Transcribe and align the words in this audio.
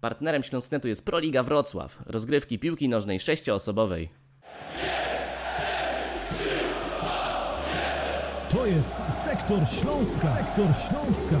Partnerem 0.00 0.42
Śląsknetu 0.42 0.88
jest 0.88 1.04
Proliga 1.04 1.42
Wrocław, 1.42 1.98
rozgrywki 2.06 2.58
piłki 2.58 2.88
nożnej 2.88 3.20
sześcioosobowej. 3.20 4.08
To 8.50 8.66
jest 8.66 8.96
Sektor 9.24 9.58
Śląska. 9.68 10.36
Sektor 10.36 10.66
Śląska. 10.66 11.36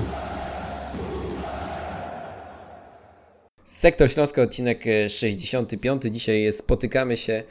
Sektor 3.64 4.10
Śląska, 4.10 4.42
odcinek 4.42 4.84
65. 5.08 6.02
Dzisiaj 6.02 6.52
spotykamy 6.52 7.16
się 7.16 7.42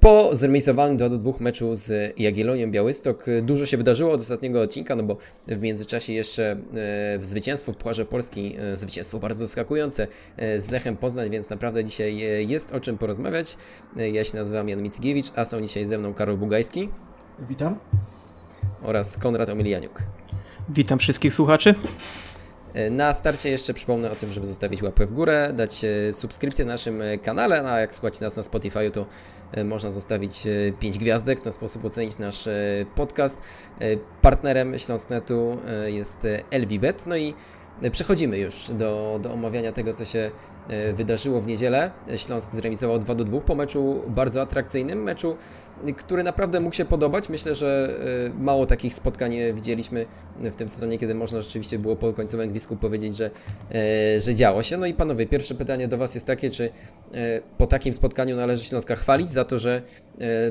po 0.00 0.36
zremisowanym 0.36 0.96
2 0.96 1.08
do 1.08 1.18
2 1.18 1.32
meczu 1.40 1.76
z 1.76 2.14
Jagiellonią 2.18 2.70
Białystok. 2.70 3.26
Dużo 3.42 3.66
się 3.66 3.76
wydarzyło 3.76 4.12
od 4.12 4.20
ostatniego 4.20 4.62
odcinka, 4.62 4.96
no 4.96 5.02
bo 5.02 5.16
w 5.48 5.60
międzyczasie 5.60 6.12
jeszcze 6.12 6.52
e, 6.52 6.56
w 7.18 7.20
zwycięstwo 7.22 7.72
w 7.72 7.76
Pucharze 7.76 8.04
Polski, 8.04 8.56
e, 8.58 8.76
zwycięstwo 8.76 9.18
bardzo 9.18 9.46
zaskakujące 9.46 10.06
e, 10.36 10.60
z 10.60 10.70
Lechem 10.70 10.96
Poznań, 10.96 11.30
więc 11.30 11.50
naprawdę 11.50 11.84
dzisiaj 11.84 12.16
jest 12.48 12.72
o 12.72 12.80
czym 12.80 12.98
porozmawiać. 12.98 13.56
Ja 14.12 14.24
się 14.24 14.36
nazywam 14.36 14.68
Jan 14.68 14.82
Mickiewicz, 14.82 15.26
a 15.36 15.44
są 15.44 15.60
dzisiaj 15.60 15.86
ze 15.86 15.98
mną 15.98 16.14
Karol 16.14 16.36
Bugajski. 16.36 16.88
Witam. 17.48 17.78
Oraz 18.82 19.16
Konrad 19.16 19.48
Omilianiuk. 19.48 20.02
Witam 20.68 20.98
wszystkich 20.98 21.34
słuchaczy. 21.34 21.74
Na 22.90 23.12
starcie 23.12 23.50
jeszcze 23.50 23.74
przypomnę 23.74 24.10
o 24.10 24.14
tym, 24.14 24.32
żeby 24.32 24.46
zostawić 24.46 24.82
łapę 24.82 25.06
w 25.06 25.12
górę, 25.12 25.52
dać 25.56 25.86
subskrypcję 26.12 26.64
na 26.64 26.72
naszym 26.72 27.02
kanale, 27.22 27.62
no 27.62 27.68
a 27.68 27.80
jak 27.80 27.94
słuchacie 27.94 28.24
nas 28.24 28.36
na 28.36 28.42
Spotify, 28.42 28.90
to 28.90 29.06
można 29.64 29.90
zostawić 29.90 30.42
5 30.80 30.98
gwiazdek, 30.98 31.40
w 31.40 31.42
ten 31.42 31.52
sposób 31.52 31.84
ocenić 31.84 32.18
nasz 32.18 32.48
podcast. 32.94 33.42
Partnerem 34.22 34.78
Śląsknetu 34.78 35.56
jest 35.86 36.26
Elvibet, 36.50 37.06
no 37.06 37.16
i 37.16 37.34
Przechodzimy 37.92 38.38
już 38.38 38.70
do, 38.70 39.18
do 39.22 39.32
omawiania 39.32 39.72
tego, 39.72 39.92
co 39.94 40.04
się 40.04 40.30
wydarzyło 40.94 41.40
w 41.40 41.46
niedzielę. 41.46 41.90
Śląsk 42.16 42.52
zremisował 42.52 42.98
2 42.98 43.14
do 43.14 43.24
2 43.24 43.40
po 43.40 43.54
meczu 43.54 44.02
bardzo 44.08 44.42
atrakcyjnym, 44.42 45.02
meczu 45.02 45.36
który 45.96 46.22
naprawdę 46.22 46.60
mógł 46.60 46.76
się 46.76 46.84
podobać. 46.84 47.28
Myślę, 47.28 47.54
że 47.54 47.98
e, 48.26 48.42
mało 48.42 48.66
takich 48.66 48.94
spotkań 48.94 49.36
widzieliśmy 49.54 50.06
w 50.40 50.54
tym 50.54 50.68
sezonie, 50.68 50.98
kiedy 50.98 51.14
można 51.14 51.40
rzeczywiście 51.40 51.78
było 51.78 51.96
po 51.96 52.12
końcowym 52.12 52.50
gwizdku 52.50 52.76
powiedzieć, 52.76 53.16
że, 53.16 53.30
e, 53.74 54.20
że 54.20 54.34
działo 54.34 54.62
się. 54.62 54.76
No 54.76 54.86
i 54.86 54.94
panowie, 54.94 55.26
pierwsze 55.26 55.54
pytanie 55.54 55.88
do 55.88 55.98
Was 55.98 56.14
jest 56.14 56.26
takie, 56.26 56.50
czy 56.50 56.64
e, 56.64 57.40
po 57.58 57.66
takim 57.66 57.94
spotkaniu 57.94 58.36
należy 58.36 58.64
Śląska 58.64 58.96
chwalić 58.96 59.30
za 59.30 59.44
to, 59.44 59.58
że 59.58 59.82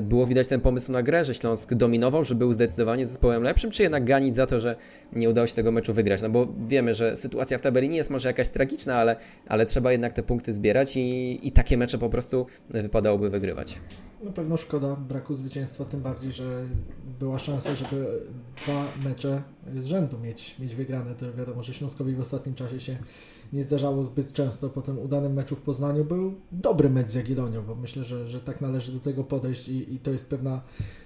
było 0.02 0.26
widać 0.26 0.48
ten 0.48 0.60
pomysł 0.60 0.92
na 0.92 1.02
grę, 1.02 1.24
że 1.24 1.34
Śląsk 1.34 1.74
dominował, 1.74 2.24
że 2.24 2.34
był 2.34 2.52
zdecydowanie 2.52 3.06
zespołem 3.06 3.42
lepszym, 3.42 3.70
czy 3.70 3.82
jednak 3.82 4.04
ganić 4.04 4.36
za 4.36 4.46
to, 4.46 4.60
że 4.60 4.76
nie 5.12 5.30
udało 5.30 5.46
się 5.46 5.54
tego 5.54 5.72
meczu 5.72 5.94
wygrać? 5.94 6.22
No 6.22 6.30
bo 6.30 6.48
wiemy, 6.68 6.94
że 6.94 7.16
sytuacja 7.16 7.58
w 7.58 7.62
tabeli 7.62 7.88
nie 7.88 7.96
jest 7.96 8.10
może 8.10 8.28
jakaś 8.28 8.48
tragiczna, 8.48 8.96
ale, 8.96 9.16
ale 9.48 9.66
trzeba 9.66 9.92
jednak 9.92 10.12
te 10.12 10.22
punkty 10.22 10.52
zbierać 10.52 10.96
i, 10.96 11.40
i 11.48 11.52
takie 11.52 11.76
mecze 11.76 11.98
po 11.98 12.08
prostu 12.08 12.46
wypadałoby 12.70 13.30
wygrywać. 13.30 13.80
Na 14.24 14.32
pewno 14.32 14.56
szkoda 14.56 14.96
braku 14.96 15.34
zwycięstwa, 15.34 15.84
tym 15.84 16.00
bardziej, 16.00 16.32
że 16.32 16.66
była 17.20 17.38
szansa, 17.38 17.74
żeby 17.74 18.22
dwa 18.56 18.84
mecze 19.04 19.42
z 19.76 19.84
rzędu 19.84 20.18
mieć, 20.18 20.58
mieć 20.58 20.74
wygrane. 20.74 21.14
To 21.14 21.32
wiadomo, 21.32 21.62
że 21.62 21.74
Śląskowi 21.74 22.14
w 22.14 22.20
ostatnim 22.20 22.54
czasie 22.54 22.80
się 22.80 22.98
nie 23.52 23.62
zdarzało 23.62 24.04
zbyt 24.04 24.32
często. 24.32 24.70
Po 24.70 24.82
tym 24.82 24.98
udanym 24.98 25.32
meczu 25.32 25.56
w 25.56 25.60
Poznaniu 25.60 26.04
był 26.04 26.34
dobry 26.52 26.90
mecz 26.90 27.10
z 27.10 27.14
Jagiellonią, 27.14 27.62
bo 27.62 27.74
myślę, 27.74 28.04
że, 28.04 28.28
że 28.28 28.40
tak 28.40 28.60
należy 28.60 28.92
do 28.92 29.00
tego 29.00 29.24
podejść 29.24 29.68
i, 29.68 29.94
i 29.94 29.98
to 29.98 30.10
jest 30.10 30.30
pewna, 30.30 30.60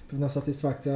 pewna 0.08 0.28
satysfakcja. 0.28 0.92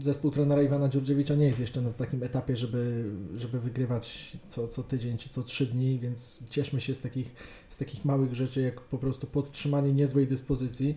Zespół 0.00 0.30
trenera 0.30 0.62
Iwana 0.62 0.88
Dziurdziewicza 0.88 1.34
nie 1.34 1.46
jest 1.46 1.60
jeszcze 1.60 1.80
na 1.80 1.90
takim 1.90 2.22
etapie, 2.22 2.56
żeby, 2.56 3.04
żeby 3.36 3.60
wygrywać 3.60 4.36
co, 4.46 4.68
co 4.68 4.82
tydzień 4.82 5.18
czy 5.18 5.28
co 5.28 5.42
trzy 5.42 5.66
dni, 5.66 5.98
więc 5.98 6.44
cieszmy 6.48 6.80
się 6.80 6.94
z 6.94 7.00
takich, 7.00 7.34
z 7.68 7.78
takich 7.78 8.04
małych 8.04 8.34
rzeczy, 8.34 8.60
jak 8.60 8.80
po 8.80 8.98
prostu 8.98 9.26
podtrzymanie 9.26 9.92
niezłej 9.92 10.26
dyspozycji. 10.26 10.96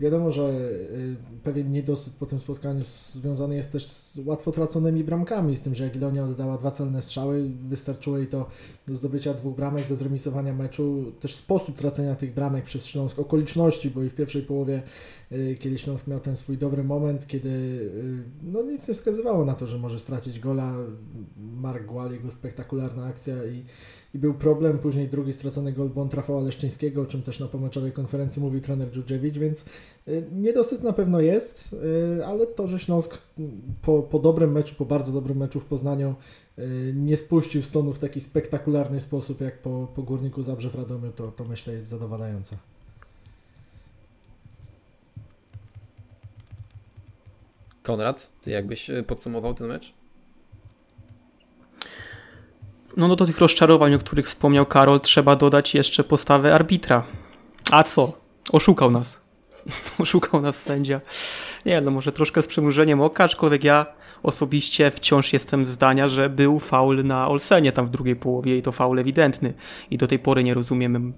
Wiadomo, 0.00 0.30
że 0.30 0.42
y, 0.42 1.16
pewien 1.44 1.70
niedosyt 1.70 2.14
po 2.14 2.26
tym 2.26 2.38
spotkaniu 2.38 2.82
związany 3.12 3.56
jest 3.56 3.72
też 3.72 3.86
z 3.86 4.18
łatwo 4.24 4.52
traconymi 4.52 5.04
bramkami, 5.04 5.56
z 5.56 5.62
tym, 5.62 5.74
że 5.74 5.84
Jagiellonia 5.84 6.24
oddała 6.24 6.58
dwa 6.58 6.70
celne 6.70 7.02
strzały, 7.02 7.50
wystarczyło 7.68 8.18
jej 8.18 8.26
to 8.26 8.48
do 8.86 8.96
zdobycia 8.96 9.34
dwóch 9.34 9.56
bramek, 9.56 9.88
do 9.88 9.96
zremisowania 9.96 10.54
meczu. 10.54 11.12
Też 11.20 11.34
sposób 11.34 11.76
tracenia 11.76 12.14
tych 12.14 12.34
bramek 12.34 12.64
przez 12.64 12.86
Śląsk, 12.86 13.18
okoliczności, 13.18 13.90
bo 13.90 14.02
i 14.02 14.08
w 14.08 14.14
pierwszej 14.14 14.42
połowie, 14.42 14.82
y, 15.32 15.56
kiedy 15.60 15.78
Śląsk 15.78 16.06
miał 16.06 16.20
ten 16.20 16.36
swój 16.36 16.58
dobry 16.58 16.84
moment, 16.84 17.26
kiedy 17.26 17.48
y, 17.48 18.22
no 18.42 18.62
nic 18.62 18.88
nie 18.88 18.94
wskazywało 18.94 19.44
na 19.44 19.54
to, 19.54 19.66
że 19.66 19.78
może 19.78 19.98
stracić 19.98 20.40
gola, 20.40 20.74
Mark 21.36 21.86
Gual, 21.86 22.12
jego 22.12 22.30
spektakularna 22.30 23.04
akcja 23.04 23.44
i 23.44 23.64
i 24.16 24.18
był 24.18 24.34
problem. 24.34 24.78
Później 24.78 25.08
drugi 25.08 25.32
stracony 25.32 25.72
gol 25.72 25.88
błąd 25.88 26.14
Rafała 26.14 26.40
Leszczyńskiego, 26.40 27.02
o 27.02 27.06
czym 27.06 27.22
też 27.22 27.40
na 27.40 27.46
pomoczowej 27.46 27.92
konferencji 27.92 28.42
mówił 28.42 28.60
trener 28.60 28.90
Dżudżewicz, 28.90 29.38
więc 29.38 29.64
y, 30.08 30.24
niedosyt 30.32 30.82
na 30.82 30.92
pewno 30.92 31.20
jest, 31.20 31.72
y, 32.18 32.24
ale 32.26 32.46
to, 32.46 32.66
że 32.66 32.78
Śląsk 32.78 33.18
po, 33.82 34.02
po 34.02 34.18
dobrym 34.18 34.52
meczu, 34.52 34.74
po 34.74 34.84
bardzo 34.84 35.12
dobrym 35.12 35.38
meczu 35.38 35.60
w 35.60 35.64
Poznaniu 35.64 36.14
y, 36.58 36.92
nie 36.96 37.16
spuścił 37.16 37.62
stonu 37.62 37.92
w 37.92 37.98
taki 37.98 38.20
spektakularny 38.20 39.00
sposób 39.00 39.40
jak 39.40 39.62
po, 39.62 39.88
po 39.94 40.02
Górniku 40.02 40.42
Zabrze 40.42 40.70
w 40.70 40.74
Radomiu, 40.74 41.12
to, 41.12 41.32
to 41.32 41.44
myślę 41.44 41.74
jest 41.74 41.88
zadowalające. 41.88 42.56
Konrad, 47.82 48.32
ty 48.42 48.50
jakbyś 48.50 48.90
podsumował 49.06 49.54
ten 49.54 49.66
mecz? 49.66 49.94
No, 52.96 53.08
no 53.08 53.16
do 53.16 53.26
tych 53.26 53.38
rozczarowań, 53.38 53.94
o 53.94 53.98
których 53.98 54.26
wspomniał 54.26 54.66
Karol, 54.66 55.00
trzeba 55.00 55.36
dodać 55.36 55.74
jeszcze 55.74 56.04
postawę 56.04 56.54
arbitra. 56.54 57.04
A 57.70 57.82
co? 57.82 58.12
Oszukał 58.52 58.90
nas. 58.90 59.20
Oszukał 59.98 60.40
nas 60.40 60.62
sędzia. 60.62 61.00
Nie, 61.66 61.80
no 61.80 61.90
może 61.90 62.12
troszkę 62.12 62.42
z 62.42 62.46
przymrużeniem 62.46 63.00
oka, 63.00 63.24
aczkolwiek 63.24 63.64
ja 63.64 63.86
osobiście 64.22 64.90
wciąż 64.90 65.32
jestem 65.32 65.66
zdania, 65.66 66.08
że 66.08 66.28
był 66.28 66.58
faul 66.58 67.04
na 67.04 67.28
Olsenie 67.28 67.72
tam 67.72 67.86
w 67.86 67.90
drugiej 67.90 68.16
połowie 68.16 68.58
i 68.58 68.62
to 68.62 68.72
faul 68.72 68.98
ewidentny. 68.98 69.54
I 69.90 69.98
do 69.98 70.06
tej 70.06 70.18
pory 70.18 70.44
nie 70.44 70.54
rozumiem 70.54 71.12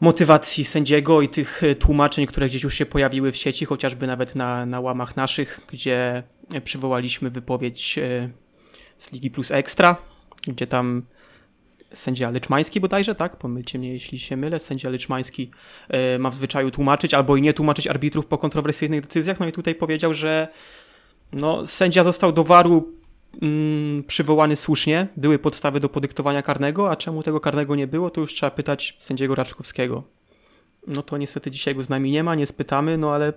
motywacji 0.00 0.64
sędziego 0.64 1.22
i 1.22 1.28
tych 1.28 1.62
tłumaczeń, 1.78 2.26
które 2.26 2.46
gdzieś 2.46 2.62
już 2.62 2.74
się 2.74 2.86
pojawiły 2.86 3.32
w 3.32 3.36
sieci, 3.36 3.64
chociażby 3.64 4.06
nawet 4.06 4.34
na, 4.34 4.66
na 4.66 4.80
łamach 4.80 5.16
naszych, 5.16 5.60
gdzie 5.72 6.22
przywołaliśmy 6.64 7.30
wypowiedź 7.30 7.98
e, 7.98 8.30
z 8.98 9.12
Ligi 9.12 9.30
Plus 9.30 9.50
Ekstra, 9.50 9.96
gdzie 10.46 10.66
tam 10.66 11.02
sędzia 11.92 12.30
Lyczmański 12.30 12.80
bodajże, 12.80 13.14
tak? 13.14 13.36
Pomylcie 13.36 13.78
mnie, 13.78 13.92
jeśli 13.92 14.18
się 14.18 14.36
mylę. 14.36 14.58
Sędzia 14.58 14.90
Lyczmański 14.90 15.50
e, 15.88 16.18
ma 16.18 16.30
w 16.30 16.34
zwyczaju 16.34 16.70
tłumaczyć 16.70 17.14
albo 17.14 17.36
i 17.36 17.42
nie 17.42 17.52
tłumaczyć 17.52 17.86
arbitrów 17.86 18.26
po 18.26 18.38
kontrowersyjnych 18.38 19.00
decyzjach. 19.00 19.40
No 19.40 19.46
i 19.46 19.52
tutaj 19.52 19.74
powiedział, 19.74 20.14
że 20.14 20.48
no, 21.32 21.66
sędzia 21.66 22.04
został 22.04 22.32
do 22.32 22.44
waru 22.44 22.92
mm, 23.42 24.04
przywołany 24.04 24.56
słusznie. 24.56 25.06
Były 25.16 25.38
podstawy 25.38 25.80
do 25.80 25.88
podyktowania 25.88 26.42
karnego, 26.42 26.90
a 26.90 26.96
czemu 26.96 27.22
tego 27.22 27.40
karnego 27.40 27.76
nie 27.76 27.86
było, 27.86 28.10
to 28.10 28.20
już 28.20 28.34
trzeba 28.34 28.50
pytać 28.50 28.96
sędziego 28.98 29.34
Raczkowskiego. 29.34 30.04
No 30.86 31.02
to 31.02 31.16
niestety 31.16 31.50
dzisiaj 31.50 31.74
go 31.74 31.82
z 31.82 31.88
nami 31.88 32.10
nie 32.10 32.24
ma, 32.24 32.34
nie 32.34 32.46
spytamy, 32.46 32.98
no 32.98 33.14
ale 33.14 33.32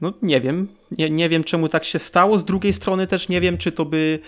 no 0.00 0.12
nie 0.22 0.40
wiem. 0.40 0.68
Nie, 0.90 1.10
nie 1.10 1.28
wiem, 1.28 1.44
czemu 1.44 1.68
tak 1.68 1.84
się 1.84 1.98
stało. 1.98 2.38
Z 2.38 2.44
drugiej 2.44 2.72
strony 2.72 3.06
też 3.06 3.28
nie 3.28 3.40
wiem, 3.40 3.58
czy 3.58 3.72
to 3.72 3.84
by 3.84 4.18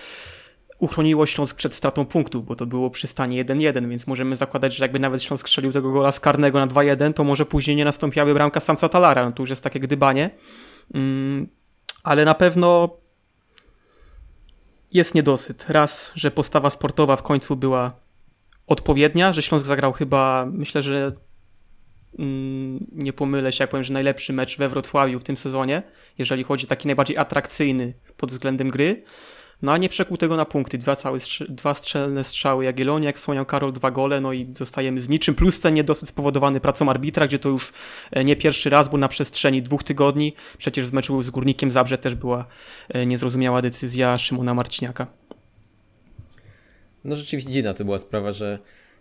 uchroniło 0.84 1.26
Śląsk 1.26 1.56
przed 1.56 1.74
stratą 1.74 2.04
punktów, 2.04 2.46
bo 2.46 2.56
to 2.56 2.66
było 2.66 2.90
przy 2.90 3.06
stanie 3.06 3.44
1-1, 3.44 3.88
więc 3.88 4.06
możemy 4.06 4.36
zakładać, 4.36 4.76
że 4.76 4.84
jakby 4.84 4.98
nawet 4.98 5.22
Śląsk 5.22 5.48
strzelił 5.48 5.72
tego 5.72 5.92
gola 5.92 6.12
z 6.12 6.20
na 6.24 6.66
2-1, 6.66 7.12
to 7.12 7.24
może 7.24 7.46
później 7.46 7.76
nie 7.76 7.84
nastąpiłaby 7.84 8.34
bramka 8.34 8.60
Samsa 8.60 8.88
Talara, 8.88 9.24
no 9.24 9.32
to 9.32 9.42
już 9.42 9.50
jest 9.50 9.62
takie 9.62 9.80
gdybanie. 9.80 10.30
Mm, 10.94 11.48
ale 12.02 12.24
na 12.24 12.34
pewno 12.34 12.96
jest 14.92 15.14
niedosyt. 15.14 15.66
Raz, 15.68 16.12
że 16.14 16.30
postawa 16.30 16.70
sportowa 16.70 17.16
w 17.16 17.22
końcu 17.22 17.56
była 17.56 17.92
odpowiednia, 18.66 19.32
że 19.32 19.42
Śląsk 19.42 19.66
zagrał 19.66 19.92
chyba, 19.92 20.46
myślę, 20.52 20.82
że 20.82 21.12
mm, 22.18 22.86
nie 22.92 23.12
pomylę 23.12 23.52
się, 23.52 23.62
jak 23.62 23.70
powiem, 23.70 23.84
że 23.84 23.92
najlepszy 23.92 24.32
mecz 24.32 24.58
we 24.58 24.68
Wrocławiu 24.68 25.18
w 25.18 25.24
tym 25.24 25.36
sezonie, 25.36 25.82
jeżeli 26.18 26.44
chodzi 26.44 26.66
o 26.66 26.68
taki 26.68 26.88
najbardziej 26.88 27.18
atrakcyjny 27.18 27.94
pod 28.16 28.30
względem 28.30 28.70
gry. 28.70 29.02
No 29.62 29.72
a 29.72 29.78
nie 29.78 29.88
przekuł 29.88 30.16
tego 30.16 30.36
na 30.36 30.44
punkty. 30.44 30.78
Dwa, 30.78 30.96
całe, 30.96 31.18
dwa 31.48 31.74
strzelne 31.74 32.24
strzały 32.24 32.64
Jagiellonii, 32.64 33.06
jak 33.06 33.16
wspomniał 33.16 33.46
Karol, 33.46 33.72
dwa 33.72 33.90
gole, 33.90 34.20
no 34.20 34.32
i 34.32 34.52
zostajemy 34.56 35.00
z 35.00 35.08
niczym. 35.08 35.34
Plus 35.34 35.60
ten 35.60 35.74
niedosyt 35.74 36.08
spowodowany 36.08 36.60
pracą 36.60 36.90
arbitra, 36.90 37.26
gdzie 37.26 37.38
to 37.38 37.48
już 37.48 37.72
e, 38.10 38.24
nie 38.24 38.36
pierwszy 38.36 38.70
raz, 38.70 38.88
bo 38.88 38.98
na 38.98 39.08
przestrzeni 39.08 39.62
dwóch 39.62 39.82
tygodni, 39.82 40.32
przecież 40.58 40.86
w 40.86 40.92
meczu 40.92 41.22
z 41.22 41.30
Górnikiem 41.30 41.70
Zabrze 41.70 41.98
też 41.98 42.14
była 42.14 42.46
e, 42.88 43.06
niezrozumiała 43.06 43.62
decyzja 43.62 44.18
Szymona 44.18 44.54
Marciniaka. 44.54 45.06
No 47.04 47.16
rzeczywiście 47.16 47.50
dziwna 47.50 47.74
to 47.74 47.84
była 47.84 47.98
sprawa, 47.98 48.32
że 48.32 48.58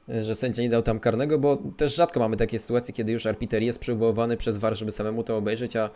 że 0.07 0.35
sędzia 0.35 0.61
nie 0.61 0.69
dał 0.69 0.81
tam 0.81 0.99
karnego, 0.99 1.39
bo 1.39 1.57
też 1.77 1.95
rzadko 1.95 2.19
mamy 2.19 2.37
takie 2.37 2.59
sytuacje, 2.59 2.93
kiedy 2.93 3.11
już 3.11 3.25
arbiter 3.25 3.63
jest 3.63 3.79
przywoływany 3.79 4.37
przez 4.37 4.57
VAR, 4.57 4.75
żeby 4.75 4.91
samemu 4.91 5.23
to 5.23 5.37
obejrzeć, 5.37 5.75
a, 5.75 5.85
e, 5.85 5.89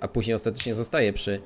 a 0.00 0.08
później 0.08 0.34
ostatecznie 0.34 0.74
zostaje 0.74 1.12
przy, 1.12 1.40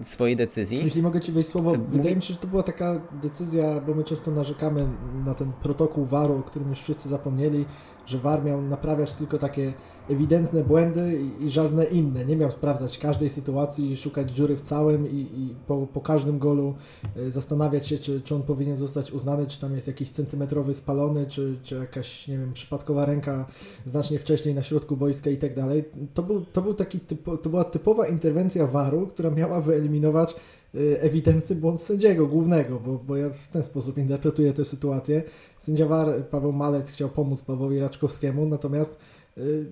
swojej 0.00 0.36
decyzji. 0.36 0.78
Jeśli 0.84 1.02
mogę 1.02 1.20
Ci 1.20 1.32
wejść 1.32 1.48
słowo, 1.48 1.70
Mówi- 1.74 1.84
wydaje 1.98 2.16
mi 2.16 2.22
się, 2.22 2.34
że 2.34 2.40
to 2.40 2.46
była 2.48 2.62
taka 2.62 3.00
decyzja, 3.22 3.80
bo 3.80 3.94
my 3.94 4.04
często 4.04 4.30
narzekamy 4.30 4.88
na 5.24 5.34
ten 5.34 5.52
protokół 5.62 6.04
VAR-u, 6.04 6.38
o 6.38 6.42
którym 6.42 6.68
już 6.68 6.80
wszyscy 6.80 7.08
zapomnieli, 7.08 7.64
że 8.08 8.18
VAR 8.18 8.44
miał 8.44 8.62
naprawiać 8.62 9.14
tylko 9.14 9.38
takie 9.38 9.72
ewidentne 10.10 10.64
błędy 10.64 11.20
i, 11.40 11.44
i 11.44 11.50
żadne 11.50 11.84
inne. 11.84 12.24
Nie 12.24 12.36
miał 12.36 12.50
sprawdzać 12.50 12.98
każdej 12.98 13.30
sytuacji 13.30 13.90
i 13.90 13.96
szukać 13.96 14.30
dziury 14.30 14.56
w 14.56 14.62
całym 14.62 15.10
i, 15.10 15.16
i 15.16 15.54
po, 15.66 15.86
po 15.86 16.00
każdym 16.00 16.38
golu 16.38 16.74
e, 17.16 17.30
zastanawiać 17.30 17.86
się, 17.86 17.98
czy, 17.98 18.20
czy 18.20 18.34
on 18.34 18.42
powinien 18.42 18.76
zostać 18.76 19.12
uznany, 19.12 19.46
czy 19.46 19.60
tam 19.60 19.74
jest 19.74 19.86
jakiś 19.86 20.10
centymetrowy 20.10 20.74
spalony, 20.74 21.26
czy, 21.26 21.58
czy 21.62 21.74
jakaś, 21.74 22.28
nie 22.28 22.38
wiem, 22.38 22.52
przypadkowa 22.52 23.04
ręka 23.04 23.46
znacznie 23.84 24.18
wcześniej 24.18 24.54
na 24.54 24.62
środku 24.62 24.96
boiska 24.96 25.30
i 25.30 25.36
tak 25.36 25.54
dalej. 25.54 25.84
To 26.14 26.22
był, 26.22 26.44
to 26.44 26.62
był 26.62 26.74
taki 26.74 27.00
typo, 27.00 27.36
to 27.36 27.50
była 27.50 27.64
typowa 27.64 28.06
interwencja 28.06 28.66
VAR-u, 28.66 29.06
która 29.06 29.30
miała 29.30 29.60
wyeliminować 29.60 30.34
ewidentny 30.74 31.56
błąd 31.56 31.80
sędziego 31.80 32.26
głównego, 32.26 32.80
bo, 32.80 32.98
bo 32.98 33.16
ja 33.16 33.30
w 33.30 33.48
ten 33.48 33.62
sposób 33.62 33.98
interpretuję 33.98 34.52
tę 34.52 34.64
sytuację. 34.64 35.22
Sędzia 35.58 35.86
VAR 35.86 36.28
Paweł 36.30 36.52
Malec 36.52 36.90
chciał 36.90 37.08
pomóc 37.08 37.42
Pawłowi 37.42 37.78
Raczkowskiemu, 37.78 38.46
natomiast 38.46 39.00
y, 39.38 39.66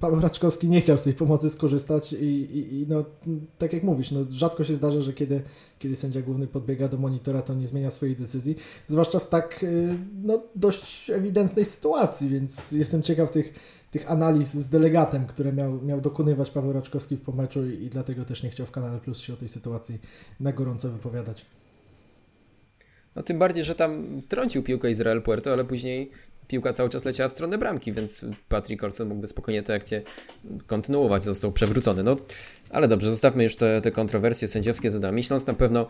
Paweł 0.00 0.20
Raczkowski 0.20 0.68
nie 0.68 0.80
chciał 0.80 0.98
z 0.98 1.02
tej 1.02 1.14
pomocy 1.14 1.50
skorzystać 1.50 2.12
i, 2.12 2.24
i, 2.26 2.80
i 2.80 2.86
no, 2.88 3.04
tak 3.58 3.72
jak 3.72 3.82
mówisz, 3.82 4.10
no, 4.10 4.20
rzadko 4.30 4.64
się 4.64 4.74
zdarza, 4.74 5.00
że 5.00 5.12
kiedy, 5.12 5.42
kiedy 5.78 5.96
sędzia 5.96 6.22
główny 6.22 6.46
podbiega 6.46 6.88
do 6.88 6.98
monitora, 6.98 7.42
to 7.42 7.54
nie 7.54 7.66
zmienia 7.66 7.90
swojej 7.90 8.16
decyzji, 8.16 8.56
zwłaszcza 8.86 9.18
w 9.18 9.28
tak 9.28 9.62
y, 9.62 9.98
no, 10.22 10.42
dość 10.56 11.10
ewidentnej 11.10 11.64
sytuacji, 11.64 12.28
więc 12.28 12.72
jestem 12.72 13.02
ciekaw 13.02 13.30
tych, 13.30 13.52
tych 13.92 14.10
analiz 14.10 14.54
z 14.54 14.68
delegatem, 14.68 15.26
które 15.26 15.52
miał, 15.52 15.82
miał 15.82 16.00
dokonywać 16.00 16.50
Paweł 16.50 16.72
Raczkowski 16.72 17.16
po 17.16 17.32
meczu 17.32 17.66
i, 17.66 17.84
i 17.84 17.90
dlatego 17.90 18.24
też 18.24 18.42
nie 18.42 18.50
chciał 18.50 18.66
w 18.66 18.70
Kanale 18.70 19.00
Plus 19.00 19.18
się 19.18 19.32
o 19.32 19.36
tej 19.36 19.48
sytuacji 19.48 20.00
na 20.40 20.52
gorąco 20.52 20.88
wypowiadać. 20.88 21.46
No 23.16 23.22
tym 23.22 23.38
bardziej, 23.38 23.64
że 23.64 23.74
tam 23.74 24.22
trącił 24.28 24.62
piłkę 24.62 24.90
Izrael 24.90 25.22
Puerto, 25.22 25.52
ale 25.52 25.64
później 25.64 26.10
piłka 26.48 26.72
cały 26.72 26.88
czas 26.88 27.04
leciała 27.04 27.28
w 27.28 27.32
stronę 27.32 27.58
bramki, 27.58 27.92
więc 27.92 28.24
Patrick 28.48 28.84
Olsen 28.84 29.08
mógłby 29.08 29.26
spokojnie 29.26 29.62
tę 29.62 29.74
akcję 29.74 30.02
kontynuować, 30.66 31.22
został 31.22 31.52
przewrócony. 31.52 32.02
No, 32.02 32.16
ale 32.70 32.88
dobrze, 32.88 33.10
zostawmy 33.10 33.44
już 33.44 33.56
te, 33.56 33.80
te 33.80 33.90
kontrowersje 33.90 34.48
sędziowskie 34.48 34.90
za 34.90 34.98
nami. 34.98 35.24
Śląsk 35.24 35.46
na 35.46 35.54
pewno 35.54 35.86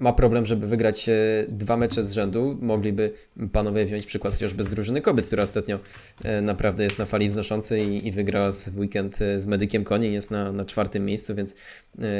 ma 0.00 0.12
problem, 0.12 0.46
żeby 0.46 0.66
wygrać 0.66 1.08
e, 1.08 1.12
dwa 1.48 1.76
mecze 1.76 2.04
z 2.04 2.12
rzędu. 2.12 2.58
Mogliby 2.60 3.12
panowie 3.52 3.86
wziąć 3.86 4.06
przykład 4.06 4.34
chociażby 4.34 4.64
z 4.64 4.68
drużyny 4.68 5.00
kobiet, 5.00 5.26
która 5.26 5.42
ostatnio 5.42 5.78
e, 6.24 6.42
naprawdę 6.42 6.84
jest 6.84 6.98
na 6.98 7.06
fali 7.06 7.28
wznoszącej 7.28 7.88
i, 7.88 8.08
i 8.08 8.12
wygrała 8.12 8.52
w 8.52 8.78
weekend 8.78 9.22
e, 9.22 9.40
z 9.40 9.46
Medykiem 9.46 9.84
Konie, 9.84 10.08
jest 10.08 10.30
na, 10.30 10.52
na 10.52 10.64
czwartym 10.64 11.04
miejscu, 11.04 11.34
więc 11.34 11.54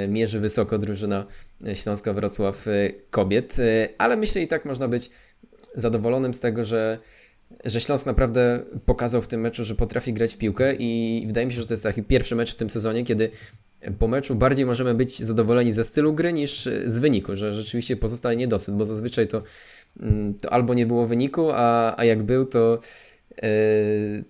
mierzy 0.08 0.40
wysoko 0.40 0.78
drużyna 0.78 1.26
Śląska 1.75 2.12
Wrocław 2.12 2.69
e, 2.69 2.90
kobiet, 3.10 3.56
ale 3.98 4.16
myślę 4.16 4.43
i 4.43 4.48
tak 4.48 4.64
można 4.64 4.88
być 4.88 5.10
zadowolonym 5.75 6.34
z 6.34 6.40
tego, 6.40 6.64
że 6.64 6.98
że 7.64 7.81
Śląsk 7.81 8.06
naprawdę 8.06 8.60
pokazał 8.87 9.22
w 9.22 9.28
tym 9.28 9.40
meczu, 9.40 9.64
że 9.64 9.75
potrafi 9.75 10.12
grać 10.12 10.34
w 10.34 10.38
piłkę 10.38 10.75
i 10.75 11.25
wydaje 11.26 11.46
mi 11.46 11.52
się, 11.52 11.60
że 11.60 11.66
to 11.66 11.72
jest 11.72 11.82
taki 11.82 12.02
pierwszy 12.02 12.37
mecz 12.37 12.52
w 12.52 12.56
tym 12.56 12.70
sezonie, 12.70 13.04
kiedy 13.04 13.31
po 13.99 14.08
meczu 14.08 14.34
bardziej 14.34 14.66
możemy 14.66 14.94
być 14.94 15.19
zadowoleni 15.19 15.72
ze 15.72 15.84
stylu 15.84 16.12
gry 16.12 16.32
niż 16.32 16.69
z 16.84 16.99
wyniku, 16.99 17.37
że 17.37 17.54
rzeczywiście 17.54 17.96
pozostaje 17.96 18.37
niedosyt, 18.37 18.75
bo 18.75 18.87
zazwyczaj 18.87 19.28
to, 19.28 19.43
mm, 20.00 20.34
to 20.34 20.52
albo 20.52 20.75
nie 20.75 20.87
było 20.87 21.06
wyniku, 21.06 21.50
a, 21.50 21.94
a 21.96 22.04
jak 22.04 22.22
był, 22.22 22.44
to 22.44 22.78
yy, 23.43 24.25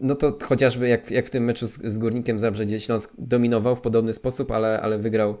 no 0.00 0.14
to 0.14 0.38
chociażby 0.42 0.88
jak, 0.88 1.10
jak 1.10 1.26
w 1.26 1.30
tym 1.30 1.44
meczu 1.44 1.66
z, 1.66 1.78
z 1.84 1.98
Górnikiem 1.98 2.38
Zabrze, 2.38 2.64
gdzie 2.64 2.80
Śląsk 2.80 3.12
dominował 3.18 3.76
w 3.76 3.80
podobny 3.80 4.12
sposób, 4.12 4.50
ale, 4.50 4.80
ale 4.80 4.98
wygrał 4.98 5.38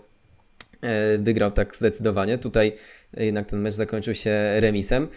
e, 0.80 1.18
wygrał 1.18 1.50
tak 1.50 1.76
zdecydowanie. 1.76 2.38
Tutaj 2.38 2.72
jednak 3.16 3.46
ten 3.46 3.60
mecz 3.60 3.74
zakończył 3.74 4.14
się 4.14 4.60
remisem 4.60 5.08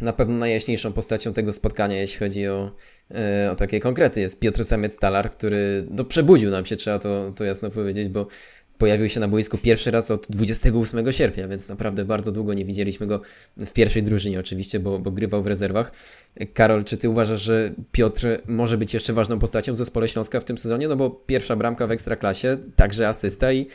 na 0.00 0.12
pewno 0.12 0.36
najjaśniejszą 0.36 0.92
postacią 0.92 1.32
tego 1.32 1.52
spotkania, 1.52 1.96
jeśli 1.96 2.18
chodzi 2.18 2.48
o, 2.48 2.72
e, 3.10 3.50
o 3.52 3.56
takie 3.56 3.80
konkrety, 3.80 4.20
jest 4.20 4.40
Piotr 4.40 4.60
Samiec-Talar, 4.60 5.30
który 5.30 5.86
no, 5.90 6.04
przebudził 6.04 6.50
nam 6.50 6.66
się, 6.66 6.76
trzeba 6.76 6.98
to, 6.98 7.32
to 7.36 7.44
jasno 7.44 7.70
powiedzieć, 7.70 8.08
bo 8.08 8.26
pojawił 8.78 9.08
się 9.08 9.20
na 9.20 9.28
boisku 9.28 9.58
pierwszy 9.58 9.90
raz 9.90 10.10
od 10.10 10.26
28 10.30 11.12
sierpnia, 11.12 11.48
więc 11.48 11.68
naprawdę 11.68 12.04
bardzo 12.04 12.32
długo 12.32 12.54
nie 12.54 12.64
widzieliśmy 12.64 13.06
go 13.06 13.20
w 13.56 13.72
pierwszej 13.72 14.02
drużynie 14.02 14.40
oczywiście, 14.40 14.80
bo, 14.80 14.98
bo 14.98 15.10
grywał 15.10 15.42
w 15.42 15.46
rezerwach. 15.46 15.92
Karol, 16.54 16.84
czy 16.84 16.96
ty 16.96 17.08
uważasz, 17.08 17.42
że 17.42 17.74
Piotr 17.92 18.26
może 18.48 18.78
być 18.78 18.94
jeszcze 18.94 19.12
ważną 19.12 19.38
postacią 19.38 19.72
w 19.72 19.76
zespole 19.76 20.08
Śląska 20.08 20.40
w 20.40 20.44
tym 20.44 20.58
sezonie? 20.58 20.88
No 20.88 20.96
bo 20.96 21.10
pierwsza 21.10 21.56
bramka 21.56 21.86
w 21.86 21.90
Ekstraklasie, 21.90 22.56
także 22.76 23.08
asysta 23.08 23.52
i 23.52 23.66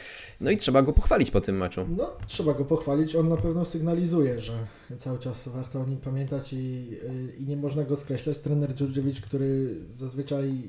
no 0.42 0.52
i 0.52 0.58
trzeba 0.58 0.82
go 0.82 0.94
pochwalić 0.94 1.32
po 1.32 1.42
tym 1.42 1.58
meczu. 1.58 1.86
No, 1.98 2.12
trzeba 2.28 2.54
go 2.54 2.66
pochwalić. 2.66 3.16
On 3.16 3.30
na 3.30 3.38
pewno 3.38 3.66
sygnalizuje, 3.66 4.40
że 4.40 4.54
cały 4.98 5.20
czas 5.20 5.48
warto 5.48 5.82
o 5.82 5.86
nim 5.86 5.98
pamiętać 5.98 6.54
i, 6.54 6.98
i 7.40 7.46
nie 7.46 7.58
można 7.58 7.84
go 7.84 7.96
skreślać. 7.96 8.40
Trener 8.40 8.74
Dżurdżewicz, 8.74 9.22
który 9.22 9.76
zazwyczaj, 9.92 10.64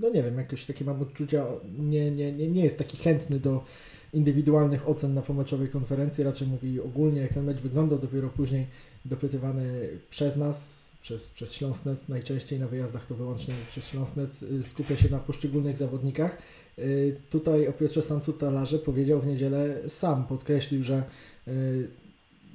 no 0.00 0.08
nie 0.08 0.22
wiem, 0.22 0.38
jakoś 0.38 0.66
takie 0.66 0.84
mam 0.84 1.02
odczucia, 1.02 1.46
nie, 1.78 2.10
nie, 2.10 2.32
nie, 2.32 2.48
nie 2.48 2.64
jest 2.64 2.78
taki 2.78 2.96
chętny 2.96 3.40
do 3.40 3.64
indywidualnych 4.12 4.88
ocen 4.88 5.14
na 5.14 5.22
pomeczowej 5.22 5.68
konferencji, 5.68 6.24
raczej 6.24 6.48
mówi 6.48 6.80
ogólnie, 6.80 7.20
jak 7.20 7.34
ten 7.34 7.44
mecz 7.44 7.58
wyglądał, 7.58 7.98
dopiero 7.98 8.28
później 8.28 8.66
dopytywany 9.04 9.88
przez 10.10 10.36
nas, 10.36 10.84
przez, 11.02 11.30
przez 11.30 11.52
Śląsknet, 11.52 12.08
najczęściej 12.08 12.60
na 12.60 12.68
wyjazdach 12.68 13.06
to 13.06 13.14
wyłącznie 13.14 13.54
przez 13.68 13.88
Śląsknet, 13.88 14.42
y, 14.42 14.62
skupia 14.62 14.96
się 14.96 15.10
na 15.10 15.18
poszczególnych 15.18 15.76
zawodnikach. 15.76 16.38
Y, 16.78 17.16
Tutaj 17.30 17.68
o 17.68 17.72
Piotrze 17.72 18.02
Samcu 18.02 18.32
Talarze 18.32 18.78
powiedział 18.78 19.20
w 19.20 19.26
niedzielę 19.26 19.88
sam, 19.88 20.26
podkreślił, 20.26 20.82
że 20.82 21.02
y, 21.48 21.88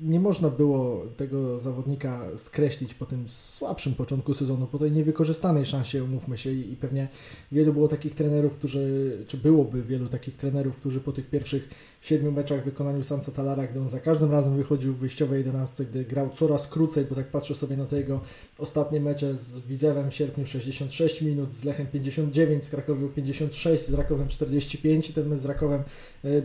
nie 0.01 0.19
można 0.19 0.50
było 0.50 1.06
tego 1.18 1.60
zawodnika 1.60 2.22
skreślić 2.36 2.94
po 2.94 3.06
tym 3.06 3.30
słabszym 3.30 3.94
początku 3.94 4.34
sezonu, 4.34 4.68
po 4.68 4.80
tej 4.80 4.92
niewykorzystanej 4.92 5.66
szansie, 5.66 6.04
umówmy 6.04 6.38
się, 6.38 6.51
i 6.51 6.75
pewnie 6.75 7.07
wielu 7.51 7.74
było 7.74 7.88
takich 7.88 8.16
trenerów, 8.16 8.54
którzy, 8.54 9.18
czy 9.28 9.38
byłoby 9.38 9.84
wielu 9.84 10.07
takich 10.07 10.38
trenerów, 10.38 10.75
którzy 10.75 11.01
po 11.01 11.12
tych 11.12 11.30
pierwszych 11.30 11.69
siedmiu 12.01 12.31
meczach 12.31 12.62
w 12.62 12.66
wykonaniu 12.66 13.04
Samca 13.04 13.31
Talara, 13.31 13.68
gdy 13.68 13.80
on 13.80 13.90
za 13.90 14.00
każdym 14.00 14.31
razem 14.31 14.57
wychodził 14.57 14.94
w 14.94 14.98
wyjściowej 14.98 15.38
11, 15.38 15.86
gdy 15.86 16.06
grał 16.06 16.30
coraz 16.30 16.68
krócej, 16.68 17.06
bo 17.06 17.16
tak 17.16 17.28
patrzę 17.31 17.56
sobie 17.56 17.78
na 17.78 17.86
te 17.86 17.98
jego 17.98 18.22
ostatnie 18.57 19.00
mecze 19.00 19.36
z 19.36 19.60
Widzewem 19.60 20.12
w 20.12 20.16
sierpniu 20.16 20.46
66 20.46 21.22
minut, 21.22 21.56
z 21.56 21.63
Lechem 21.63 21.88
59, 21.88 22.63
z 22.63 22.69
Krakowią 22.69 23.10
56, 23.10 23.86
z 23.86 23.94
Rakowem 23.94 24.28
45 24.28 25.10
i 25.10 25.13
ten 25.13 25.28
mecz 25.28 25.40
z 25.40 25.46
Rakowem 25.46 25.84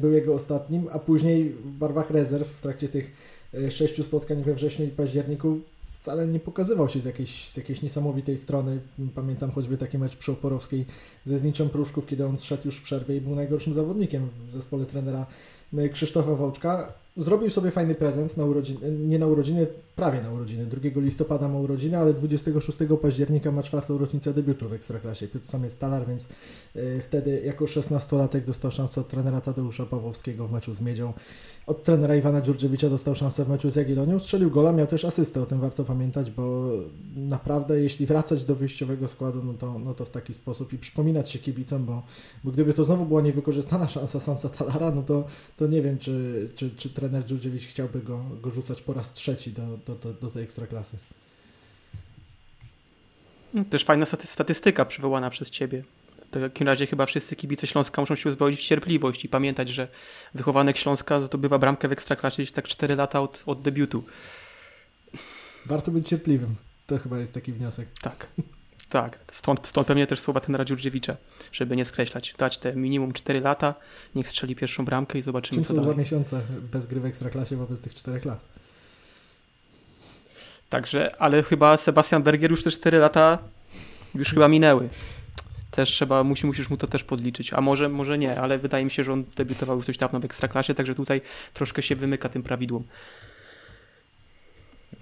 był 0.01 0.12
jego 0.12 0.35
ostatnim, 0.35 0.89
a 0.93 0.99
później 0.99 1.51
w 1.51 1.70
barwach 1.70 2.11
rezerw 2.11 2.49
w 2.49 2.61
trakcie 2.61 2.89
tych 2.89 3.13
sześciu 3.70 4.03
spotkań 4.03 4.43
we 4.43 4.55
wrześniu 4.55 4.87
i 4.87 4.89
październiku 4.89 5.61
wcale 6.05 6.27
nie 6.27 6.41
pokazywał 6.41 6.89
się 6.89 7.01
z 7.01 7.05
jakiejś, 7.05 7.49
z 7.49 7.56
jakiejś 7.56 7.82
niesamowitej 7.82 8.37
strony. 8.37 8.81
Pamiętam 9.15 9.51
choćby 9.51 9.77
taki 9.77 9.99
mecz 9.99 10.17
przy 10.17 10.32
Oporowskiej 10.32 10.87
ze 11.25 11.39
Zniczem 11.39 11.69
Pruszków, 11.69 12.06
kiedy 12.06 12.27
on 12.27 12.39
zszedł 12.39 12.63
już 12.65 12.77
w 12.77 12.82
przerwie 12.82 13.17
i 13.17 13.20
był 13.20 13.34
najgorszym 13.34 13.75
zawodnikiem 13.75 14.29
w 14.49 14.53
zespole 14.53 14.87
trenera 14.87 15.27
e, 15.77 15.89
Krzysztofa 15.89 16.34
Wołczka. 16.34 16.93
Zrobił 17.17 17.51
sobie 17.51 17.70
fajny 17.70 17.94
prezent 17.94 18.37
na 18.37 18.44
urodziny, 18.44 18.91
nie 18.91 19.19
na 19.19 19.27
urodziny, 19.27 19.67
prawie 19.96 20.20
na 20.20 20.31
urodziny. 20.31 20.67
2 20.67 21.01
listopada 21.01 21.49
ma 21.49 21.58
urodziny, 21.58 21.99
ale 21.99 22.15
26 22.15 22.79
października 23.03 23.53
ma 23.53 23.63
czwartą 23.63 23.99
rocznicę 23.99 24.34
debiutu 24.34 24.69
w 24.69 24.73
Ekstraklasie. 24.73 25.29
Piotr 25.29 25.46
Samiec 25.46 25.77
Talar, 25.77 26.06
więc 26.06 26.29
e, 26.77 27.01
wtedy 27.01 27.43
jako 27.44 27.65
16-latek 27.65 28.44
dostał 28.44 28.70
szansę 28.70 29.01
od 29.01 29.08
trenera 29.08 29.41
Tadeusza 29.41 29.87
Pawłowskiego 29.87 30.49
w 30.49 30.53
meczu 30.53 30.75
z 30.75 30.81
Miedzią. 30.81 31.13
Od 31.67 31.83
trenera 31.83 32.17
Iwana 32.17 32.41
Dziurdziewicza 32.41 32.91
dostał 32.91 33.15
szansę 33.15 33.44
w 33.44 33.49
meczu 33.49 33.71
z 33.71 33.77
Jagiellonią. 33.77 34.19
Strzelił 34.19 34.51
gola, 34.51 34.73
miał 34.73 34.87
też 34.87 35.05
asystę, 35.05 35.43
o 35.43 35.47
tym 35.47 35.61
warto 35.61 35.85
pamiętać, 35.85 36.31
bo 36.31 36.71
naprawdę 37.17 37.81
jeśli 37.81 38.06
wracać 38.06 38.44
do 38.44 38.55
wyjściowego 38.55 39.09
składu, 39.09 39.43
no 39.44 39.55
to, 39.55 39.79
no 39.79 39.94
to 39.94 40.05
w 40.05 40.11
taki 40.11 40.35
sposób 40.35 40.73
i 40.73 40.79
przypominać 40.79 41.31
się 41.31 41.39
kibicom, 41.39 41.85
bo, 41.85 42.03
bo 42.44 42.51
gdyby 42.51 42.75
to 42.75 42.85
znowu 42.85 43.06
była 43.06 43.23
niewykorzystana 43.23 43.89
szansa 43.89 44.21
Samca 44.21 44.49
Talara, 44.49 44.91
no 44.91 45.03
to, 45.03 45.25
to 45.56 45.67
nie 45.67 45.83
wiem, 45.83 45.99
czy, 45.99 46.49
czy, 46.55 46.71
czy 46.71 46.91
trener 46.91 47.25
Dziurdziewicz 47.25 47.65
chciałby 47.67 48.01
go, 48.01 48.21
go 48.43 48.51
rzucać 48.51 48.83
po 48.83 48.93
raz 48.93 49.13
trzeci 49.13 49.53
do, 49.53 49.63
do, 49.87 49.94
do, 49.94 50.13
do 50.13 50.29
tej 50.31 50.43
ekstraklasy. 50.43 50.97
Też 53.71 53.85
fajna 53.85 54.05
staty- 54.05 54.27
statystyka 54.27 54.85
przywołana 54.85 55.31
przez 55.31 55.51
ciebie. 55.51 55.85
W 56.41 56.43
takim 56.43 56.67
razie 56.67 56.86
chyba 56.86 57.06
wszyscy 57.06 57.36
kibice 57.36 57.67
Śląska 57.67 58.03
muszą 58.03 58.14
się 58.14 58.29
uzbroić 58.29 58.60
w 58.60 58.62
cierpliwość 58.62 59.24
i 59.24 59.29
pamiętać, 59.29 59.69
że 59.69 59.88
wychowanek 60.34 60.76
Śląska 60.76 61.20
zdobywa 61.20 61.58
bramkę 61.58 61.88
w 61.88 61.93
Ekstraklasie 61.93 62.43
gdzieś 62.43 62.53
tak 62.53 62.69
4 62.69 62.96
lata 62.96 63.20
od, 63.20 63.43
od 63.46 63.62
debiutu. 63.62 64.05
Warto 65.67 65.91
być 65.91 66.08
cierpliwym. 66.08 66.55
To 66.86 66.98
chyba 66.98 67.19
jest 67.19 67.34
taki 67.34 67.53
wniosek. 67.53 67.88
Tak. 68.03 68.26
Tak, 68.88 69.19
stąd, 69.31 69.67
stąd 69.69 69.86
pewnie 69.86 70.06
też 70.06 70.20
słowa 70.20 70.41
tenera 70.41 70.64
Dziurdziewicza, 70.64 71.17
żeby 71.53 71.76
nie 71.76 71.84
skreślać. 71.84 72.34
Dać 72.38 72.58
te 72.58 72.76
minimum 72.76 73.12
4 73.12 73.41
lata, 73.41 73.74
niech 74.14 74.29
strzeli 74.29 74.56
pierwszą 74.56 74.84
bramkę 74.84 75.19
i 75.19 75.22
zobaczymy, 75.22 75.55
Czym 75.55 75.64
co 75.64 75.69
są 75.69 75.74
dwa 75.74 75.82
dalej. 75.82 75.98
miesiące 75.98 76.41
bez 76.72 76.86
gry 76.86 77.00
w 77.00 77.06
ekstraklasie 77.06 77.56
wobec 77.56 77.81
tych 77.81 77.94
czterech 77.94 78.24
lat? 78.24 78.44
Także, 80.70 81.17
ale 81.19 81.43
chyba 81.43 81.76
Sebastian 81.76 82.22
Berger 82.22 82.50
już 82.50 82.64
te 82.64 82.70
4 82.70 82.98
lata 82.98 83.38
już 84.14 84.31
chyba 84.31 84.48
minęły. 84.48 84.88
Też 85.75 85.91
trzeba, 85.91 86.25
musi, 86.25 86.47
musisz 86.47 86.71
mu 86.71 86.77
to 86.77 86.87
też 86.87 87.05
podliczyć. 87.05 87.53
A 87.53 87.61
może, 87.61 87.89
może 87.89 88.19
nie, 88.19 88.41
ale 88.41 88.59
wydaje 88.59 88.85
mi 88.85 88.91
się, 88.91 89.05
że 89.05 89.13
on 89.13 89.25
debiutował 89.37 89.77
już 89.77 89.87
dość 89.87 89.99
dawno 89.99 90.21
w 90.21 90.25
Ekstraklasie, 90.25 90.75
także 90.75 90.95
tutaj 90.95 91.21
troszkę 91.55 91.83
się 91.83 91.97
wymyka 91.97 92.29
tym 92.29 92.43
prawidłom. 92.43 92.85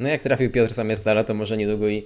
No 0.00 0.08
jak 0.08 0.22
trafił 0.22 0.50
Piotr 0.50 0.74
Samiestara, 0.74 1.24
to 1.24 1.34
może 1.34 1.56
niedługo 1.56 1.88
i, 1.88 2.04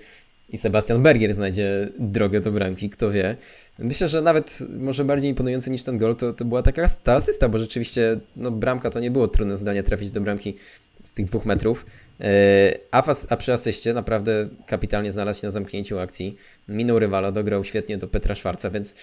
i 0.49 0.59
Sebastian 0.59 1.03
Bergier 1.03 1.35
znajdzie 1.35 1.89
drogę 1.99 2.41
do 2.41 2.53
bramki, 2.53 2.91
kto 2.91 3.11
wie. 3.11 3.37
Myślę, 3.79 4.09
że 4.09 4.23
nawet 4.23 4.59
może 4.79 5.05
bardziej 5.05 5.31
imponujący 5.31 5.71
niż 5.71 5.85
ten 5.85 5.99
gol 5.99 6.17
to, 6.17 6.33
to 6.33 6.45
była 6.45 6.63
taka 6.63 6.89
ta 7.05 7.13
asysta, 7.13 7.49
bo 7.49 7.59
rzeczywiście 7.59 8.21
no, 8.37 8.51
bramka 8.51 8.91
to 8.91 9.01
nie 9.01 9.11
było 9.11 9.29
trudne 9.29 9.57
zdanie 9.57 9.83
trafić 9.83 10.11
do 10.11 10.21
bramki 10.21 10.57
z 11.03 11.13
tych 11.13 11.27
dwóch 11.27 11.47
metrów. 11.47 11.87
E, 12.21 12.79
a, 12.91 13.15
a 13.29 13.37
przy 13.37 13.53
asyście 13.53 13.95
naprawdę 13.95 14.49
kapitalnie 14.67 15.13
znalazł 15.13 15.41
się 15.41 15.47
na 15.47 15.51
zamknięciu 15.51 15.99
akcji. 15.99 16.37
Minął 16.69 16.99
rywala, 16.99 17.33
dograł 17.33 17.65
świetnie 17.65 17.99
do 17.99 18.09
Petra 18.09 18.35
Szwarca, 18.35 18.71
więc 18.71 18.95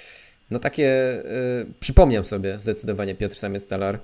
no 0.51 0.60
takie 0.60 1.22
y, 1.62 1.65
przypomniał 1.79 2.24
sobie 2.24 2.60
zdecydowanie 2.60 3.15
Piotr 3.15 3.36
Samiec-Stalar. 3.36 3.98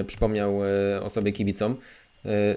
Y, 0.00 0.04
przypomniał 0.04 0.64
y, 0.64 1.02
o 1.02 1.10
sobie 1.10 1.32
kibicom. 1.32 1.76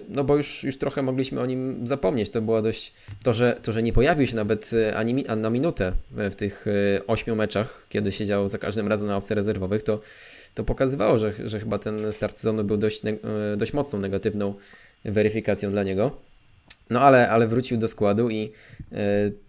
No 0.10 0.24
bo 0.24 0.38
już, 0.38 0.63
już 0.63 0.78
trochę 0.78 1.02
mogliśmy 1.02 1.42
o 1.42 1.46
nim 1.46 1.88
zapomnieć. 1.88 2.30
To 2.30 2.42
było 2.42 2.62
dość. 2.62 2.94
To, 3.24 3.34
że, 3.34 3.58
to, 3.62 3.72
że 3.72 3.84
nie 3.84 3.94
pojawił 3.94 4.28
się 4.28 4.36
nawet 4.36 4.72
ani 4.96 5.25
na 5.38 5.50
minutę 5.50 5.94
w 6.12 6.36
tych 6.36 6.66
ośmiu 7.08 7.36
meczach, 7.36 7.86
kiedy 7.90 8.12
siedział 8.12 8.50
za 8.50 8.58
każdym 8.58 8.88
razem 8.88 9.08
na 9.08 9.18
opcji 9.18 9.36
rezerwowych, 9.36 9.84
to, 9.84 10.00
to 10.56 10.63
pokazywało, 10.63 11.20
że, 11.20 11.34
że 11.46 11.60
chyba 11.60 11.78
ten 11.78 12.13
start 12.13 12.38
sezonu 12.38 12.63
był 12.63 12.78
dość, 12.78 13.02
dość 13.58 13.74
mocną 13.74 14.00
negatywną 14.00 14.54
weryfikacją 15.05 15.72
dla 15.72 15.83
niego. 15.83 16.22
No 16.89 17.01
ale, 17.01 17.29
ale 17.29 17.48
wrócił 17.48 17.77
do 17.77 17.88
składu 17.88 18.29
i 18.29 18.51
yy, 18.91 18.98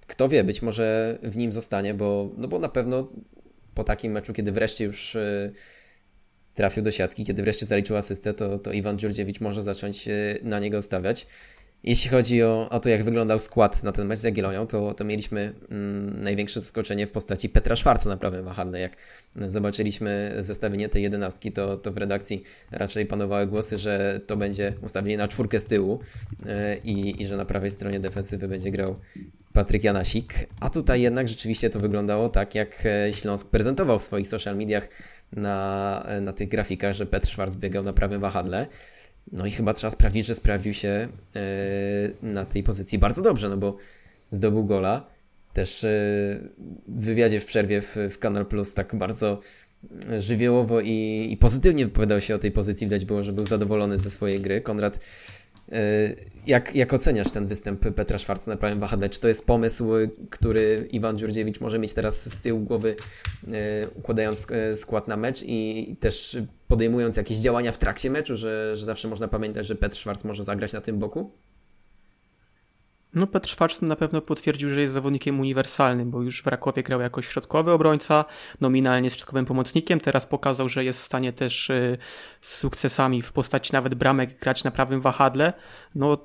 kto 0.06 0.28
wie, 0.28 0.44
być 0.44 0.62
może 0.62 1.18
w 1.22 1.36
nim 1.36 1.52
zostanie, 1.52 1.94
bo, 1.94 2.30
no 2.36 2.48
bo 2.48 2.58
na 2.58 2.68
pewno 2.68 3.08
po 3.74 3.84
takim 3.84 4.12
meczu, 4.12 4.32
kiedy 4.32 4.52
wreszcie 4.52 4.84
już 4.84 5.14
yy, 5.14 5.52
trafił 6.54 6.82
do 6.82 6.90
siatki, 6.90 7.24
kiedy 7.24 7.42
wreszcie 7.42 7.66
zaliczył 7.66 7.96
asystę, 7.96 8.34
to, 8.34 8.58
to 8.58 8.72
Iwan 8.72 8.98
Dziurdziewicz 8.98 9.40
może 9.40 9.62
zacząć 9.62 10.08
na 10.42 10.58
niego 10.58 10.82
stawiać. 10.82 11.26
Jeśli 11.84 12.10
chodzi 12.10 12.42
o, 12.42 12.68
o 12.70 12.80
to, 12.80 12.88
jak 12.88 13.04
wyglądał 13.04 13.38
skład 13.38 13.82
na 13.82 13.92
ten 13.92 14.06
mecz 14.06 14.18
z 14.18 14.22
Jagiellonią, 14.22 14.66
to, 14.66 14.94
to 14.94 15.04
mieliśmy 15.04 15.52
mm, 15.70 16.22
największe 16.22 16.60
zaskoczenie 16.60 17.06
w 17.06 17.10
postaci 17.10 17.48
Petra 17.48 17.76
Szwarca 17.76 18.08
na 18.08 18.16
prawym 18.16 18.44
wahadle. 18.44 18.80
Jak 18.80 18.96
zobaczyliśmy 19.48 20.34
zestawienie 20.40 20.88
tej 20.88 21.02
jedenastki, 21.02 21.52
to, 21.52 21.76
to 21.76 21.92
w 21.92 21.96
redakcji 21.96 22.42
raczej 22.70 23.06
panowały 23.06 23.46
głosy, 23.46 23.78
że 23.78 24.20
to 24.26 24.36
będzie 24.36 24.72
ustawienie 24.82 25.16
na 25.16 25.28
czwórkę 25.28 25.60
z 25.60 25.66
tyłu 25.66 26.00
yy, 26.46 26.46
i, 26.84 27.22
i 27.22 27.26
że 27.26 27.36
na 27.36 27.44
prawej 27.44 27.70
stronie 27.70 28.00
defensywy 28.00 28.48
będzie 28.48 28.70
grał 28.70 28.96
Patryk 29.52 29.84
Janasik. 29.84 30.34
A 30.60 30.70
tutaj 30.70 31.00
jednak 31.00 31.28
rzeczywiście 31.28 31.70
to 31.70 31.80
wyglądało 31.80 32.28
tak, 32.28 32.54
jak 32.54 32.86
e, 32.86 33.12
Śląsk 33.12 33.48
prezentował 33.48 33.98
w 33.98 34.02
swoich 34.02 34.28
social 34.28 34.56
mediach 34.56 34.88
na, 35.32 36.06
na 36.20 36.32
tych 36.32 36.48
grafikach, 36.48 36.92
że 36.92 37.06
Petr 37.06 37.28
Szwarc 37.28 37.56
biegał 37.56 37.82
na 37.82 37.92
prawym 37.92 38.20
wahadle. 38.20 38.66
No 39.32 39.46
i 39.46 39.50
chyba 39.50 39.72
trzeba 39.72 39.90
sprawdzić, 39.90 40.26
że 40.26 40.34
sprawdził 40.34 40.74
się 40.74 40.88
e, 40.88 41.08
na 42.22 42.44
tej 42.44 42.62
pozycji 42.62 42.98
bardzo 42.98 43.22
dobrze, 43.22 43.48
no 43.48 43.56
bo 43.56 43.76
zdobył 44.30 44.64
gola. 44.64 45.06
Też 45.52 45.84
e, 45.84 45.88
w 46.88 47.04
wywiadzie 47.04 47.40
w 47.40 47.44
przerwie 47.44 47.82
w, 47.82 47.96
w 48.10 48.18
Kanal 48.18 48.46
Plus 48.46 48.74
tak 48.74 48.94
bardzo 48.94 49.40
żywiołowo 50.18 50.80
i, 50.80 51.28
i 51.30 51.36
pozytywnie 51.36 51.84
wypowiadał 51.84 52.20
się 52.20 52.34
o 52.34 52.38
tej 52.38 52.50
pozycji. 52.50 52.86
Widać 52.86 53.04
było, 53.04 53.22
że 53.22 53.32
był 53.32 53.44
zadowolony 53.44 53.98
ze 53.98 54.10
swojej 54.10 54.40
gry. 54.40 54.60
Konrad, 54.60 54.96
e, 54.96 55.00
jak, 56.46 56.74
jak 56.74 56.92
oceniasz 56.92 57.30
ten 57.30 57.46
występ 57.46 57.94
Petra 57.94 58.18
Szwarca 58.18 58.50
na 58.50 58.56
prawym 58.56 58.80
wahadle? 58.80 59.10
Czy 59.10 59.20
to 59.20 59.28
jest 59.28 59.46
pomysł, 59.46 59.90
który 60.30 60.88
Iwan 60.90 61.18
Dziurdziewicz 61.18 61.60
może 61.60 61.78
mieć 61.78 61.94
teraz 61.94 62.28
z 62.30 62.40
tyłu 62.40 62.60
głowy, 62.60 62.96
układając 63.94 64.46
skład 64.74 65.08
na 65.08 65.16
mecz 65.16 65.42
i 65.46 65.96
też 66.00 66.36
podejmując 66.68 67.16
jakieś 67.16 67.38
działania 67.38 67.72
w 67.72 67.78
trakcie 67.78 68.10
meczu, 68.10 68.36
że, 68.36 68.76
że 68.76 68.86
zawsze 68.86 69.08
można 69.08 69.28
pamiętać, 69.28 69.66
że 69.66 69.74
Petr 69.74 69.96
Schwarz 69.96 70.24
może 70.24 70.44
zagrać 70.44 70.72
na 70.72 70.80
tym 70.80 70.98
boku? 70.98 71.30
No 73.14 73.26
Petr 73.26 73.50
Schwarz 73.50 73.80
na 73.80 73.96
pewno 73.96 74.20
potwierdził, 74.20 74.70
że 74.70 74.80
jest 74.80 74.94
zawodnikiem 74.94 75.40
uniwersalnym, 75.40 76.10
bo 76.10 76.22
już 76.22 76.42
w 76.42 76.46
Rakowie 76.46 76.82
grał 76.82 77.00
jako 77.00 77.22
środkowy 77.22 77.72
obrońca, 77.72 78.24
nominalnie 78.60 79.10
środkowym 79.10 79.44
pomocnikiem, 79.44 80.00
teraz 80.00 80.26
pokazał, 80.26 80.68
że 80.68 80.84
jest 80.84 81.00
w 81.00 81.04
stanie 81.04 81.32
też 81.32 81.70
y, 81.70 81.98
z 82.40 82.56
sukcesami 82.58 83.22
w 83.22 83.32
postaci 83.32 83.72
nawet 83.72 83.94
bramek 83.94 84.38
grać 84.38 84.64
na 84.64 84.70
prawym 84.70 85.00
wahadle. 85.00 85.52
No 85.94 86.18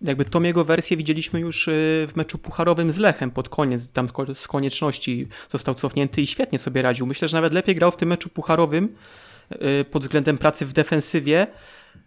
jakby 0.00 0.24
tą 0.24 0.42
jego 0.42 0.64
wersję 0.64 0.96
widzieliśmy 0.96 1.40
już 1.40 1.68
y, 1.68 2.06
w 2.08 2.16
meczu 2.16 2.38
pucharowym 2.38 2.92
z 2.92 2.98
Lechem 2.98 3.30
pod 3.30 3.48
koniec, 3.48 3.90
tam 3.92 4.08
z 4.34 4.48
konieczności 4.48 5.28
został 5.48 5.74
cofnięty 5.74 6.22
i 6.22 6.26
świetnie 6.26 6.58
sobie 6.58 6.82
radził. 6.82 7.06
Myślę, 7.06 7.28
że 7.28 7.36
nawet 7.36 7.52
lepiej 7.52 7.74
grał 7.74 7.90
w 7.90 7.96
tym 7.96 8.08
meczu 8.08 8.28
pucharowym 8.28 8.96
Y, 9.52 9.84
pod 9.84 10.02
względem 10.02 10.38
pracy 10.38 10.66
w 10.66 10.72
defensywie, 10.72 11.46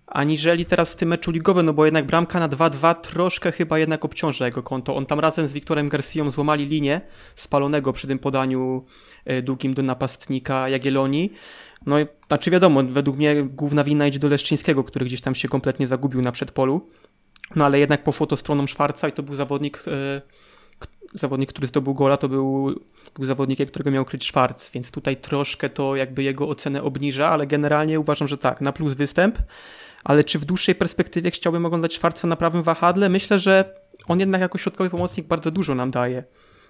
aniżeli 0.08 0.66
teraz 0.66 0.92
w 0.92 0.96
tym 0.96 1.10
meczu 1.10 1.32
ligowym, 1.32 1.66
no 1.66 1.74
bo 1.74 1.86
jednak 1.86 2.06
bramka 2.06 2.40
na 2.40 2.50
2-2 2.50 2.96
troszkę 2.96 3.52
chyba 3.52 3.80
jednak 3.80 4.06
obciąża 4.06 4.46
jego 4.46 4.64
konto. 4.64 4.96
On 4.96 5.06
tam 5.06 5.20
razem 5.20 5.48
z 5.48 5.54
Wiktorem 5.54 5.90
Garcją 5.90 6.32
złamali 6.32 6.66
linię 6.66 7.02
spalonego 7.36 7.94
przy 7.94 8.08
tym 8.08 8.20
podaniu 8.20 8.86
y, 9.32 9.42
długim 9.42 9.74
do 9.74 9.84
napastnika 9.84 10.70
Jagiellonii. 10.70 11.34
No 11.86 12.00
i 12.00 12.06
znaczy 12.28 12.52
wiadomo, 12.52 12.84
według 12.84 13.18
mnie 13.18 13.44
główna 13.44 13.84
wina 13.84 14.08
idzie 14.08 14.20
do 14.20 14.30
Leszczyńskiego, 14.30 14.84
który 14.84 15.06
gdzieś 15.06 15.22
tam 15.22 15.36
się 15.36 15.48
kompletnie 15.48 15.88
zagubił 15.88 16.22
na 16.22 16.32
przedpolu. 16.32 16.90
No 17.56 17.66
ale 17.66 17.80
jednak 17.80 18.04
poszło 18.04 18.28
to 18.28 18.38
stroną 18.38 18.68
Szwarca 18.68 19.08
i 19.08 19.12
to 19.12 19.24
był 19.24 19.36
zawodnik, 19.36 19.84
yy, 19.88 20.22
zawodnik, 21.14 21.50
który 21.50 21.68
zdobył 21.68 21.94
gola, 21.94 22.18
to 22.18 22.30
był, 22.30 22.80
był 23.16 23.26
zawodnikiem, 23.26 23.68
którego 23.68 23.92
miał 23.92 24.06
kryć 24.06 24.24
Schwarz, 24.28 24.72
więc 24.74 24.92
tutaj 24.92 25.18
troszkę 25.18 25.70
to 25.70 25.96
jakby 25.96 26.24
jego 26.24 26.48
ocenę 26.50 26.82
obniża, 26.82 27.30
ale 27.30 27.48
generalnie 27.48 28.00
uważam, 28.00 28.28
że 28.28 28.38
tak, 28.38 28.62
na 28.62 28.72
plus 28.72 28.94
występ, 28.94 29.38
ale 30.04 30.24
czy 30.24 30.40
w 30.40 30.46
dłuższej 30.46 30.76
perspektywie 30.76 31.32
chciałbym 31.32 31.66
oglądać 31.66 31.94
Schwarza 31.94 32.28
na 32.28 32.36
prawym 32.36 32.64
wahadle? 32.64 33.10
Myślę, 33.10 33.40
że 33.40 33.80
on 34.08 34.20
jednak 34.20 34.42
jako 34.42 34.58
środkowy 34.58 34.90
pomocnik 34.90 35.28
bardzo 35.28 35.52
dużo 35.52 35.76
nam 35.76 35.92
daje. 35.92 36.24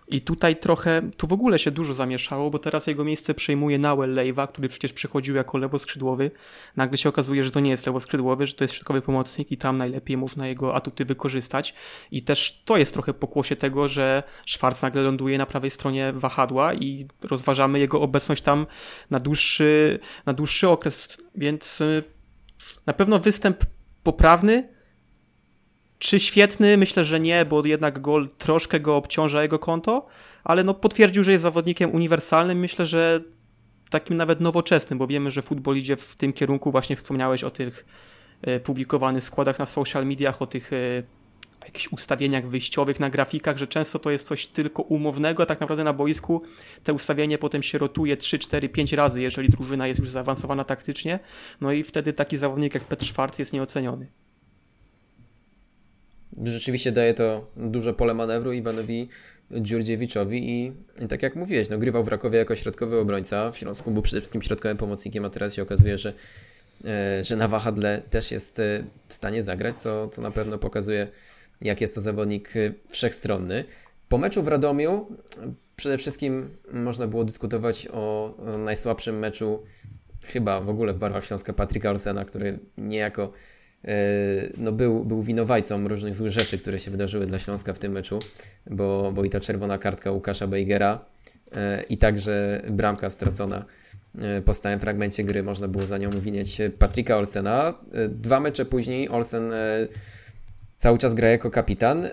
I 0.09 0.21
tutaj 0.21 0.55
trochę, 0.55 1.01
tu 1.17 1.27
w 1.27 1.33
ogóle 1.33 1.59
się 1.59 1.71
dużo 1.71 1.93
zamieszało, 1.93 2.49
bo 2.49 2.59
teraz 2.59 2.87
jego 2.87 3.03
miejsce 3.03 3.33
przejmuje 3.33 3.79
Nawel 3.79 4.13
Lejwa, 4.13 4.47
który 4.47 4.69
przecież 4.69 4.93
przychodził 4.93 5.35
jako 5.35 5.57
lewoskrzydłowy. 5.57 6.31
Nagle 6.75 6.97
się 6.97 7.09
okazuje, 7.09 7.43
że 7.43 7.51
to 7.51 7.59
nie 7.59 7.69
jest 7.69 7.85
lewoskrzydłowy, 7.85 8.47
że 8.47 8.53
to 8.53 8.63
jest 8.63 8.73
środkowy 8.73 9.01
pomocnik 9.01 9.51
i 9.51 9.57
tam 9.57 9.77
najlepiej 9.77 10.17
można 10.17 10.47
jego 10.47 10.75
atuty 10.75 11.05
wykorzystać. 11.05 11.73
I 12.11 12.21
też 12.21 12.61
to 12.65 12.77
jest 12.77 12.93
trochę 12.93 13.13
pokłosie 13.13 13.55
tego, 13.55 13.87
że 13.87 14.23
Schwarz 14.47 14.81
nagle 14.81 15.01
ląduje 15.01 15.37
na 15.37 15.45
prawej 15.45 15.69
stronie 15.69 16.13
wahadła 16.13 16.73
i 16.73 17.07
rozważamy 17.23 17.79
jego 17.79 18.01
obecność 18.01 18.43
tam 18.43 18.65
na 19.11 19.19
dłuższy, 19.19 19.99
na 20.25 20.33
dłuższy 20.33 20.69
okres. 20.69 21.17
Więc 21.35 21.81
y, 21.81 22.03
na 22.85 22.93
pewno 22.93 23.19
występ 23.19 23.65
poprawny, 24.03 24.69
czy 25.99 26.19
świetny? 26.19 26.77
Myślę, 26.77 27.05
że 27.05 27.19
nie, 27.19 27.45
bo 27.45 27.65
jednak 27.65 28.01
gol 28.01 28.29
troszkę 28.37 28.79
go 28.79 28.95
obciąża 28.95 29.43
jego 29.43 29.59
konto, 29.59 30.07
ale 30.43 30.63
no 30.63 30.73
potwierdził, 30.73 31.23
że 31.23 31.31
jest 31.31 31.41
zawodnikiem 31.41 31.95
uniwersalnym. 31.95 32.59
Myślę, 32.59 32.85
że 32.85 33.21
takim 33.89 34.17
nawet 34.17 34.41
nowoczesnym, 34.41 34.99
bo 34.99 35.07
wiemy, 35.07 35.31
że 35.31 35.41
futbol 35.41 35.77
idzie 35.77 35.95
w 35.95 36.15
tym 36.15 36.33
kierunku. 36.33 36.71
Właśnie 36.71 36.95
wspomniałeś 36.95 37.43
o 37.43 37.49
tych 37.49 37.85
e, 38.41 38.59
publikowanych 38.59 39.23
składach 39.23 39.59
na 39.59 39.65
social 39.65 40.05
mediach, 40.05 40.41
o 40.41 40.47
tych 40.47 40.73
e, 40.73 40.77
jakichś 41.67 41.87
ustawieniach 41.87 42.47
wyjściowych 42.47 42.99
na 42.99 43.09
grafikach, 43.09 43.57
że 43.57 43.67
często 43.67 43.99
to 43.99 44.11
jest 44.11 44.27
coś 44.27 44.47
tylko 44.47 44.83
umownego, 44.83 45.43
a 45.43 45.45
tak 45.45 45.59
naprawdę 45.59 45.83
na 45.83 45.93
boisku 45.93 46.41
te 46.83 46.93
ustawienie 46.93 47.37
potem 47.37 47.63
się 47.63 47.77
rotuje 47.77 48.17
3, 48.17 48.39
4, 48.39 48.69
5 48.69 48.93
razy, 48.93 49.21
jeżeli 49.21 49.49
drużyna 49.49 49.87
jest 49.87 49.99
już 49.99 50.09
zaawansowana 50.09 50.63
taktycznie. 50.63 51.19
No 51.61 51.71
i 51.71 51.83
wtedy 51.83 52.13
taki 52.13 52.37
zawodnik 52.37 52.73
jak 52.73 52.83
Petr 52.83 53.05
Schwarz 53.05 53.39
jest 53.39 53.53
nieoceniony 53.53 54.07
rzeczywiście 56.43 56.91
daje 56.91 57.13
to 57.13 57.51
duże 57.57 57.93
pole 57.93 58.13
manewru 58.13 58.53
Iwanowi 58.53 59.09
Dziurdziewiczowi 59.51 60.49
i, 60.49 60.73
i 61.03 61.07
tak 61.07 61.23
jak 61.23 61.35
mówiłeś, 61.35 61.69
no, 61.69 61.77
grywał 61.77 62.03
w 62.03 62.07
Rakowie 62.07 62.39
jako 62.39 62.55
środkowy 62.55 62.99
obrońca, 62.99 63.51
w 63.51 63.57
Śląsku 63.57 63.91
był 63.91 64.01
przede 64.01 64.21
wszystkim 64.21 64.41
środkowym 64.41 64.77
pomocnikiem, 64.77 65.25
a 65.25 65.29
teraz 65.29 65.53
się 65.53 65.61
okazuje, 65.61 65.97
że, 65.97 66.13
e, 66.85 67.23
że 67.23 67.35
na 67.35 67.47
wahadle 67.47 68.01
też 68.09 68.31
jest 68.31 68.59
e, 68.59 68.83
w 69.07 69.13
stanie 69.13 69.43
zagrać, 69.43 69.79
co, 69.79 70.07
co 70.07 70.21
na 70.21 70.31
pewno 70.31 70.57
pokazuje, 70.57 71.07
jak 71.61 71.81
jest 71.81 71.95
to 71.95 72.01
zawodnik 72.01 72.57
e, 72.57 72.73
wszechstronny. 72.89 73.63
Po 74.09 74.17
meczu 74.17 74.43
w 74.43 74.47
Radomiu 74.47 75.07
przede 75.75 75.97
wszystkim 75.97 76.49
można 76.73 77.07
było 77.07 77.23
dyskutować 77.23 77.87
o, 77.93 78.35
najsłabszym 78.57 79.19
meczu 79.19 79.63
chyba 80.25 80.61
w 80.61 80.69
ogóle 80.69 80.93
w 80.93 80.97
barwach 80.97 81.25
Śląska 81.25 81.53
Patryka 81.53 81.89
Olsena, 81.89 82.25
który 82.25 82.59
niejako 82.77 83.33
E, 83.85 83.93
no 84.57 84.71
był, 84.71 85.05
był 85.05 85.23
winowajcą 85.23 85.87
różnych 85.87 86.15
złych 86.15 86.31
rzeczy, 86.31 86.57
które 86.57 86.79
się 86.79 86.91
wydarzyły 86.91 87.25
dla 87.25 87.39
Śląska 87.39 87.73
w 87.73 87.79
tym 87.79 87.91
meczu, 87.91 88.19
bo, 88.69 89.11
bo 89.11 89.23
i 89.23 89.29
ta 89.29 89.39
czerwona 89.39 89.77
kartka 89.77 90.11
Łukasza 90.11 90.47
Bejgera 90.47 91.05
e, 91.51 91.83
i 91.83 91.97
także 91.97 92.61
bramka 92.69 93.09
stracona 93.09 93.65
po 94.45 94.53
stałym 94.53 94.79
fragmencie 94.79 95.23
gry, 95.23 95.43
można 95.43 95.67
było 95.67 95.87
za 95.87 95.97
nią 95.97 96.09
winieć 96.11 96.61
Patryka 96.79 97.17
Olsena. 97.17 97.73
Dwa 98.09 98.39
mecze 98.39 98.65
później 98.65 99.09
Olsen 99.09 99.51
cały 100.77 100.97
czas 100.97 101.13
gra 101.13 101.29
jako 101.29 101.51
kapitan 101.51 102.07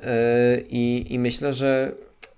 i, 0.68 1.06
i 1.10 1.18
myślę, 1.18 1.52
że 1.52 1.92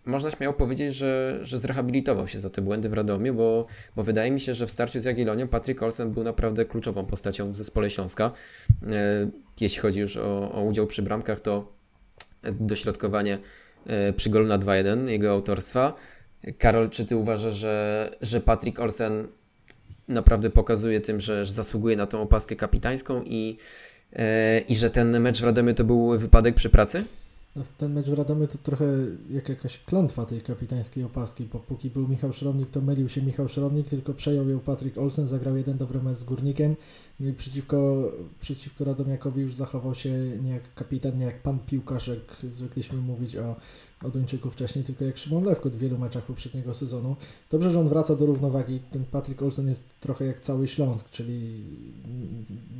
można 0.07 0.31
śmiało 0.31 0.55
powiedzieć, 0.55 0.95
że, 0.95 1.39
że 1.43 1.59
zrehabilitował 1.59 2.27
się 2.27 2.39
za 2.39 2.51
te 2.51 2.63
błędy 2.63 2.89
w 2.89 2.93
Radomiu, 2.93 3.35
bo, 3.35 3.67
bo 3.97 4.03
wydaje 4.03 4.31
mi 4.31 4.41
się, 4.41 4.55
że 4.55 4.67
w 4.67 4.71
starciu 4.71 5.01
z 5.01 5.05
Jagiellonią 5.05 5.49
Patryk 5.49 5.83
Olsen 5.83 6.13
był 6.13 6.25
naprawdę 6.25 6.65
kluczową 6.65 7.07
postacią 7.07 7.53
w 7.53 7.57
zespole 7.57 7.91
Śląska. 7.91 8.31
E, 8.91 9.31
jeśli 9.61 9.81
chodzi 9.83 10.01
już 10.01 10.17
o, 10.17 10.53
o 10.53 10.63
udział 10.63 10.87
przy 10.87 11.03
bramkach, 11.03 11.41
to 11.41 11.73
dośrodkowanie 12.53 13.39
e, 13.87 14.13
przy 14.13 14.31
golu 14.31 14.47
na 14.47 14.59
2-1 14.59 15.09
jego 15.09 15.31
autorstwa. 15.31 15.95
Karol, 16.59 16.91
czy 16.91 17.05
ty 17.05 17.17
uważasz, 17.17 17.55
że, 17.55 18.11
że 18.21 18.41
Patryk 18.41 18.81
Olsen 18.81 19.29
naprawdę 20.09 20.51
pokazuje 20.51 21.01
tym, 21.01 21.21
że, 21.21 21.47
że 21.47 21.53
zasługuje 21.53 21.97
na 21.97 22.07
tą 22.07 22.23
opaskę 22.23 22.57
kapitańską 22.57 23.23
i, 23.23 23.57
e, 23.59 23.96
i 24.69 24.77
że 24.77 24.91
ten 24.91 25.21
mecz 25.21 25.41
w 25.41 25.45
Radomiu 25.45 25.75
to 25.75 25.85
był 25.85 26.19
wypadek 26.19 26.55
przy 26.55 26.71
pracy? 26.71 27.05
No, 27.57 27.63
ten 27.79 27.93
mecz 27.93 28.07
w 28.07 28.13
Radomiu 28.13 28.47
to 28.47 28.59
trochę 28.59 28.85
jak 29.31 29.49
jakaś 29.49 29.79
klątwa 29.79 30.27
tej 30.27 30.41
kapitańskiej 30.41 31.05
opaski, 31.05 31.49
bo 31.53 31.59
póki 31.59 31.91
był 31.91 32.09
Michał 32.09 32.33
Szrownik, 32.33 32.71
to 32.71 32.81
mylił 32.81 33.09
się 33.09 33.23
Michał 33.23 33.49
Szrownik, 33.49 33.89
tylko 33.89 34.15
przejął 34.15 34.49
ją 34.49 34.59
Patryk 34.59 34.99
Olsen, 34.99 35.29
zagrał 35.29 35.57
jeden 35.57 35.79
dobry 35.79 36.03
mecz 36.03 36.17
z 36.17 36.25
Górnikiem 36.25 36.77
no 37.21 37.29
i 37.29 37.33
przeciwko, 37.33 38.11
przeciwko 38.41 38.85
Radomiakowi 38.85 39.41
już 39.41 39.55
zachował 39.55 39.95
się 39.95 40.11
nie 40.43 40.51
jak 40.51 40.75
kapitan, 40.75 41.19
nie 41.19 41.25
jak 41.25 41.43
pan 41.43 41.59
piłkarz, 41.59 42.09
jak 42.09 42.53
zwykliśmy 42.53 42.99
mówić 42.99 43.37
o 43.37 43.57
o 44.05 44.11
Duńczyku 44.11 44.51
wcześniej, 44.51 44.85
tylko 44.85 45.05
jak 45.05 45.17
Szymon 45.17 45.45
Lewkot 45.45 45.73
w 45.73 45.79
wielu 45.79 45.99
meczach 45.99 46.25
poprzedniego 46.25 46.75
sezonu. 46.75 47.17
Dobrze, 47.51 47.71
że 47.71 47.81
on 47.81 47.89
wraca 47.89 48.17
do 48.17 48.27
równowagi. 48.27 48.81
Ten 48.91 49.05
Patrick 49.05 49.43
Olsen 49.43 49.69
jest 49.69 49.89
trochę 50.01 50.25
jak 50.25 50.41
cały 50.41 50.69
Śląsk, 50.69 51.11
czyli 51.11 51.65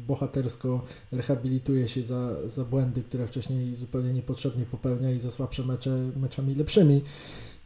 bohatersko 0.07 0.85
rehabilituje 1.13 1.89
się 1.89 2.03
za, 2.03 2.49
za 2.49 2.65
błędy, 2.65 3.03
które 3.03 3.27
wcześniej 3.27 3.77
zupełnie 3.77 4.13
niepotrzebnie 4.13 4.65
popełnia 4.65 5.11
i 5.11 5.21
za 5.21 5.31
słabsze 5.31 5.65
mecze 5.65 6.11
meczami 6.17 6.55
lepszymi. 6.55 7.03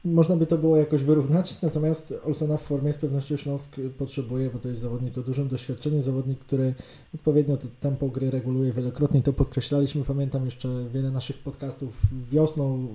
Można 0.05 0.37
by 0.37 0.47
to 0.47 0.59
było 0.59 0.77
jakoś 0.77 1.03
wyrównać, 1.03 1.63
natomiast 1.63 2.15
Olsena 2.25 2.57
w 2.57 2.63
formie 2.63 2.93
z 2.93 2.97
pewnością 2.97 3.37
Śląsk 3.37 3.77
potrzebuje, 3.99 4.51
bo 4.51 4.59
to 4.59 4.69
jest 4.69 4.81
zawodnik 4.81 5.19
o 5.19 5.23
dużym 5.23 5.49
doświadczeniu, 5.49 6.03
zawodnik, 6.03 6.39
który 6.39 6.75
odpowiednio 7.15 7.57
to 7.57 7.67
tempo 7.81 8.09
gry 8.09 8.31
reguluje 8.31 8.73
wielokrotnie, 8.73 9.23
to 9.23 9.33
podkreślaliśmy, 9.33 10.05
pamiętam 10.05 10.45
jeszcze 10.45 10.69
wiele 10.95 11.11
naszych 11.11 11.39
podcastów 11.39 12.03
wiosną, 12.31 12.89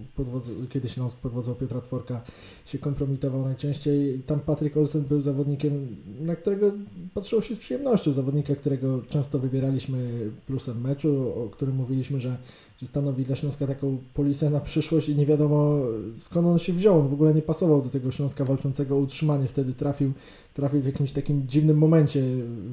kiedy 0.70 0.90
Śląsk 0.90 1.18
pod 1.18 1.32
wodzą 1.32 1.56
Piotra 1.56 1.82
Tworka 1.82 2.22
się 2.66 2.78
kompromitował 2.80 3.46
najczęściej. 3.46 4.22
Tam 4.26 4.40
Patryk 4.40 4.78
Olsen 4.78 5.04
był 5.04 5.22
zawodnikiem, 5.22 5.88
na 6.22 6.36
którego 6.36 6.72
patrzyło 7.14 7.42
się 7.42 7.56
z 7.56 7.60
przyjemnością, 7.60 8.12
zawodnika, 8.12 8.56
którego 8.56 9.02
często 9.10 9.40
wybieraliśmy 9.40 10.30
plusem 10.48 10.82
meczu, 10.82 11.34
o 11.46 11.50
którym 11.50 11.76
mówiliśmy, 11.76 12.20
że 12.20 12.38
że 12.82 12.88
stanowi 12.88 13.26
dla 13.26 13.36
Śląska 13.36 13.68
taką 13.68 13.98
polisę 14.14 14.50
na 14.50 14.60
przyszłość 14.60 15.10
i 15.10 15.16
nie 15.16 15.26
wiadomo 15.26 15.80
skąd 16.18 16.48
on 16.48 16.60
się 16.60 16.74
wziął. 16.74 17.00
On 17.00 17.08
w 17.08 17.14
ogóle 17.14 17.34
nie 17.34 17.42
pasował 17.42 17.82
do 17.82 17.90
tego 17.90 18.12
Śląska 18.12 18.46
walczącego 18.46 18.96
o 18.96 19.00
utrzymanie. 19.00 19.48
Wtedy 19.48 19.74
trafił, 19.74 20.12
trafił 20.54 20.82
w 20.82 20.86
jakimś 20.86 21.12
takim 21.12 21.48
dziwnym 21.48 21.78
momencie 21.78 22.24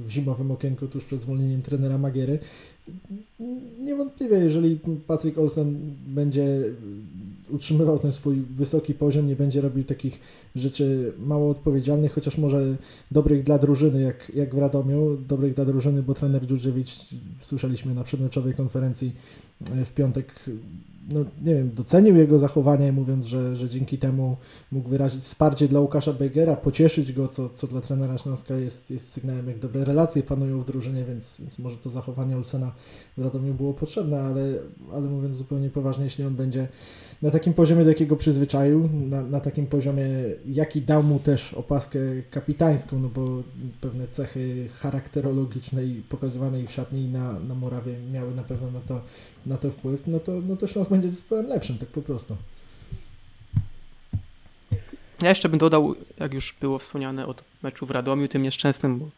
w 0.05 0.11
zimowym 0.11 0.51
okienku 0.51 0.87
tuż 0.87 1.05
przed 1.05 1.21
zwolnieniem 1.21 1.63
trenera 1.63 1.99
Magiery. 1.99 2.39
Niewątpliwie, 3.81 4.37
jeżeli 4.37 4.79
Patrick 5.07 5.39
Olsen 5.39 5.77
będzie 6.07 6.63
utrzymywał 7.53 7.99
ten 7.99 8.13
swój 8.13 8.37
wysoki 8.37 8.95
poziom, 8.95 9.27
nie 9.27 9.37
będzie 9.37 9.61
robił 9.61 9.85
takich 9.85 10.21
rzeczy 10.57 11.13
mało 11.19 11.51
odpowiedzialnych, 11.51 12.13
chociaż 12.13 12.39
może 12.39 12.77
dobrych 13.11 13.45
dla 13.45 13.59
drużyny, 13.59 14.01
jak, 14.01 14.33
jak 14.35 14.55
w 14.55 14.59
Radomiu, 14.59 15.17
dobrych 15.29 15.55
dla 15.55 15.65
drużyny, 15.65 16.03
bo 16.03 16.15
trener 16.15 16.47
Dżurdżewicz, 16.47 16.91
słyszeliśmy 17.43 17.95
na 17.95 18.05
przedmeczowej 18.05 18.55
konferencji 18.55 19.13
w 19.85 19.91
piątek, 19.91 20.35
no 21.09 21.21
nie 21.21 21.55
wiem, 21.55 21.71
docenił 21.75 22.17
jego 22.17 22.39
zachowanie, 22.39 22.93
mówiąc, 22.93 23.27
że, 23.27 23.57
że 23.57 23.69
dzięki 23.69 23.99
temu 23.99 24.37
mógł 24.73 24.89
wyrazić 24.89 25.25
wsparcie 25.25 25.69
dla 25.69 25.81
Łukasza 25.81 26.13
Begera, 26.13 26.57
pocieszyć 26.57 27.13
go, 27.13 27.29
co, 27.29 27.49
co 27.49 27.67
dla 27.67 27.81
trenera 27.81 28.19
Śląska 28.19 28.55
jest, 28.55 28.91
jest 28.91 29.13
sygnałem, 29.13 29.49
jak 29.49 29.59
dobre 29.59 29.85
relacje 29.85 30.23
panują 30.23 30.61
w 30.61 30.67
drużynie, 30.67 31.05
więc, 31.05 31.37
więc 31.41 31.59
może 31.59 31.77
to 31.77 31.91
zachowanie 31.91 32.37
Olsena 32.37 32.73
w 33.17 33.25
Radomiu 33.25 33.55
było 33.55 33.75
potrzebne, 33.75 34.21
ale, 34.21 34.45
ale 34.93 35.01
mówiąc 35.01 35.37
zupełnie 35.37 35.71
poważnie, 35.71 36.05
jeśli 36.05 36.25
on 36.25 36.35
będzie 36.35 36.69
na 37.23 37.31
takim 37.31 37.55
poziomie, 37.55 37.85
do 37.85 37.91
jakiego 37.91 38.17
przyzwyczaił, 38.17 38.89
na, 38.93 39.23
na 39.23 39.41
takim 39.41 39.67
poziomie, 39.67 40.07
jaki 40.47 40.83
dał 40.83 41.03
mu 41.03 41.19
też 41.19 41.55
opaskę 41.55 41.99
kapitańską, 42.31 42.99
no 42.99 43.09
bo 43.09 43.43
pewne 43.81 44.09
cechy 44.09 44.69
charakterologicznej 44.75 46.03
pokazywanej 46.09 46.67
w 46.67 46.73
szatni 46.73 47.09
na, 47.09 47.39
na 47.41 47.55
Murawie 47.55 47.95
miały 48.13 48.35
na 48.35 48.43
pewno 48.43 48.71
na 48.71 48.81
to, 48.81 49.01
na 49.47 49.57
to 49.57 49.71
wpływ, 49.71 50.07
no 50.07 50.21
to, 50.21 50.33
no 50.49 50.57
to 50.57 50.67
Śląsk 50.67 50.92
będzie 50.93 51.11
zespołem 51.11 51.47
lepszym, 51.47 51.79
tak 51.79 51.89
po 51.89 52.03
prostu. 52.03 52.37
Ja 55.23 55.29
jeszcze 55.29 55.49
bym 55.49 55.59
dodał, 55.59 55.95
jak 56.19 56.35
już 56.35 56.55
było 56.61 56.79
wspomniane 56.79 57.27
od 57.27 57.45
meczu 57.63 57.87
w 57.87 57.91
Radomiu, 57.91 58.29
tym 58.29 58.43
nieszczęsnym, 58.43 58.99
bo 58.99 59.09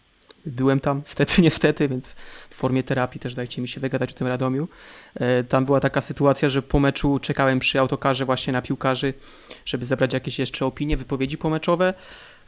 byłem 0.46 0.80
tam, 0.80 1.02
stety, 1.14 1.42
niestety, 1.42 1.88
więc 1.88 2.14
w 2.50 2.54
formie 2.54 2.82
terapii 2.82 3.20
też 3.20 3.34
dajcie 3.34 3.62
mi 3.62 3.68
się 3.68 3.80
wygadać 3.80 4.10
o 4.10 4.14
tym 4.14 4.26
Radomiu. 4.26 4.68
E, 5.14 5.44
tam 5.44 5.64
była 5.64 5.80
taka 5.80 6.00
sytuacja, 6.00 6.48
że 6.48 6.62
po 6.62 6.80
meczu 6.80 7.18
czekałem 7.18 7.58
przy 7.58 7.80
autokarze 7.80 8.24
właśnie 8.24 8.52
na 8.52 8.62
piłkarzy, 8.62 9.14
żeby 9.64 9.86
zebrać 9.86 10.12
jakieś 10.12 10.38
jeszcze 10.38 10.66
opinie, 10.66 10.96
wypowiedzi 10.96 11.38
pomeczowe. 11.38 11.94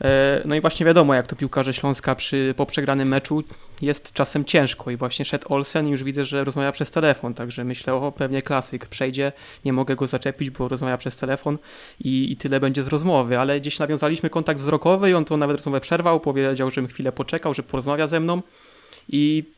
E, 0.04 0.42
no 0.44 0.54
i 0.54 0.60
właśnie 0.60 0.86
wiadomo, 0.86 1.14
jak 1.14 1.26
to 1.26 1.36
piłkarze 1.36 1.72
Śląska 1.74 2.14
przy, 2.14 2.54
po 2.56 2.66
przegranym 2.66 3.08
meczu 3.08 3.42
jest 3.82 4.12
czasem 4.12 4.44
ciężko. 4.44 4.90
I 4.90 4.96
właśnie 4.96 5.24
szedł 5.24 5.54
Olsen 5.54 5.88
i 5.88 5.90
już 5.90 6.04
widzę, 6.04 6.24
że 6.24 6.44
rozmawia 6.44 6.72
przez 6.72 6.90
telefon, 6.90 7.34
także 7.34 7.64
myślę, 7.64 7.94
o 7.94 8.12
pewnie 8.12 8.42
klasyk, 8.42 8.86
przejdzie, 8.86 9.32
nie 9.64 9.72
mogę 9.72 9.96
go 9.96 10.06
zaczepić, 10.06 10.50
bo 10.50 10.68
rozmawia 10.68 10.96
przez 10.96 11.16
telefon 11.16 11.58
i, 12.00 12.32
i 12.32 12.36
tyle 12.36 12.60
będzie 12.60 12.82
z 12.82 12.88
rozmowy, 12.88 13.38
ale 13.38 13.60
gdzieś 13.60 13.78
nawiązaliśmy 13.78 14.30
kontakt 14.30 14.60
wzrokowy 14.60 15.10
i 15.10 15.14
on 15.14 15.24
to 15.24 15.36
nawet 15.36 15.56
rozmowę 15.56 15.80
przerwał, 15.80 16.20
powiedział, 16.20 16.70
żebym 16.70 16.88
chwilę 16.88 17.12
poczekał, 17.12 17.54
że 17.54 17.62
porozmawia 17.62 18.06
ze 18.06 18.20
mną. 18.20 18.42
I 19.08 19.55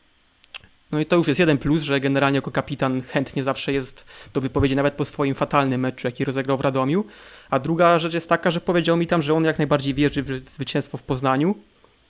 no 0.91 0.99
i 0.99 1.05
to 1.05 1.15
już 1.15 1.27
jest 1.27 1.39
jeden 1.39 1.57
plus, 1.57 1.81
że 1.81 1.99
generalnie 1.99 2.37
jako 2.37 2.51
kapitan 2.51 3.01
chętnie 3.01 3.43
zawsze 3.43 3.73
jest 3.73 4.05
do 4.33 4.41
wypowiedzi 4.41 4.75
nawet 4.75 4.93
po 4.93 5.05
swoim 5.05 5.35
fatalnym 5.35 5.81
meczu, 5.81 6.07
jaki 6.07 6.25
rozegrał 6.25 6.57
w 6.57 6.61
Radomiu. 6.61 7.05
A 7.49 7.59
druga 7.59 7.99
rzecz 7.99 8.13
jest 8.13 8.29
taka, 8.29 8.51
że 8.51 8.61
powiedział 8.61 8.97
mi 8.97 9.07
tam, 9.07 9.21
że 9.21 9.33
on 9.33 9.43
jak 9.43 9.57
najbardziej 9.57 9.93
wierzy 9.93 10.23
w 10.23 10.49
zwycięstwo 10.49 10.97
w 10.97 11.03
Poznaniu 11.03 11.55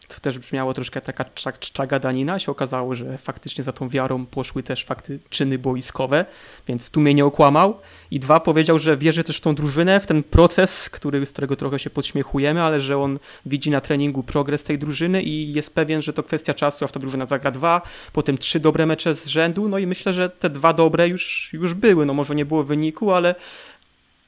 to 0.09 0.19
też 0.19 0.39
brzmiało 0.39 0.73
troszkę 0.73 1.01
taka 1.01 1.25
czcza 1.59 1.87
danina. 1.87 2.39
Się 2.39 2.51
okazało, 2.51 2.95
że 2.95 3.17
faktycznie 3.17 3.63
za 3.63 3.71
tą 3.71 3.89
wiarą 3.89 4.25
poszły 4.25 4.63
też 4.63 4.85
fakty, 4.85 5.19
czyny 5.29 5.57
boiskowe, 5.57 6.25
więc 6.67 6.91
tu 6.91 7.01
mnie 7.01 7.13
nie 7.13 7.25
okłamał. 7.25 7.79
I 8.11 8.19
dwa, 8.19 8.39
powiedział, 8.39 8.79
że 8.79 8.97
wierzy 8.97 9.23
też 9.23 9.37
w 9.37 9.41
tą 9.41 9.55
drużynę, 9.55 9.99
w 9.99 10.07
ten 10.07 10.23
proces, 10.23 10.89
który, 10.89 11.25
z 11.25 11.31
którego 11.31 11.55
trochę 11.55 11.79
się 11.79 11.89
podśmiechujemy, 11.89 12.61
ale 12.61 12.81
że 12.81 12.97
on 12.97 13.19
widzi 13.45 13.71
na 13.71 13.81
treningu 13.81 14.23
progres 14.23 14.63
tej 14.63 14.79
drużyny 14.79 15.23
i 15.23 15.53
jest 15.53 15.75
pewien, 15.75 16.01
że 16.01 16.13
to 16.13 16.23
kwestia 16.23 16.53
czasu, 16.53 16.85
aż 16.85 16.91
ta 16.91 16.99
drużyna 16.99 17.25
zagra 17.25 17.51
dwa, 17.51 17.81
potem 18.13 18.37
trzy 18.37 18.59
dobre 18.59 18.85
mecze 18.85 19.15
z 19.15 19.27
rzędu. 19.27 19.69
No 19.69 19.77
i 19.77 19.87
myślę, 19.87 20.13
że 20.13 20.29
te 20.29 20.49
dwa 20.49 20.73
dobre 20.73 21.07
już, 21.07 21.49
już 21.53 21.73
były. 21.73 22.05
No 22.05 22.13
może 22.13 22.35
nie 22.35 22.45
było 22.45 22.63
wyniku, 22.63 23.11
ale 23.11 23.35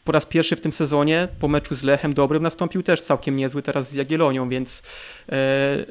po 0.03 0.11
raz 0.11 0.25
pierwszy 0.25 0.55
w 0.55 0.61
tym 0.61 0.73
sezonie 0.73 1.27
po 1.39 1.47
meczu 1.47 1.75
z 1.75 1.83
Lechem 1.83 2.13
Dobrym 2.13 2.43
nastąpił 2.43 2.83
też 2.83 3.01
całkiem 3.01 3.35
niezły 3.35 3.61
teraz 3.61 3.89
z 3.89 3.93
Jagielonią, 3.93 4.49
więc 4.49 4.83
e, 5.31 5.85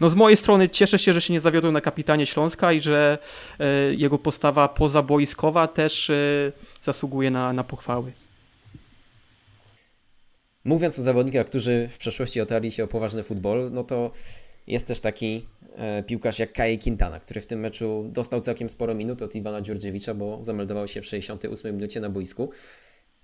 no 0.00 0.08
z 0.08 0.14
mojej 0.14 0.36
strony 0.36 0.68
cieszę 0.68 0.98
się, 0.98 1.12
że 1.12 1.20
się 1.20 1.32
nie 1.32 1.40
zawiodł 1.40 1.72
na 1.72 1.80
kapitanie 1.80 2.26
Śląska 2.26 2.72
i 2.72 2.80
że 2.80 3.18
e, 3.58 3.94
jego 3.94 4.18
postawa 4.18 4.68
pozaboiskowa 4.68 5.68
też 5.68 6.10
e, 6.10 6.52
zasługuje 6.82 7.30
na, 7.30 7.52
na 7.52 7.64
pochwały. 7.64 8.12
Mówiąc 10.64 10.98
o 10.98 11.02
zawodnikach, 11.02 11.46
którzy 11.46 11.88
w 11.90 11.98
przeszłości 11.98 12.40
otarli 12.40 12.70
się 12.70 12.84
o 12.84 12.88
poważny 12.88 13.22
futbol, 13.22 13.70
no 13.72 13.84
to 13.84 14.10
jest 14.66 14.86
też 14.86 15.00
taki 15.00 15.46
piłkarz 16.06 16.38
jak 16.38 16.52
Kai 16.52 16.78
Quintana, 16.78 17.20
który 17.20 17.40
w 17.40 17.46
tym 17.46 17.60
meczu 17.60 18.04
dostał 18.08 18.40
całkiem 18.40 18.68
sporo 18.68 18.94
minut 18.94 19.22
od 19.22 19.34
Iwana 19.34 19.60
Dziurdziewicza, 19.60 20.14
bo 20.14 20.42
zameldował 20.42 20.88
się 20.88 21.02
w 21.02 21.06
68 21.06 21.76
minucie 21.76 22.00
na 22.00 22.08
boisku. 22.08 22.50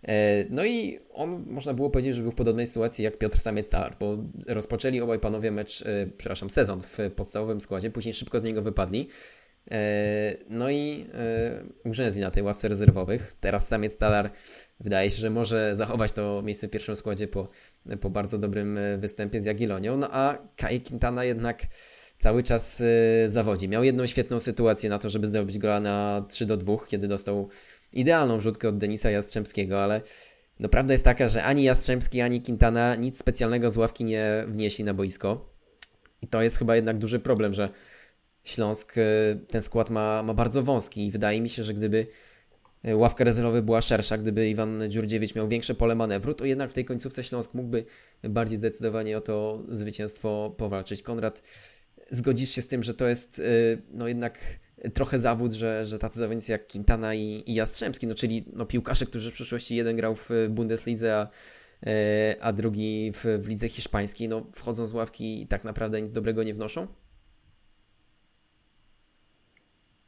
E, 0.08 0.44
no 0.50 0.64
i 0.64 0.98
on, 1.12 1.44
można 1.46 1.74
było 1.74 1.90
powiedzieć, 1.90 2.16
że 2.16 2.22
był 2.22 2.32
w 2.32 2.34
podobnej 2.34 2.66
sytuacji 2.66 3.04
jak 3.04 3.18
Piotr 3.18 3.38
Samiec-Talar, 3.38 3.96
bo 4.00 4.14
rozpoczęli 4.46 5.00
obaj 5.00 5.18
panowie 5.18 5.50
mecz, 5.50 5.82
e, 5.82 6.06
przepraszam, 6.16 6.50
sezon 6.50 6.80
w 6.82 6.98
podstawowym 7.16 7.60
składzie, 7.60 7.90
później 7.90 8.14
szybko 8.14 8.40
z 8.40 8.44
niego 8.44 8.62
wypadli. 8.62 9.08
E, 9.70 10.36
no 10.48 10.70
i 10.70 11.06
ugrzęzli 11.84 12.20
na 12.20 12.30
tej 12.30 12.42
ławce 12.42 12.68
rezerwowych. 12.68 13.32
Teraz 13.40 13.72
Samiec-Talar 13.72 14.30
wydaje 14.80 15.10
się, 15.10 15.16
że 15.16 15.30
może 15.30 15.76
zachować 15.76 16.12
to 16.12 16.42
miejsce 16.42 16.68
w 16.68 16.70
pierwszym 16.70 16.96
składzie 16.96 17.28
po, 17.28 17.48
po 18.00 18.10
bardzo 18.10 18.38
dobrym 18.38 18.78
występie 18.98 19.42
z 19.42 19.44
Jagiellonią, 19.44 19.96
no 19.96 20.08
a 20.12 20.38
Kai 20.56 20.80
Quintana 20.80 21.24
jednak 21.24 21.66
cały 22.20 22.42
czas 22.42 22.82
zawodzi. 23.26 23.68
Miał 23.68 23.84
jedną 23.84 24.06
świetną 24.06 24.40
sytuację 24.40 24.90
na 24.90 24.98
to, 24.98 25.10
żeby 25.10 25.26
zdobyć 25.26 25.58
gola 25.58 25.80
na 25.80 26.24
3 26.28 26.46
do 26.46 26.56
2, 26.56 26.76
kiedy 26.88 27.08
dostał 27.08 27.48
idealną 27.92 28.40
rzutkę 28.40 28.68
od 28.68 28.78
Denisa 28.78 29.10
Jastrzębskiego, 29.10 29.82
ale 29.84 30.00
no 30.60 30.68
prawda 30.68 30.94
jest 30.94 31.04
taka, 31.04 31.28
że 31.28 31.44
ani 31.44 31.62
Jastrzębski, 31.62 32.20
ani 32.20 32.42
Quintana 32.42 32.94
nic 32.94 33.18
specjalnego 33.18 33.70
z 33.70 33.76
ławki 33.76 34.04
nie 34.04 34.44
wnieśli 34.48 34.84
na 34.84 34.94
boisko. 34.94 35.50
I 36.22 36.26
to 36.26 36.42
jest 36.42 36.56
chyba 36.56 36.76
jednak 36.76 36.98
duży 36.98 37.18
problem, 37.18 37.54
że 37.54 37.68
Śląsk 38.44 38.98
y, 38.98 39.02
ten 39.48 39.62
skład 39.62 39.90
ma, 39.90 40.22
ma 40.22 40.34
bardzo 40.34 40.62
wąski 40.62 41.06
i 41.06 41.10
wydaje 41.10 41.40
mi 41.40 41.48
się, 41.48 41.64
że 41.64 41.74
gdyby 41.74 42.06
e, 42.84 42.96
ławka 42.96 43.24
rezerwowa 43.24 43.62
była 43.62 43.80
szersza, 43.80 44.18
gdyby 44.18 44.48
Iwan 44.48 44.82
Dziurdziewicz 44.88 45.34
miał 45.34 45.48
większe 45.48 45.74
pole 45.74 45.94
manewru, 45.94 46.34
to 46.34 46.44
jednak 46.44 46.70
w 46.70 46.72
tej 46.72 46.84
końcówce 46.84 47.24
Śląsk 47.24 47.54
mógłby 47.54 47.84
bardziej 48.22 48.56
zdecydowanie 48.56 49.18
o 49.18 49.20
to 49.20 49.62
zwycięstwo 49.68 50.54
powalczyć. 50.56 51.02
Konrad, 51.02 51.42
zgodzisz 52.10 52.50
się 52.50 52.62
z 52.62 52.68
tym, 52.68 52.82
że 52.82 52.94
to 52.94 53.08
jest 53.08 53.38
e, 53.38 53.42
no 53.90 54.08
jednak 54.08 54.38
trochę 54.94 55.20
zawód, 55.20 55.52
że, 55.52 55.86
że 55.86 55.98
tacy 55.98 56.18
zawodnicy 56.18 56.52
jak 56.52 56.66
Quintana 56.66 57.14
i, 57.14 57.42
i 57.46 57.54
Jastrzębski, 57.54 58.06
no 58.06 58.14
czyli 58.14 58.44
no 58.52 58.66
piłkarze, 58.66 59.06
którzy 59.06 59.30
w 59.30 59.34
przyszłości 59.34 59.76
jeden 59.76 59.96
grał 59.96 60.14
w 60.14 60.30
Bundeslidze, 60.50 61.16
a, 61.16 61.28
a 62.40 62.52
drugi 62.52 63.12
w, 63.12 63.24
w 63.42 63.48
lidze 63.48 63.68
hiszpańskiej, 63.68 64.28
no 64.28 64.46
wchodzą 64.54 64.86
z 64.86 64.92
ławki 64.92 65.42
i 65.42 65.46
tak 65.46 65.64
naprawdę 65.64 66.02
nic 66.02 66.12
dobrego 66.12 66.42
nie 66.42 66.54
wnoszą? 66.54 66.86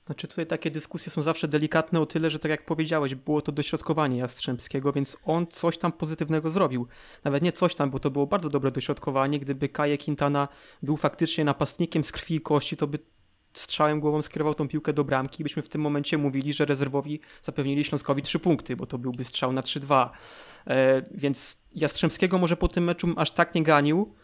Znaczy 0.07 0.29
tutaj 0.29 0.47
takie 0.47 0.71
dyskusje 0.71 1.12
są 1.12 1.23
zawsze 1.23 1.49
delikatne 1.49 2.01
o 2.01 2.07
tyle, 2.07 2.31
że 2.31 2.38
tak 2.38 2.51
jak 2.51 2.65
powiedziałeś, 2.65 3.15
było 3.15 3.43
to 3.43 3.53
dośrodkowanie 3.53 4.19
Jastrzębskiego, 4.19 4.93
więc 4.93 5.17
on 5.25 5.47
coś 5.47 5.79
tam 5.79 5.93
pozytywnego 5.93 6.51
zrobił. 6.51 6.87
Nawet 7.25 7.43
nie 7.43 7.53
coś 7.53 7.75
tam, 7.75 7.91
bo 7.91 7.99
to 7.99 8.11
było 8.11 8.27
bardzo 8.27 8.51
dobre 8.51 8.71
dośrodkowanie. 8.71 9.38
Gdyby 9.38 9.69
Kaje 9.69 9.99
Quintana 9.99 10.49
był 10.83 10.97
faktycznie 10.97 11.45
napastnikiem 11.45 12.05
z 12.05 12.12
krwi 12.12 12.35
i 12.35 12.41
kości, 12.41 12.77
to 12.77 12.87
by 12.87 12.99
strzałem 13.53 14.01
głową 14.01 14.23
skierował 14.23 14.55
tą 14.55 14.69
piłkę 14.69 14.93
do 14.93 15.05
bramki 15.05 15.43
i 15.43 15.45
byśmy 15.45 15.62
w 15.62 15.69
tym 15.69 15.81
momencie 15.81 16.19
mówili, 16.19 16.53
że 16.53 16.65
rezerwowi 16.65 17.21
zapewnili 17.43 17.85
Śląskowi 17.85 18.23
trzy 18.23 18.38
punkty, 18.38 18.77
bo 18.77 18.87
to 18.87 18.99
byłby 18.99 19.25
strzał 19.25 19.53
na 19.53 19.61
3-2. 19.61 20.09
E, 20.67 21.03
więc 21.11 21.59
Jastrzębskiego 21.75 22.38
może 22.38 22.57
po 22.57 22.69
tym 22.69 22.85
meczu 22.85 23.09
aż 23.17 23.31
tak 23.31 23.55
nie 23.55 23.62
ganił, 23.62 24.15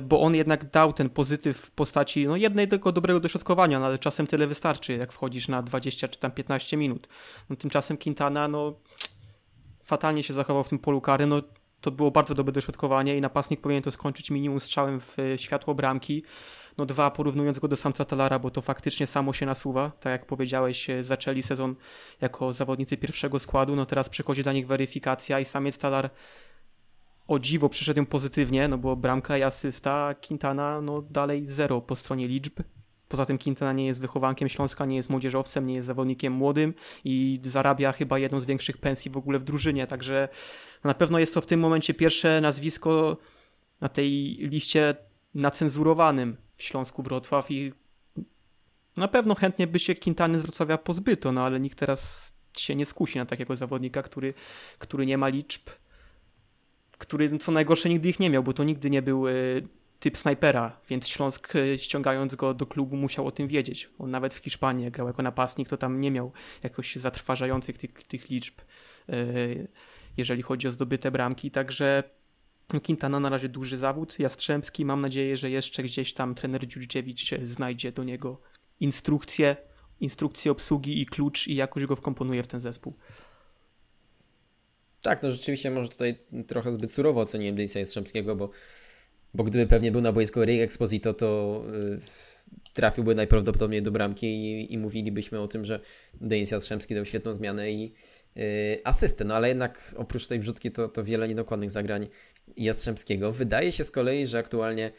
bo 0.00 0.20
on 0.20 0.34
jednak 0.34 0.70
dał 0.70 0.92
ten 0.92 1.10
pozytyw 1.10 1.58
w 1.58 1.70
postaci 1.70 2.26
no, 2.26 2.36
jednego 2.36 2.92
dobrego 2.92 3.20
dośrodkowania, 3.20 3.80
no, 3.80 3.86
ale 3.86 3.98
czasem 3.98 4.26
tyle 4.26 4.46
wystarczy, 4.46 4.96
jak 4.96 5.12
wchodzisz 5.12 5.48
na 5.48 5.62
20 5.62 6.08
czy 6.08 6.18
tam 6.18 6.30
15 6.30 6.76
minut. 6.76 7.08
No, 7.50 7.56
tymczasem 7.56 7.96
Quintana 7.96 8.48
no, 8.48 8.74
fatalnie 9.84 10.22
się 10.22 10.34
zachował 10.34 10.64
w 10.64 10.68
tym 10.68 10.78
polu 10.78 11.00
kary, 11.00 11.26
no, 11.26 11.42
to 11.84 11.90
było 11.90 12.10
bardzo 12.10 12.34
dobre 12.34 12.52
dośrodkowanie 12.52 13.16
i 13.16 13.20
napastnik 13.20 13.60
powinien 13.60 13.82
to 13.82 13.90
skończyć 13.90 14.30
minimum 14.30 14.60
strzałem 14.60 15.00
w 15.00 15.18
e, 15.18 15.38
światło 15.38 15.74
bramki. 15.74 16.22
No 16.78 16.86
dwa, 16.86 17.10
porównując 17.10 17.58
go 17.58 17.68
do 17.68 17.76
samca 17.76 18.04
Talara, 18.04 18.38
bo 18.38 18.50
to 18.50 18.60
faktycznie 18.60 19.06
samo 19.06 19.32
się 19.32 19.46
nasuwa. 19.46 19.92
Tak 20.00 20.10
jak 20.10 20.26
powiedziałeś, 20.26 20.90
e, 20.90 21.02
zaczęli 21.02 21.42
sezon 21.42 21.74
jako 22.20 22.52
zawodnicy 22.52 22.96
pierwszego 22.96 23.38
składu, 23.38 23.76
no 23.76 23.86
teraz 23.86 24.08
przychodzi 24.08 24.42
dla 24.42 24.52
nich 24.52 24.66
weryfikacja 24.66 25.40
i 25.40 25.44
samiec 25.44 25.78
Talar 25.78 26.10
o 27.28 27.38
dziwo 27.38 27.68
przyszedł 27.68 28.00
ją 28.00 28.06
pozytywnie, 28.06 28.68
no 28.68 28.78
bo 28.78 28.96
bramka 28.96 29.38
i 29.38 29.42
asysta, 29.42 30.14
Quintana 30.26 30.80
no 30.80 31.02
dalej 31.02 31.46
zero 31.46 31.80
po 31.80 31.96
stronie 31.96 32.28
liczb. 32.28 32.60
Poza 33.08 33.26
tym 33.26 33.38
Quintana 33.38 33.72
nie 33.72 33.86
jest 33.86 34.00
wychowankiem 34.00 34.48
Śląska, 34.48 34.84
nie 34.84 34.96
jest 34.96 35.10
młodzieżowcem, 35.10 35.66
nie 35.66 35.74
jest 35.74 35.86
zawodnikiem 35.86 36.32
młodym 36.32 36.74
i 37.04 37.40
zarabia 37.42 37.92
chyba 37.92 38.18
jedną 38.18 38.40
z 38.40 38.44
większych 38.44 38.78
pensji 38.78 39.10
w 39.10 39.16
ogóle 39.16 39.38
w 39.38 39.44
drużynie, 39.44 39.86
także 39.86 40.28
na 40.84 40.94
pewno 40.94 41.18
jest 41.18 41.34
to 41.34 41.40
w 41.40 41.46
tym 41.46 41.60
momencie 41.60 41.94
pierwsze 41.94 42.40
nazwisko 42.40 43.16
na 43.80 43.88
tej 43.88 44.12
liście 44.40 44.94
nacenzurowanym 45.34 46.36
w 46.56 46.62
Śląsku 46.62 47.02
Wrocław 47.02 47.50
i 47.50 47.72
na 48.96 49.08
pewno 49.08 49.34
chętnie 49.34 49.66
by 49.66 49.78
się 49.78 49.94
Quintany 49.94 50.38
z 50.38 50.42
Wrocławia 50.42 50.78
pozbyto, 50.78 51.32
no 51.32 51.42
ale 51.42 51.60
nikt 51.60 51.78
teraz 51.78 52.32
się 52.56 52.74
nie 52.74 52.86
skusi 52.86 53.18
na 53.18 53.26
takiego 53.26 53.56
zawodnika, 53.56 54.02
który, 54.02 54.34
który 54.78 55.06
nie 55.06 55.18
ma 55.18 55.28
liczb, 55.28 55.70
który 56.98 57.38
co 57.38 57.52
najgorsze 57.52 57.88
nigdy 57.88 58.08
ich 58.08 58.20
nie 58.20 58.30
miał, 58.30 58.42
bo 58.42 58.52
to 58.52 58.64
nigdy 58.64 58.90
nie 58.90 59.02
był 59.02 59.28
e, 59.28 59.32
typ 60.00 60.18
snajpera, 60.18 60.80
więc 60.88 61.08
Śląsk 61.08 61.56
e, 61.56 61.78
ściągając 61.78 62.34
go 62.34 62.54
do 62.54 62.66
klubu 62.66 62.96
musiał 62.96 63.26
o 63.26 63.30
tym 63.30 63.48
wiedzieć. 63.48 63.90
On 63.98 64.10
nawet 64.10 64.34
w 64.34 64.38
Hiszpanii 64.38 64.90
grał 64.90 65.06
jako 65.06 65.22
napastnik, 65.22 65.68
to 65.68 65.76
tam 65.76 66.00
nie 66.00 66.10
miał 66.10 66.32
jakoś 66.62 66.96
zatrważających 66.96 67.78
tych, 67.78 68.04
tych 68.04 68.30
liczb, 68.30 68.54
e, 69.08 69.14
jeżeli 70.16 70.42
chodzi 70.42 70.66
o 70.68 70.70
zdobyte 70.70 71.10
bramki, 71.10 71.50
także 71.50 72.02
Quintana 72.86 73.20
na 73.20 73.28
razie 73.28 73.48
duży 73.48 73.76
zawód, 73.76 74.18
Jastrzębski, 74.18 74.84
mam 74.84 75.00
nadzieję, 75.00 75.36
że 75.36 75.50
jeszcze 75.50 75.82
gdzieś 75.82 76.14
tam 76.14 76.34
trener 76.34 76.66
Dziurdziewicz 76.66 77.34
znajdzie 77.44 77.92
do 77.92 78.04
niego 78.04 78.40
instrukcję, 78.80 79.56
instrukcję 80.00 80.52
obsługi 80.52 81.00
i 81.00 81.06
klucz 81.06 81.48
i 81.48 81.54
jakoś 81.54 81.86
go 81.86 81.96
wkomponuje 81.96 82.42
w 82.42 82.46
ten 82.46 82.60
zespół. 82.60 82.94
Tak, 85.04 85.22
no 85.22 85.30
rzeczywiście 85.30 85.70
może 85.70 85.88
tutaj 85.88 86.14
trochę 86.46 86.72
zbyt 86.72 86.92
surowo 86.92 87.20
oceniłem 87.20 87.56
Denisa 87.56 87.78
Jastrzębskiego, 87.78 88.36
bo, 88.36 88.50
bo 89.34 89.44
gdyby 89.44 89.66
pewnie 89.66 89.92
był 89.92 90.00
na 90.00 90.12
boisku 90.12 90.42
Eric 90.42 90.60
Exposito, 90.60 91.14
to 91.14 91.62
yy, 91.72 92.00
trafiłby 92.74 93.14
najprawdopodobniej 93.14 93.82
do 93.82 93.90
bramki 93.90 94.26
i, 94.26 94.72
i 94.72 94.78
mówilibyśmy 94.78 95.40
o 95.40 95.48
tym, 95.48 95.64
że 95.64 95.80
Denis 96.20 96.50
Jastrzębski 96.50 96.94
dał 96.94 97.04
świetną 97.04 97.34
zmianę 97.34 97.72
i 97.72 97.94
yy, 98.36 98.44
asystę. 98.84 99.24
No 99.24 99.34
ale 99.34 99.48
jednak 99.48 99.94
oprócz 99.96 100.26
tej 100.26 100.40
wrzutki 100.40 100.70
to, 100.70 100.88
to 100.88 101.04
wiele 101.04 101.28
niedokładnych 101.28 101.70
zagrań 101.70 102.06
Jastrzębskiego. 102.56 103.32
Wydaje 103.32 103.72
się 103.72 103.84
z 103.84 103.90
kolei, 103.90 104.26
że 104.26 104.38
aktualnie 104.38 104.92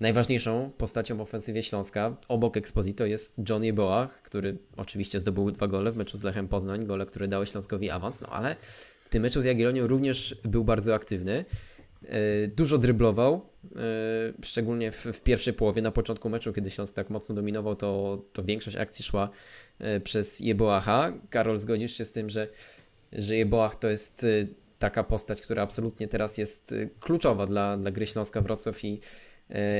najważniejszą 0.00 0.70
postacią 0.78 1.16
w 1.16 1.20
ofensywie 1.20 1.62
Śląska 1.62 2.16
obok 2.28 2.56
Exposito 2.56 3.06
jest 3.06 3.40
Johnny 3.48 3.72
Boach, 3.72 4.22
który 4.22 4.58
oczywiście 4.76 5.20
zdobył 5.20 5.50
dwa 5.50 5.68
gole 5.68 5.92
w 5.92 5.96
meczu 5.96 6.18
z 6.18 6.22
Lechem 6.22 6.48
Poznań, 6.48 6.86
gole, 6.86 7.06
które 7.06 7.28
dały 7.28 7.46
Śląskowi 7.46 7.90
awans, 7.90 8.20
no 8.20 8.28
ale 8.28 8.56
tym 9.10 9.22
meczu 9.22 9.42
z 9.42 9.44
Jagiellonią 9.44 9.86
również 9.86 10.40
był 10.44 10.64
bardzo 10.64 10.94
aktywny. 10.94 11.44
E, 12.08 12.48
dużo 12.48 12.78
dryblował, 12.78 13.34
e, 13.76 13.78
szczególnie 14.42 14.92
w, 14.92 15.04
w, 15.04 15.20
pierwszej 15.20 15.54
połowie, 15.54 15.82
na 15.82 15.90
początku 15.90 16.30
meczu, 16.30 16.52
kiedy 16.52 16.70
Śląsk 16.70 16.94
tak 16.94 17.10
mocno 17.10 17.34
dominował, 17.34 17.76
to, 17.76 18.22
to 18.32 18.44
większość 18.44 18.76
akcji 18.76 19.04
szła 19.04 19.30
e, 19.78 20.00
przez 20.00 20.40
Jeboacha. 20.40 21.12
Karol, 21.30 21.58
zgodzisz 21.58 21.96
się 21.96 22.04
z 22.04 22.12
tym, 22.12 22.30
że, 22.30 22.48
że 23.12 23.36
Jeboach 23.36 23.76
to 23.76 23.88
jest 23.88 24.26
taka 24.78 25.04
postać, 25.04 25.40
która 25.40 25.62
absolutnie 25.62 26.08
teraz 26.08 26.38
jest 26.38 26.74
kluczowa 27.00 27.46
dla, 27.46 27.76
dla 27.76 27.90
gry 27.90 28.06
Śląska 28.06 28.40
Wrocław 28.40 28.84
i, 28.84 29.00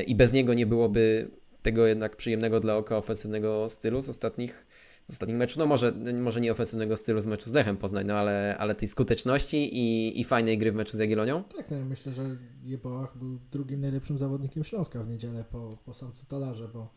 i 0.07 0.14
bez 0.14 0.33
niego 0.33 0.55
nie 0.55 0.66
byłoby 0.66 1.31
tego 1.62 1.87
jednak 1.87 2.16
przyjemnego 2.16 2.61
dla 2.61 2.77
oka 2.77 2.97
ofensywnego 2.97 3.69
stylu 3.69 4.03
z 4.03 4.09
ostatnich 4.09 4.66
z 5.11 5.12
ostatnich 5.12 5.38
meczów, 5.38 5.59
no 5.59 5.66
może, 5.66 5.92
może 6.12 6.40
nie 6.40 6.53
ofensywnego 6.53 6.96
stylu 6.96 7.20
z 7.20 7.27
meczu 7.27 7.51
z 7.51 7.53
Lechem 7.53 7.77
Poznań, 7.77 8.07
no 8.07 8.14
ale, 8.14 8.57
ale 8.59 8.75
tej 8.75 8.88
skuteczności 8.88 9.77
i, 9.79 10.20
i 10.20 10.25
fajnej 10.25 10.59
gry 10.59 10.73
w 10.73 10.75
meczu 10.75 10.96
z 10.96 11.01
Jagiellonią? 11.01 11.44
Tak, 11.44 11.70
no 11.70 11.77
ja 11.77 11.85
myślę, 11.85 12.12
że 12.12 12.37
Jeboach 12.62 13.18
był 13.18 13.38
drugim 13.53 13.81
najlepszym 13.81 14.18
zawodnikiem 14.18 14.64
Śląska 14.64 15.03
w 15.03 15.09
niedzielę 15.09 15.44
po, 15.44 15.79
po 15.85 15.94
samcu 15.94 16.27
talarze, 16.27 16.68
bo 16.68 16.92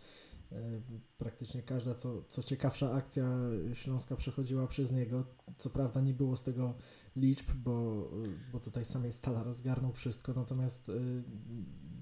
e, 0.52 0.82
praktycznie 1.17 1.63
każda 1.63 1.95
co, 1.95 2.23
co 2.30 2.43
ciekawsza 2.43 2.91
akcja 2.91 3.38
Śląska 3.73 4.15
przechodziła 4.15 4.67
przez 4.67 4.91
niego. 4.91 5.23
Co 5.58 5.69
prawda 5.69 6.02
nie 6.02 6.13
było 6.13 6.38
z 6.38 6.43
tego 6.43 6.73
liczb, 7.15 7.52
bo, 7.56 8.10
bo 8.52 8.60
tutaj 8.60 8.86
sam 8.86 9.06
jest 9.06 9.21
Talar 9.21 9.45
rozgarnął 9.45 9.91
wszystko, 9.91 10.34
natomiast 10.34 10.89
e, 10.89 10.93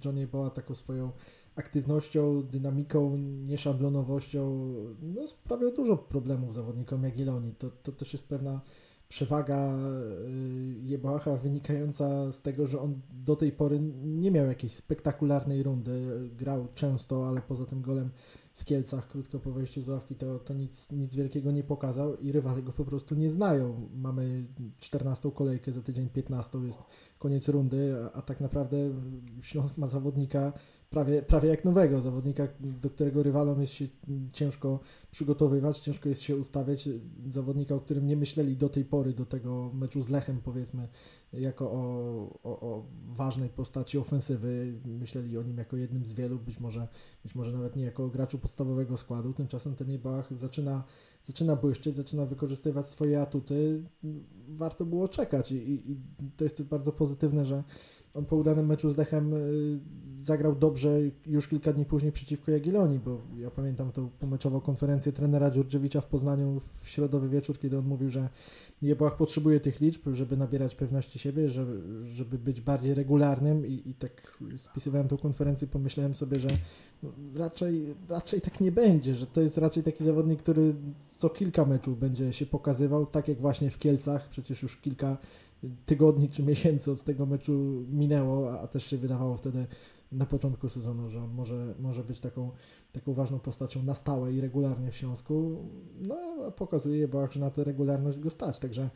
John 0.05 0.17
Jeboa 0.17 0.49
taką 0.49 0.75
swoją 0.75 1.11
aktywnością, 1.55 2.43
dynamiką, 2.43 3.17
nieszablonowością 3.17 4.73
no, 5.01 5.27
sprawiał 5.27 5.71
dużo 5.71 5.97
problemów 5.97 6.53
zawodnikom 6.53 7.03
Jagiellonii. 7.03 7.55
To, 7.55 7.69
to 7.83 7.91
też 7.91 8.13
jest 8.13 8.29
pewna 8.29 8.61
przewaga 9.11 9.73
y, 9.73 10.75
Jeboacha 10.83 11.35
wynikająca 11.35 12.31
z 12.31 12.41
tego, 12.41 12.65
że 12.65 12.81
on 12.81 13.01
do 13.13 13.35
tej 13.35 13.51
pory 13.51 13.79
nie 14.03 14.31
miał 14.31 14.47
jakiejś 14.47 14.73
spektakularnej 14.73 15.63
rundy. 15.63 16.29
Grał 16.37 16.67
często, 16.75 17.27
ale 17.27 17.41
poza 17.41 17.65
tym 17.65 17.81
golem 17.81 18.09
w 18.55 18.65
Kielcach 18.65 19.07
krótko 19.07 19.39
po 19.39 19.51
wejściu 19.51 19.81
z 19.81 19.87
ławki 19.87 20.15
to, 20.15 20.39
to 20.39 20.53
nic, 20.53 20.91
nic 20.91 21.15
wielkiego 21.15 21.51
nie 21.51 21.63
pokazał 21.63 22.17
i 22.17 22.31
rywale 22.31 22.61
go 22.61 22.71
po 22.71 22.85
prostu 22.85 23.15
nie 23.15 23.29
znają. 23.29 23.89
Mamy 23.95 24.45
14 24.79 25.31
kolejkę, 25.31 25.71
za 25.71 25.81
tydzień 25.81 26.09
15 26.09 26.57
jest 26.57 26.79
koniec 27.19 27.47
rundy, 27.47 27.95
a, 28.03 28.17
a 28.17 28.21
tak 28.21 28.41
naprawdę 28.41 28.77
Śląsk 29.41 29.77
ma 29.77 29.87
zawodnika 29.87 30.53
prawie, 30.91 31.21
prawie 31.21 31.49
jak 31.49 31.65
nowego 31.65 32.01
zawodnika, 32.01 32.47
do 32.59 32.89
którego 32.89 33.23
rywalom 33.23 33.61
jest 33.61 33.73
się 33.73 33.87
ciężko 34.33 34.79
przygotowywać, 35.11 35.79
ciężko 35.79 36.09
jest 36.09 36.21
się 36.21 36.37
ustawiać. 36.37 36.89
Zawodnika, 37.29 37.75
o 37.75 37.79
którym 37.79 38.07
nie 38.07 38.17
myśleli 38.17 38.57
do 38.57 38.69
tej 38.69 38.85
pory, 38.85 39.13
do 39.13 39.25
tego 39.25 39.71
meczu 39.73 40.01
z 40.01 40.09
Lechem, 40.09 40.41
powiedzmy, 40.43 40.87
jako 41.33 41.71
o, 41.71 41.79
o, 42.43 42.59
o 42.59 42.85
ważnej 43.07 43.49
postaci 43.49 43.97
ofensywy. 43.97 44.73
Myśleli 44.85 45.37
o 45.37 45.43
nim 45.43 45.57
jako 45.57 45.77
jednym 45.77 46.05
z 46.05 46.13
wielu, 46.13 46.39
być 46.39 46.59
może, 46.59 46.87
być 47.23 47.35
może 47.35 47.51
nawet 47.51 47.75
nie 47.75 47.83
jako 47.83 48.09
graczu 48.09 48.39
podstawowego 48.39 48.97
składu. 48.97 49.33
Tymczasem 49.33 49.75
ten 49.75 49.89
Jebach 49.89 50.33
zaczyna, 50.33 50.83
zaczyna 51.25 51.55
błyszczeć, 51.55 51.95
zaczyna 51.95 52.25
wykorzystywać 52.25 52.87
swoje 52.87 53.21
atuty. 53.21 53.83
Warto 54.47 54.85
było 54.85 55.07
czekać 55.07 55.51
i, 55.51 55.91
i 55.91 55.97
to 56.37 56.43
jest 56.43 56.63
bardzo 56.63 56.91
pozytywne, 56.91 57.45
że 57.45 57.63
on 58.13 58.25
po 58.25 58.35
udanym 58.35 58.65
meczu 58.65 58.91
z 58.91 58.95
Dechem 58.95 59.33
y, 59.33 59.79
zagrał 60.21 60.55
dobrze 60.55 60.99
już 61.25 61.47
kilka 61.47 61.73
dni 61.73 61.85
później 61.85 62.11
przeciwko 62.11 62.51
Jagiellonii, 62.51 62.99
bo 62.99 63.17
ja 63.37 63.51
pamiętam 63.51 63.91
tą 63.91 64.09
pomeczową 64.09 64.61
konferencję 64.61 65.11
trenera 65.11 65.51
Dziurdziewicza 65.51 66.01
w 66.01 66.05
Poznaniu 66.05 66.61
w 66.81 66.89
środowy 66.89 67.29
wieczór, 67.29 67.59
kiedy 67.59 67.77
on 67.77 67.85
mówił, 67.85 68.09
że 68.09 68.29
Jeboach 68.81 69.17
potrzebuje 69.17 69.59
tych 69.59 69.81
liczb, 69.81 70.01
żeby 70.13 70.37
nabierać 70.37 70.75
pewności 70.75 71.19
siebie, 71.19 71.49
żeby, 71.49 72.05
żeby 72.05 72.37
być 72.37 72.61
bardziej 72.61 72.93
regularnym 72.93 73.67
i, 73.67 73.81
i 73.85 73.93
tak 73.93 74.37
spisywałem 74.55 75.07
tą 75.07 75.17
konferencję, 75.17 75.67
pomyślałem 75.67 76.15
sobie, 76.15 76.39
że 76.39 76.49
no, 77.03 77.09
raczej, 77.35 77.95
raczej 78.09 78.41
tak 78.41 78.59
nie 78.59 78.71
będzie, 78.71 79.15
że 79.15 79.27
to 79.27 79.41
jest 79.41 79.57
raczej 79.57 79.83
taki 79.83 80.03
zawodnik, 80.03 80.39
który 80.39 80.73
co 81.17 81.29
kilka 81.29 81.65
meczów 81.65 81.99
będzie 81.99 82.33
się 82.33 82.45
pokazywał, 82.45 83.05
tak 83.05 83.27
jak 83.27 83.37
właśnie 83.37 83.69
w 83.69 83.79
Kielcach, 83.79 84.29
przecież 84.29 84.63
już 84.63 84.77
kilka 84.77 85.17
tygodni 85.85 86.29
czy 86.29 86.43
miesięcy 86.43 86.91
od 86.91 87.03
tego 87.03 87.25
meczu 87.25 87.85
minęło, 87.89 88.59
a 88.61 88.67
też 88.67 88.85
się 88.85 88.97
wydawało 88.97 89.37
wtedy 89.37 89.67
na 90.11 90.25
początku 90.25 90.69
sezonu, 90.69 91.09
że 91.09 91.23
on 91.23 91.33
może, 91.33 91.75
może 91.79 92.03
być 92.03 92.19
taką, 92.19 92.51
taką 92.91 93.13
ważną 93.13 93.39
postacią 93.39 93.83
na 93.83 93.95
stałe 93.95 94.33
i 94.33 94.41
regularnie 94.41 94.91
w 94.91 94.95
Śląsku. 94.95 95.57
No, 96.01 96.15
a 96.47 96.51
pokazuje, 96.51 97.07
bo 97.07 97.31
że 97.31 97.39
na 97.39 97.49
tę 97.49 97.63
regularność 97.63 98.19
go 98.19 98.29
stać, 98.29 98.59
także 98.59 98.89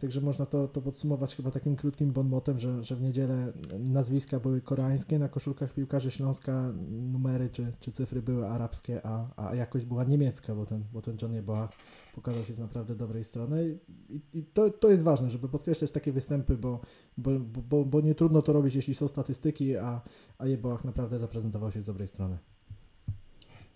Także 0.00 0.20
można 0.20 0.46
to, 0.46 0.68
to 0.68 0.80
podsumować 0.80 1.36
chyba 1.36 1.50
takim 1.50 1.76
krótkim 1.76 2.12
bonmotem, 2.12 2.58
że, 2.58 2.84
że 2.84 2.96
w 2.96 3.02
niedzielę 3.02 3.52
nazwiska 3.78 4.40
były 4.40 4.60
koreańskie, 4.60 5.18
na 5.18 5.28
koszulkach 5.28 5.74
piłkarzy 5.74 6.10
Śląska 6.10 6.72
numery 6.90 7.50
czy, 7.52 7.72
czy 7.80 7.92
cyfry 7.92 8.22
były 8.22 8.48
arabskie, 8.48 9.00
a, 9.06 9.48
a 9.48 9.54
jakość 9.54 9.84
była 9.84 10.04
niemiecka, 10.04 10.54
bo 10.54 10.66
ten, 10.66 10.84
bo 10.92 11.02
ten 11.02 11.16
John 11.22 11.34
Jeboach 11.34 11.70
pokazał 12.14 12.44
się 12.44 12.54
z 12.54 12.58
naprawdę 12.58 12.94
dobrej 12.94 13.24
strony 13.24 13.78
i, 14.08 14.20
i 14.32 14.44
to, 14.44 14.70
to 14.70 14.90
jest 14.90 15.02
ważne, 15.02 15.30
żeby 15.30 15.48
podkreślać 15.48 15.90
takie 15.90 16.12
występy, 16.12 16.56
bo, 16.56 16.80
bo, 17.18 17.30
bo, 17.40 17.84
bo 17.84 18.00
nie 18.00 18.14
trudno 18.14 18.42
to 18.42 18.52
robić, 18.52 18.74
jeśli 18.74 18.94
są 18.94 19.08
statystyki, 19.08 19.76
a, 19.76 20.00
a 20.38 20.46
Jeboach 20.46 20.84
naprawdę 20.84 21.18
zaprezentował 21.18 21.72
się 21.72 21.82
z 21.82 21.86
dobrej 21.86 22.08
strony. 22.08 22.38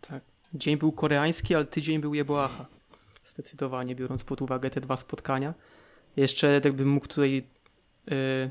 Tak. 0.00 0.22
Dzień 0.54 0.76
był 0.76 0.92
koreański, 0.92 1.54
ale 1.54 1.64
tydzień 1.64 2.00
był 2.00 2.14
Jeboacha. 2.14 2.66
Zdecydowanie, 3.24 3.94
biorąc 3.94 4.24
pod 4.24 4.42
uwagę 4.42 4.70
te 4.70 4.80
dwa 4.80 4.96
spotkania. 4.96 5.54
Jeszcze 6.16 6.60
jakbym 6.64 6.88
mógł 6.88 7.08
tutaj 7.08 7.44
yy, 8.06 8.50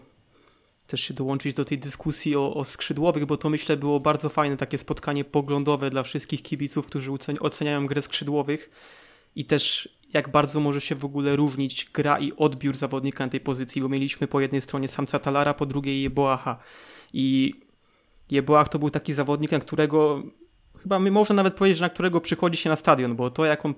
też 0.87 1.01
się 1.01 1.13
dołączyć 1.13 1.53
do 1.53 1.65
tej 1.65 1.77
dyskusji 1.77 2.35
o, 2.35 2.53
o, 2.53 2.65
skrzydłowych, 2.65 3.25
bo 3.25 3.37
to 3.37 3.49
myślę 3.49 3.77
było 3.77 3.99
bardzo 3.99 4.29
fajne 4.29 4.57
takie 4.57 4.77
spotkanie 4.77 5.25
poglądowe 5.25 5.89
dla 5.89 6.03
wszystkich 6.03 6.43
kibiców, 6.43 6.85
którzy 6.85 7.11
oceniają 7.39 7.87
grę 7.87 8.01
skrzydłowych 8.01 8.69
i 9.35 9.45
też 9.45 9.89
jak 10.13 10.29
bardzo 10.29 10.59
może 10.59 10.81
się 10.81 10.95
w 10.95 11.05
ogóle 11.05 11.35
różnić 11.35 11.89
gra 11.93 12.19
i 12.19 12.33
odbiór 12.37 12.75
zawodnika 12.75 13.25
na 13.25 13.31
tej 13.31 13.39
pozycji, 13.39 13.81
bo 13.81 13.89
mieliśmy 13.89 14.27
po 14.27 14.41
jednej 14.41 14.61
stronie 14.61 14.87
samca 14.87 15.19
Talara, 15.19 15.53
po 15.53 15.65
drugiej 15.65 16.01
Jeboacha. 16.01 16.59
I 17.13 17.53
Jeboach 18.31 18.69
to 18.69 18.79
był 18.79 18.89
taki 18.89 19.13
zawodnik, 19.13 19.51
na 19.51 19.59
którego 19.59 20.23
chyba 20.81 20.99
my 20.99 21.11
można 21.11 21.35
nawet 21.35 21.53
powiedzieć, 21.53 21.77
że 21.77 21.85
na 21.85 21.89
którego 21.89 22.21
przychodzi 22.21 22.57
się 22.57 22.69
na 22.69 22.75
stadion, 22.75 23.15
bo 23.15 23.29
to 23.29 23.45
jak 23.45 23.65
on 23.65 23.73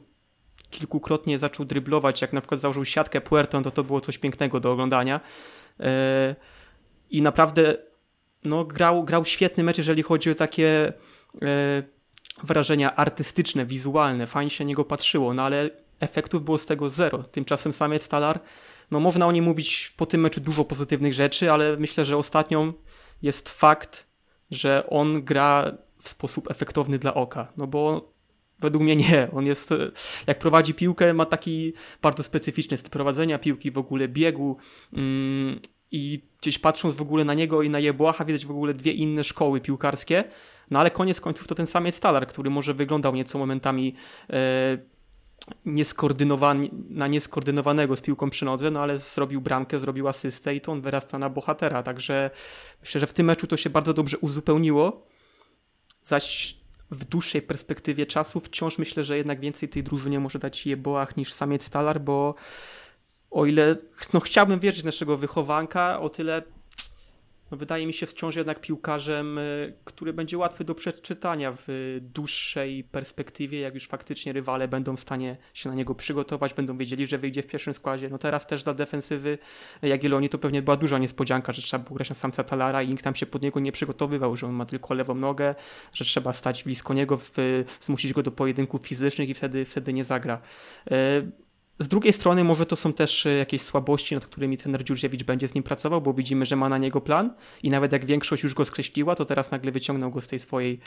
kilkukrotnie 0.70 1.40
zaczął 1.40 1.66
dryblować, 1.66 2.22
jak 2.22 2.34
na 2.34 2.42
przykład 2.42 2.62
założył 2.62 2.86
siatkę 2.86 3.22
Puerto, 3.22 3.62
to 3.62 3.72
to 3.72 3.84
było 3.84 4.02
coś 4.02 4.18
pięknego 4.18 4.60
do 4.60 4.72
oglądania. 4.72 5.20
E, 5.80 6.36
I 7.10 7.22
naprawdę 7.22 7.78
no, 8.44 8.66
grał, 8.66 9.04
grał 9.04 9.26
świetny 9.26 9.64
mecz, 9.64 9.78
jeżeli 9.78 10.04
chodzi 10.04 10.32
o 10.32 10.36
takie 10.36 10.94
e, 11.42 11.84
wrażenia 12.44 12.96
artystyczne, 12.96 13.66
wizualne. 13.66 14.28
Fajnie 14.28 14.50
się 14.50 14.64
na 14.64 14.68
niego 14.68 14.86
patrzyło, 14.86 15.34
no 15.34 15.44
ale 15.44 15.70
efektów 16.00 16.46
było 16.46 16.58
z 16.58 16.66
tego 16.66 16.90
zero. 16.90 17.24
Tymczasem 17.24 17.74
samiec 17.74 18.08
Talar, 18.08 18.40
no 18.92 19.00
można 19.00 19.28
o 19.28 19.32
nim 19.32 19.46
mówić 19.46 19.94
po 19.98 20.06
tym 20.06 20.22
meczu 20.22 20.42
dużo 20.42 20.66
pozytywnych 20.66 21.14
rzeczy, 21.14 21.52
ale 21.52 21.78
myślę, 21.78 22.06
że 22.06 22.18
ostatnią 22.18 22.74
jest 23.22 23.50
fakt, 23.50 24.08
że 24.52 24.90
on 24.90 25.24
gra 25.24 25.72
w 26.02 26.10
sposób 26.10 26.52
efektowny 26.52 27.00
dla 27.00 27.14
oka. 27.14 27.48
No 27.58 27.68
bo 27.68 28.12
Według 28.60 28.84
mnie 28.84 28.96
nie. 28.96 29.28
On 29.34 29.46
jest, 29.46 29.74
jak 30.28 30.40
prowadzi 30.40 30.74
piłkę, 30.74 31.14
ma 31.14 31.26
taki 31.26 31.74
bardzo 32.02 32.24
specyficzny 32.24 32.78
styl 32.78 32.92
prowadzenia 32.92 33.40
piłki, 33.40 33.72
w 33.72 33.78
ogóle 33.78 34.08
biegu. 34.08 34.58
Mm, 34.94 35.60
I 35.92 36.22
gdzieś 36.42 36.60
patrząc 36.60 36.94
w 36.94 37.02
ogóle 37.02 37.26
na 37.26 37.34
niego 37.34 37.62
i 37.62 37.70
na 37.70 37.80
Jebłacha, 37.80 38.26
widać 38.26 38.46
w 38.46 38.52
ogóle 38.52 38.74
dwie 38.74 38.92
inne 38.92 39.24
szkoły 39.24 39.62
piłkarskie. 39.62 40.24
No 40.72 40.80
ale 40.80 40.92
koniec 40.92 41.22
końców 41.22 41.48
to 41.48 41.56
ten 41.56 41.68
sam 41.68 41.86
jest 41.86 41.98
Stalar, 41.98 42.28
który 42.28 42.50
może 42.50 42.74
wyglądał 42.74 43.16
nieco 43.16 43.40
momentami 43.40 43.96
e, 44.30 44.78
na 46.90 47.08
nieskoordynowanego 47.08 47.96
z 47.96 48.02
piłką 48.02 48.30
przy 48.30 48.46
nodze, 48.46 48.72
no 48.72 48.82
ale 48.82 48.98
zrobił 48.98 49.42
bramkę, 49.42 49.80
zrobił 49.80 50.08
asystę 50.08 50.56
i 50.56 50.62
to 50.62 50.72
on 50.72 50.82
wyrasta 50.82 51.20
na 51.20 51.30
bohatera. 51.30 51.84
Także 51.84 52.32
myślę, 52.82 53.02
że 53.02 53.08
w 53.08 53.14
tym 53.14 53.26
meczu 53.26 53.48
to 53.48 53.58
się 53.58 53.70
bardzo 53.70 53.94
dobrze 53.94 54.18
uzupełniło. 54.18 55.08
Zaś 56.04 56.58
w 56.92 57.06
dłuższej 57.06 57.42
perspektywie 57.42 58.06
czasu. 58.06 58.40
Wciąż 58.40 58.78
myślę, 58.78 59.04
że 59.04 59.18
jednak 59.18 59.40
więcej 59.40 59.70
tej 59.70 59.84
drużynie 59.84 60.20
może 60.20 60.40
dać 60.40 60.66
Jeboach 60.66 61.18
niż 61.18 61.34
samiec 61.34 61.70
Talar, 61.70 62.02
bo 62.02 62.36
o 63.32 63.46
ile 63.46 63.76
no, 64.14 64.20
chciałbym 64.20 64.60
wierzyć 64.60 64.84
naszego 64.84 65.18
wychowanka, 65.18 66.00
o 66.00 66.10
tyle 66.10 66.44
no 67.52 67.58
wydaje 67.58 67.88
mi 67.88 67.94
się 67.94 68.06
wciąż 68.06 68.36
jednak 68.36 68.62
piłkarzem, 68.62 69.38
y, 69.38 69.74
który 69.84 70.14
będzie 70.14 70.38
łatwy 70.38 70.64
do 70.64 70.76
przeczytania 70.76 71.58
w 71.58 71.98
dłuższej 72.02 72.84
perspektywie, 72.84 73.60
jak 73.60 73.74
już 73.74 73.88
faktycznie 73.88 74.34
rywale 74.34 74.68
będą 74.68 74.96
w 74.96 75.00
stanie 75.00 75.38
się 75.54 75.70
na 75.70 75.76
niego 75.76 75.96
przygotować, 75.96 76.54
będą 76.54 76.78
wiedzieli, 76.78 77.08
że 77.08 77.18
wyjdzie 77.18 77.42
w 77.42 77.48
pierwszym 77.48 77.74
składzie. 77.74 78.10
No 78.10 78.18
teraz 78.18 78.48
też 78.48 78.64
dla 78.64 78.74
defensywy 78.74 79.38
Jagiellonii 79.82 80.30
to 80.30 80.38
pewnie 80.38 80.62
była 80.62 80.78
duża 80.78 80.98
niespodzianka, 80.98 81.54
że 81.54 81.62
trzeba 81.62 81.84
było 81.84 81.96
grać 81.96 82.10
na 82.10 82.16
samca 82.16 82.44
Talara 82.44 82.84
i 82.84 82.90
nikt 82.90 83.04
tam 83.04 83.16
się 83.16 83.26
pod 83.26 83.42
niego 83.42 83.60
nie 83.60 83.72
przygotowywał, 83.72 84.36
że 84.36 84.48
on 84.48 84.54
ma 84.54 84.66
tylko 84.66 84.94
lewą 84.94 85.16
nogę, 85.16 85.56
że 85.94 86.06
trzeba 86.06 86.34
stać 86.34 86.64
blisko 86.64 86.94
niego, 86.94 87.18
w, 87.18 87.32
zmusić 87.82 88.14
go 88.14 88.24
do 88.24 88.32
pojedynków 88.32 88.88
fizycznych 88.88 89.30
i 89.30 89.34
wtedy, 89.34 89.66
wtedy 89.66 89.94
nie 89.94 90.04
zagra. 90.04 90.42
Z 91.80 91.88
drugiej 91.88 92.14
strony 92.14 92.44
może 92.44 92.66
to 92.66 92.76
są 92.76 92.94
też 92.94 93.26
e, 93.26 93.30
jakieś 93.30 93.62
słabości, 93.62 94.16
nad 94.16 94.26
którymi 94.26 94.58
trener 94.58 94.84
Dziurziewicz 94.84 95.24
będzie 95.24 95.48
z 95.48 95.54
nim 95.54 95.64
pracował, 95.64 96.02
bo 96.02 96.14
widzimy, 96.14 96.46
że 96.46 96.56
ma 96.56 96.70
na 96.70 96.78
niego 96.78 97.02
plan 97.02 97.34
i 97.64 97.70
nawet 97.70 97.92
jak 97.92 98.06
większość 98.06 98.44
już 98.44 98.54
go 98.54 98.66
skreśliła, 98.66 99.16
to 99.16 99.26
teraz 99.26 99.52
nagle 99.52 99.72
wyciągnął 99.72 100.12
go 100.12 100.22
z 100.22 100.28
tej 100.28 100.40
swojej 100.40 100.80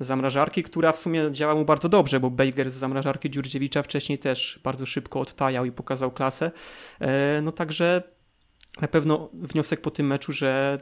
zamrażarki, 0.00 0.62
która 0.62 0.92
w 0.92 0.98
sumie 0.98 1.32
działa 1.32 1.54
mu 1.54 1.64
bardzo 1.64 1.88
dobrze, 1.88 2.20
bo 2.20 2.30
Bejger 2.30 2.70
z 2.70 2.74
zamrażarki 2.74 3.30
Dziurdziewicza 3.30 3.82
wcześniej 3.82 4.18
też 4.18 4.60
bardzo 4.64 4.86
szybko 4.86 5.20
odtajał 5.20 5.64
i 5.64 5.72
pokazał 5.72 6.10
klasę. 6.10 6.50
E, 7.00 7.40
no 7.42 7.52
także 7.52 8.02
na 8.80 8.88
pewno 8.88 9.30
wniosek 9.32 9.80
po 9.80 9.90
tym 9.90 10.06
meczu, 10.06 10.32
że 10.32 10.80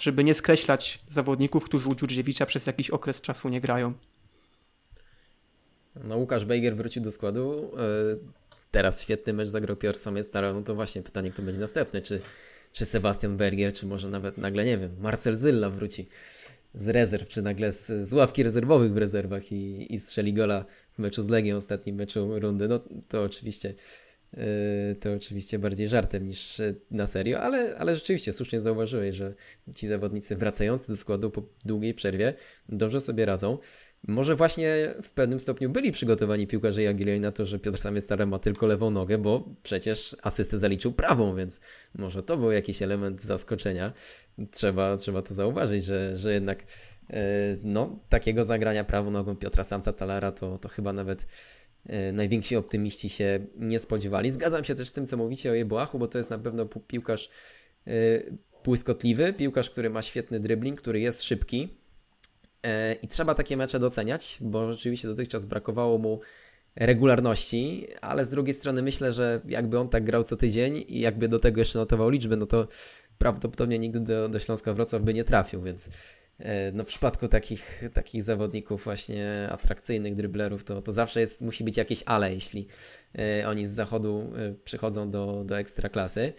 żeby 0.00 0.24
nie 0.24 0.34
skreślać 0.34 1.00
zawodników, 1.08 1.64
którzy 1.64 1.88
u 1.88 1.94
Dziurdziewicza 1.94 2.46
przez 2.46 2.66
jakiś 2.66 2.90
okres 2.90 3.20
czasu 3.20 3.48
nie 3.48 3.60
grają. 3.60 3.92
No 6.04 6.16
Łukasz 6.16 6.44
Bejger 6.44 6.76
wrócił 6.76 7.02
do 7.02 7.12
składu. 7.12 7.70
Teraz 8.70 9.02
świetny 9.02 9.32
mecz 9.32 9.48
zagrał 9.48 9.76
Piotr 9.76 9.98
Samiec, 9.98 10.30
no 10.34 10.62
to 10.62 10.74
właśnie 10.74 11.02
pytanie, 11.02 11.30
kto 11.30 11.42
będzie 11.42 11.60
następny, 11.60 12.02
czy, 12.02 12.20
czy 12.72 12.84
Sebastian 12.84 13.36
Bergier, 13.36 13.72
czy 13.72 13.86
może 13.86 14.08
nawet 14.08 14.38
nagle, 14.38 14.64
nie 14.64 14.78
wiem, 14.78 14.96
Marcel 15.00 15.36
Zylla 15.36 15.70
wróci 15.70 16.08
z 16.74 16.88
rezerw, 16.88 17.28
czy 17.28 17.42
nagle 17.42 17.72
z, 17.72 18.08
z 18.08 18.12
ławki 18.12 18.42
rezerwowych 18.42 18.92
w 18.92 18.96
rezerwach 18.96 19.52
i, 19.52 19.94
i 19.94 19.98
strzeli 19.98 20.32
gola 20.32 20.64
w 20.90 20.98
meczu 20.98 21.22
z 21.22 21.28
Legią, 21.28 21.56
ostatnim 21.56 21.96
meczu 21.96 22.40
rundy, 22.40 22.68
no 22.68 22.80
to 23.08 23.22
oczywiście 23.22 23.74
yy, 24.32 24.42
to 25.00 25.12
oczywiście 25.12 25.58
bardziej 25.58 25.88
żartem 25.88 26.26
niż 26.26 26.60
na 26.90 27.06
serio, 27.06 27.40
ale, 27.40 27.76
ale 27.78 27.94
rzeczywiście 27.94 28.32
słusznie 28.32 28.60
zauważyłeś, 28.60 29.16
że 29.16 29.34
ci 29.74 29.88
zawodnicy 29.88 30.36
wracający 30.36 30.92
do 30.92 30.96
składu 30.96 31.30
po 31.30 31.42
długiej 31.64 31.94
przerwie 31.94 32.34
dobrze 32.68 33.00
sobie 33.00 33.26
radzą. 33.26 33.58
Może 34.08 34.36
właśnie 34.36 34.94
w 35.02 35.10
pewnym 35.10 35.40
stopniu 35.40 35.70
byli 35.70 35.92
przygotowani 35.92 36.46
piłkarze 36.46 36.82
Jagiellonii 36.82 37.20
na 37.20 37.32
to, 37.32 37.46
że 37.46 37.58
Piotr 37.58 37.78
Samiec 37.78 38.06
ma 38.26 38.38
tylko 38.38 38.66
lewą 38.66 38.90
nogę, 38.90 39.18
bo 39.18 39.48
przecież 39.62 40.16
asystę 40.22 40.58
zaliczył 40.58 40.92
prawą, 40.92 41.36
więc 41.36 41.60
może 41.94 42.22
to 42.22 42.36
był 42.36 42.50
jakiś 42.50 42.82
element 42.82 43.22
zaskoczenia. 43.22 43.92
Trzeba, 44.50 44.96
trzeba 44.96 45.22
to 45.22 45.34
zauważyć, 45.34 45.84
że, 45.84 46.16
że 46.16 46.32
jednak 46.32 46.62
e, 47.10 47.22
no, 47.62 47.98
takiego 48.08 48.44
zagrania 48.44 48.84
prawą 48.84 49.10
nogą 49.10 49.36
Piotra 49.36 49.64
Samca 49.64 49.92
Talara 49.92 50.32
to, 50.32 50.58
to 50.58 50.68
chyba 50.68 50.92
nawet 50.92 51.26
e, 51.86 52.12
najwięksi 52.12 52.56
optymiści 52.56 53.08
się 53.08 53.46
nie 53.56 53.78
spodziewali. 53.78 54.30
Zgadzam 54.30 54.64
się 54.64 54.74
też 54.74 54.88
z 54.88 54.92
tym, 54.92 55.06
co 55.06 55.16
mówicie 55.16 55.50
o 55.50 55.54
Jeboachu, 55.54 55.98
bo 55.98 56.08
to 56.08 56.18
jest 56.18 56.30
na 56.30 56.38
pewno 56.38 56.66
piłkarz 56.66 57.30
e, 57.86 57.90
błyskotliwy, 58.64 59.32
piłkarz, 59.32 59.70
który 59.70 59.90
ma 59.90 60.02
świetny 60.02 60.40
dribbling, 60.40 60.80
który 60.80 61.00
jest 61.00 61.22
szybki, 61.22 61.79
I 63.02 63.08
trzeba 63.08 63.34
takie 63.34 63.56
mecze 63.56 63.78
doceniać, 63.78 64.38
bo 64.40 64.72
rzeczywiście 64.72 65.08
dotychczas 65.08 65.44
brakowało 65.44 65.98
mu 65.98 66.20
regularności, 66.76 67.86
ale 68.00 68.24
z 68.24 68.30
drugiej 68.30 68.54
strony 68.54 68.82
myślę, 68.82 69.12
że 69.12 69.40
jakby 69.44 69.78
on 69.78 69.88
tak 69.88 70.04
grał 70.04 70.24
co 70.24 70.36
tydzień 70.36 70.84
i 70.88 71.00
jakby 71.00 71.28
do 71.28 71.38
tego 71.38 71.60
jeszcze 71.60 71.78
notował 71.78 72.10
liczby, 72.10 72.36
no 72.36 72.46
to 72.46 72.68
prawdopodobnie 73.18 73.78
nigdy 73.78 74.00
do, 74.00 74.28
do 74.28 74.38
Śląska 74.38 74.74
Wrocław 74.74 75.02
by 75.02 75.14
nie 75.14 75.24
trafił, 75.24 75.62
więc 75.62 75.88
e, 76.38 76.72
no 76.72 76.84
w 76.84 76.86
przypadku 76.86 77.28
takich, 77.28 77.82
takich 77.94 78.22
zawodników 78.22 78.84
właśnie 78.84 79.48
atrakcyjnych 79.50 80.14
dryblerów, 80.14 80.64
to, 80.64 80.82
to 80.82 80.92
zawsze 80.92 81.20
jest, 81.20 81.42
musi 81.42 81.64
być 81.64 81.76
jakieś 81.76 82.02
ale, 82.06 82.34
jeśli 82.34 82.66
e, 83.18 83.48
oni 83.48 83.66
z 83.66 83.70
zachodu 83.70 84.32
przychodzą 84.64 85.10
do, 85.10 85.44
do 85.44 85.58
ekstraklasy. 85.58 86.32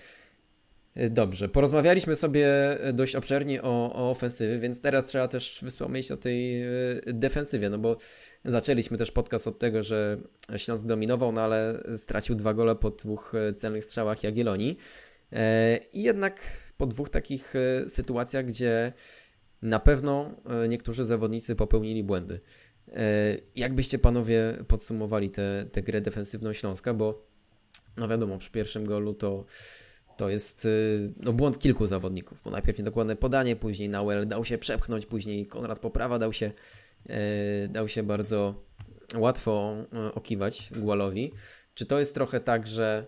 Dobrze, 1.10 1.50
porozmawialiśmy 1.50 2.16
sobie 2.16 2.50
dość 2.94 3.16
obszernie 3.16 3.62
o, 3.62 3.94
o 3.94 4.12
ofensywie, 4.12 4.60
więc 4.60 4.82
teraz 4.82 5.06
trzeba 5.06 5.28
też 5.28 5.64
wspomnieć 5.68 6.12
o 6.12 6.18
tej 6.18 6.64
defensywie, 7.06 7.70
no 7.70 7.78
bo 7.78 7.98
zaczęliśmy 8.46 8.98
też 8.98 9.12
podcast 9.12 9.48
od 9.48 9.60
tego, 9.60 9.84
że 9.84 10.18
Śląsk 10.58 10.86
dominował, 10.86 11.32
no 11.32 11.42
ale 11.42 11.84
stracił 11.98 12.36
dwa 12.36 12.54
gole 12.54 12.76
po 12.76 12.90
dwóch 12.90 13.34
celnych 13.56 13.86
strzałach 13.86 14.24
Jagiellonii. 14.24 14.78
I 15.94 16.04
jednak 16.04 16.42
po 16.78 16.86
dwóch 16.86 17.10
takich 17.10 17.54
sytuacjach, 17.88 18.46
gdzie 18.46 18.94
na 19.62 19.80
pewno 19.80 20.36
niektórzy 20.70 21.06
zawodnicy 21.06 21.56
popełnili 21.56 22.04
błędy. 22.04 22.40
Jak 23.56 23.74
byście 23.74 24.00
panowie 24.00 24.54
podsumowali 24.68 25.30
tę 25.72 25.82
grę 25.82 26.02
defensywną 26.02 26.54
Śląska, 26.54 26.94
bo 26.94 27.28
no 27.98 28.08
wiadomo, 28.08 28.38
przy 28.38 28.52
pierwszym 28.52 28.86
golu 28.86 29.14
to 29.14 29.46
to 30.22 30.30
jest 30.30 30.66
y, 30.66 31.14
no, 31.18 31.34
błąd 31.34 31.60
kilku 31.60 31.88
zawodników, 31.88 32.42
bo 32.44 32.52
najpierw 32.52 32.78
niedokładne 32.78 33.16
podanie, 33.16 33.56
później 33.56 33.90
Nauel 33.90 34.28
dał 34.28 34.46
się 34.46 34.58
przepchnąć, 34.58 35.06
później 35.06 35.48
Konrad 35.48 35.80
Poprawa 35.80 36.20
dał 36.20 36.34
się, 36.34 36.52
e, 37.10 37.68
dał 37.68 37.88
się 37.88 38.04
bardzo 38.04 38.64
łatwo 39.18 39.76
e, 39.94 40.14
okiwać 40.14 40.72
Gualowi. 40.76 41.32
Czy 41.74 41.86
to 41.86 42.00
jest 42.00 42.14
trochę 42.14 42.40
tak, 42.40 42.68
że 42.68 43.06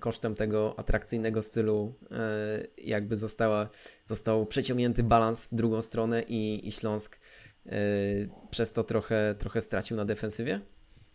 kosztem 0.00 0.34
tego 0.34 0.78
atrakcyjnego 0.78 1.42
stylu 1.42 1.94
e, 2.10 2.66
jakby 2.78 3.16
została, 3.16 3.68
został 4.06 4.46
przeciągnięty 4.46 5.02
balans 5.02 5.48
w 5.48 5.54
drugą 5.54 5.82
stronę 5.82 6.22
i, 6.22 6.68
i 6.68 6.72
Śląsk 6.72 7.20
przez 8.50 8.72
to 8.72 8.84
trochę, 8.84 9.34
trochę 9.38 9.60
stracił 9.60 9.96
na 9.96 10.04
defensywie? 10.04 10.60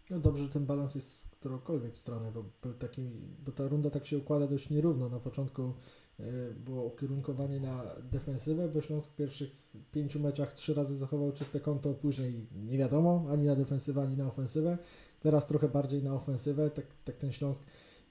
No 0.10 0.20
dobrze, 0.20 0.50
ten 0.50 0.66
balans 0.66 0.96
jest 0.96 1.23
którąkolwiek 1.44 1.98
stronę, 1.98 2.32
bo, 2.32 2.44
był 2.62 2.74
taki, 2.74 3.02
bo 3.46 3.52
ta 3.52 3.68
runda 3.68 3.90
tak 3.90 4.06
się 4.06 4.18
układa 4.18 4.48
dość 4.48 4.70
nierówno. 4.70 5.10
Na 5.10 5.20
początku 5.20 5.74
e, 6.20 6.24
było 6.54 6.84
ukierunkowanie 6.84 7.60
na 7.60 7.84
defensywę, 8.12 8.70
bo 8.70 8.82
Śląsk 8.82 9.10
w 9.10 9.16
pierwszych 9.16 9.52
pięciu 9.92 10.20
meczach 10.20 10.54
trzy 10.54 10.74
razy 10.74 10.98
zachował 10.98 11.32
czyste 11.32 11.60
konto, 11.60 11.94
później 11.94 12.48
nie 12.56 12.78
wiadomo, 12.78 13.26
ani 13.32 13.46
na 13.46 13.56
defensywę, 13.56 14.02
ani 14.02 14.18
na 14.18 14.28
ofensywę. 14.28 14.78
Teraz 15.20 15.48
trochę 15.48 15.70
bardziej 15.70 16.04
na 16.04 16.14
ofensywę, 16.14 16.70
tak, 16.70 16.86
tak 17.06 17.18
ten 17.18 17.32
Śląsk 17.32 17.64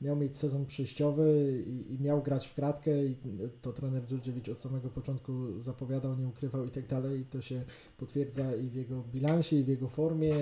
miał 0.03 0.17
mieć 0.17 0.37
sezon 0.37 0.67
przejściowy 0.67 1.63
i, 1.67 1.95
i, 1.95 2.01
miał 2.01 2.23
grać 2.23 2.47
w 2.47 2.55
kratkę 2.55 3.07
i 3.07 3.17
to 3.63 3.73
trener 3.73 4.07
Dżurdziewicz 4.07 4.49
od 4.49 4.61
samego 4.61 4.89
początku 4.89 5.61
zapowiadał, 5.61 6.17
nie 6.17 6.29
ukrywał 6.29 6.65
i 6.65 6.71
tak 6.71 6.87
dalej 6.87 7.21
i 7.21 7.25
to 7.25 7.41
się 7.41 7.65
potwierdza 7.97 8.55
i 8.57 8.69
w 8.69 8.75
jego 8.75 9.03
bilansie, 9.13 9.57
i 9.57 9.65
w 9.65 9.69
jego 9.69 9.89
formie, 9.89 10.35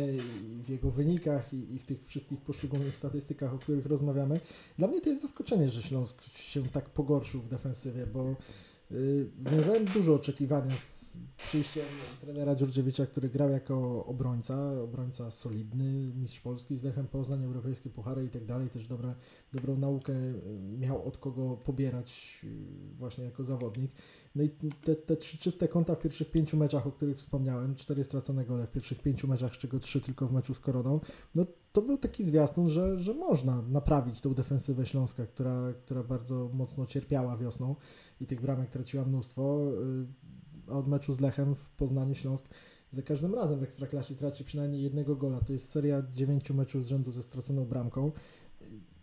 i 0.61 0.63
w 0.63 0.69
jego 0.69 0.91
wynikach, 0.91 1.53
i, 1.53 1.75
i 1.75 1.79
w 1.79 1.87
tych 1.87 2.07
wszystkich 2.07 2.41
poszczególnych 2.41 2.97
statystykach, 2.97 3.55
o 3.55 3.59
których 3.59 3.87
rozmawiamy. 3.87 4.41
Dla 4.79 4.89
mnie 4.89 5.01
to 5.01 5.09
jest 5.09 5.23
zaskoczenie, 5.23 5.69
że 5.69 5.83
Śląsk 5.83 6.23
się 6.23 6.63
tak 6.63 6.91
pogorszył 6.91 7.41
w 7.41 7.49
defensywie, 7.49 8.07
bo 8.07 8.37
wiązałem 9.39 9.85
dużo 9.85 10.15
oczekiwania 10.15 10.77
z 10.77 11.17
przyjściem 11.37 11.85
trenera 12.21 12.55
Dziurdziewicza, 12.55 13.07
który 13.07 13.29
grał 13.29 13.51
jako 13.51 14.07
obrońca, 14.07 14.83
obrońca 14.83 15.31
solidny, 15.31 16.13
mistrz 16.15 16.41
Polski 16.41 16.77
z 16.77 16.83
Lechem 16.83 17.09
Poznań, 17.09 17.45
europejskie 17.45 17.91
puchary 17.91 18.25
i 18.25 18.29
tak 18.29 18.45
dalej, 18.45 18.69
też 18.69 18.87
dobre, 18.87 19.15
dobrą 19.53 19.77
naukę 19.77 20.13
y, 20.13 20.35
miał 20.79 21.09
od 21.09 21.19
kogo 21.19 21.57
pobierać 21.57 22.41
y, 22.45 22.97
właśnie 22.99 23.25
jako 23.25 23.45
zawodnik. 23.45 23.93
No 24.35 24.43
i 24.43 24.51
te, 24.85 24.97
te 24.97 25.17
trzy 25.17 25.39
czyste 25.39 25.69
konta 25.69 25.95
w 25.95 25.99
pierwszych 25.99 26.31
pięciu 26.31 26.57
meczach, 26.57 26.87
o 26.87 26.93
których 26.93 27.17
wspomniałem, 27.17 27.75
cztery 27.75 28.05
stracone 28.05 28.45
gole 28.45 28.67
w 28.67 28.71
pierwszych 28.71 29.03
pięciu 29.03 29.29
meczach, 29.29 29.55
z 29.55 29.59
czego 29.59 29.79
trzy 29.79 30.01
tylko 30.01 30.27
w 30.27 30.33
meczu 30.33 30.55
z 30.55 30.61
Koroną, 30.61 31.01
no 31.35 31.47
to 31.73 31.83
był 31.83 31.99
taki 31.99 32.25
zwiastun, 32.25 32.69
że, 32.69 32.99
że 32.99 33.15
można 33.15 33.63
naprawić 33.63 34.21
tą 34.21 34.35
defensywę 34.35 34.87
Śląska, 34.87 35.27
która, 35.27 35.73
która 35.73 36.03
bardzo 36.03 36.51
mocno 36.55 36.87
cierpiała 36.87 37.37
wiosną 37.37 37.77
i 38.21 38.27
tych 38.27 38.41
bramek 38.41 38.71
traciła 38.71 39.05
mnóstwo. 39.05 39.73
Y, 40.67 40.71
od 40.71 40.89
meczu 40.89 41.13
z 41.13 41.21
Lechem 41.21 41.55
w 41.55 41.71
Poznaniu 41.71 42.15
Śląsk 42.15 42.49
za 42.91 43.03
każdym 43.03 43.35
razem 43.35 43.59
w 43.59 43.63
Ekstraklasie 43.63 44.15
traci 44.15 44.45
przynajmniej 44.45 44.83
jednego 44.83 45.17
gola. 45.17 45.41
To 45.41 45.53
jest 45.53 45.71
seria 45.71 46.03
dziewięciu 46.13 46.55
meczów 46.55 46.85
z 46.85 46.89
rzędu 46.89 47.13
ze 47.13 47.23
straconą 47.23 47.65
bramką. 47.65 48.13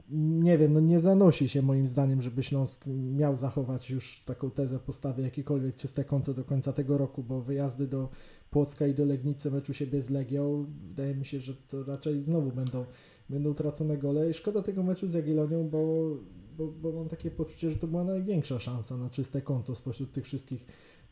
Nie 0.09 0.57
wiem, 0.57 0.73
no 0.73 0.79
nie 0.79 0.99
zanosi 0.99 1.49
się 1.49 1.61
moim 1.61 1.87
zdaniem, 1.87 2.21
żeby 2.21 2.43
Śląsk 2.43 2.85
miał 3.15 3.35
zachować 3.35 3.89
już 3.89 4.23
taką 4.25 4.51
tezę 4.51 4.79
postawy 4.79 5.21
jakiekolwiek 5.21 5.75
czyste 5.75 6.03
konto 6.03 6.33
do 6.33 6.43
końca 6.43 6.73
tego 6.73 6.97
roku, 6.97 7.23
bo 7.23 7.41
wyjazdy 7.41 7.87
do 7.87 8.09
Płocka 8.49 8.87
i 8.87 8.93
do 8.93 9.05
Legnicy 9.05 9.51
meczu 9.51 9.73
siebie 9.73 10.01
z 10.01 10.09
Legią, 10.09 10.65
wydaje 10.87 11.15
mi 11.15 11.25
się, 11.25 11.39
że 11.39 11.55
to 11.55 11.83
raczej 11.83 12.23
znowu 12.23 12.51
będą, 12.51 12.85
będą 13.29 13.53
tracone 13.53 13.97
gole 13.97 14.29
i 14.29 14.33
szkoda 14.33 14.61
tego 14.61 14.83
meczu 14.83 15.07
z 15.07 15.13
Jagiellonią, 15.13 15.69
bo 15.69 16.09
bo, 16.57 16.67
bo 16.67 16.91
mam 16.91 17.09
takie 17.09 17.31
poczucie, 17.31 17.69
że 17.69 17.75
to 17.75 17.87
była 17.87 18.03
największa 18.03 18.59
szansa 18.59 18.97
na 18.97 19.09
czyste 19.09 19.41
konto 19.41 19.75
spośród 19.75 20.11
tych 20.11 20.25
wszystkich 20.25 20.65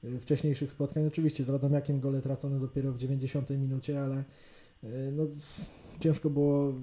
y, 0.03 0.19
wcześniejszych 0.19 0.71
spotkań. 0.71 1.08
Oczywiście 1.08 1.43
z 1.43 1.49
Radomiakiem 1.49 1.99
gole 1.99 2.21
tracone 2.21 2.60
dopiero 2.60 2.91
w 2.91 2.97
90 2.97 3.49
minucie, 3.49 4.03
ale 4.03 4.23
y, 4.84 5.12
no, 5.12 5.23
ciężko 5.99 6.29
było 6.29 6.73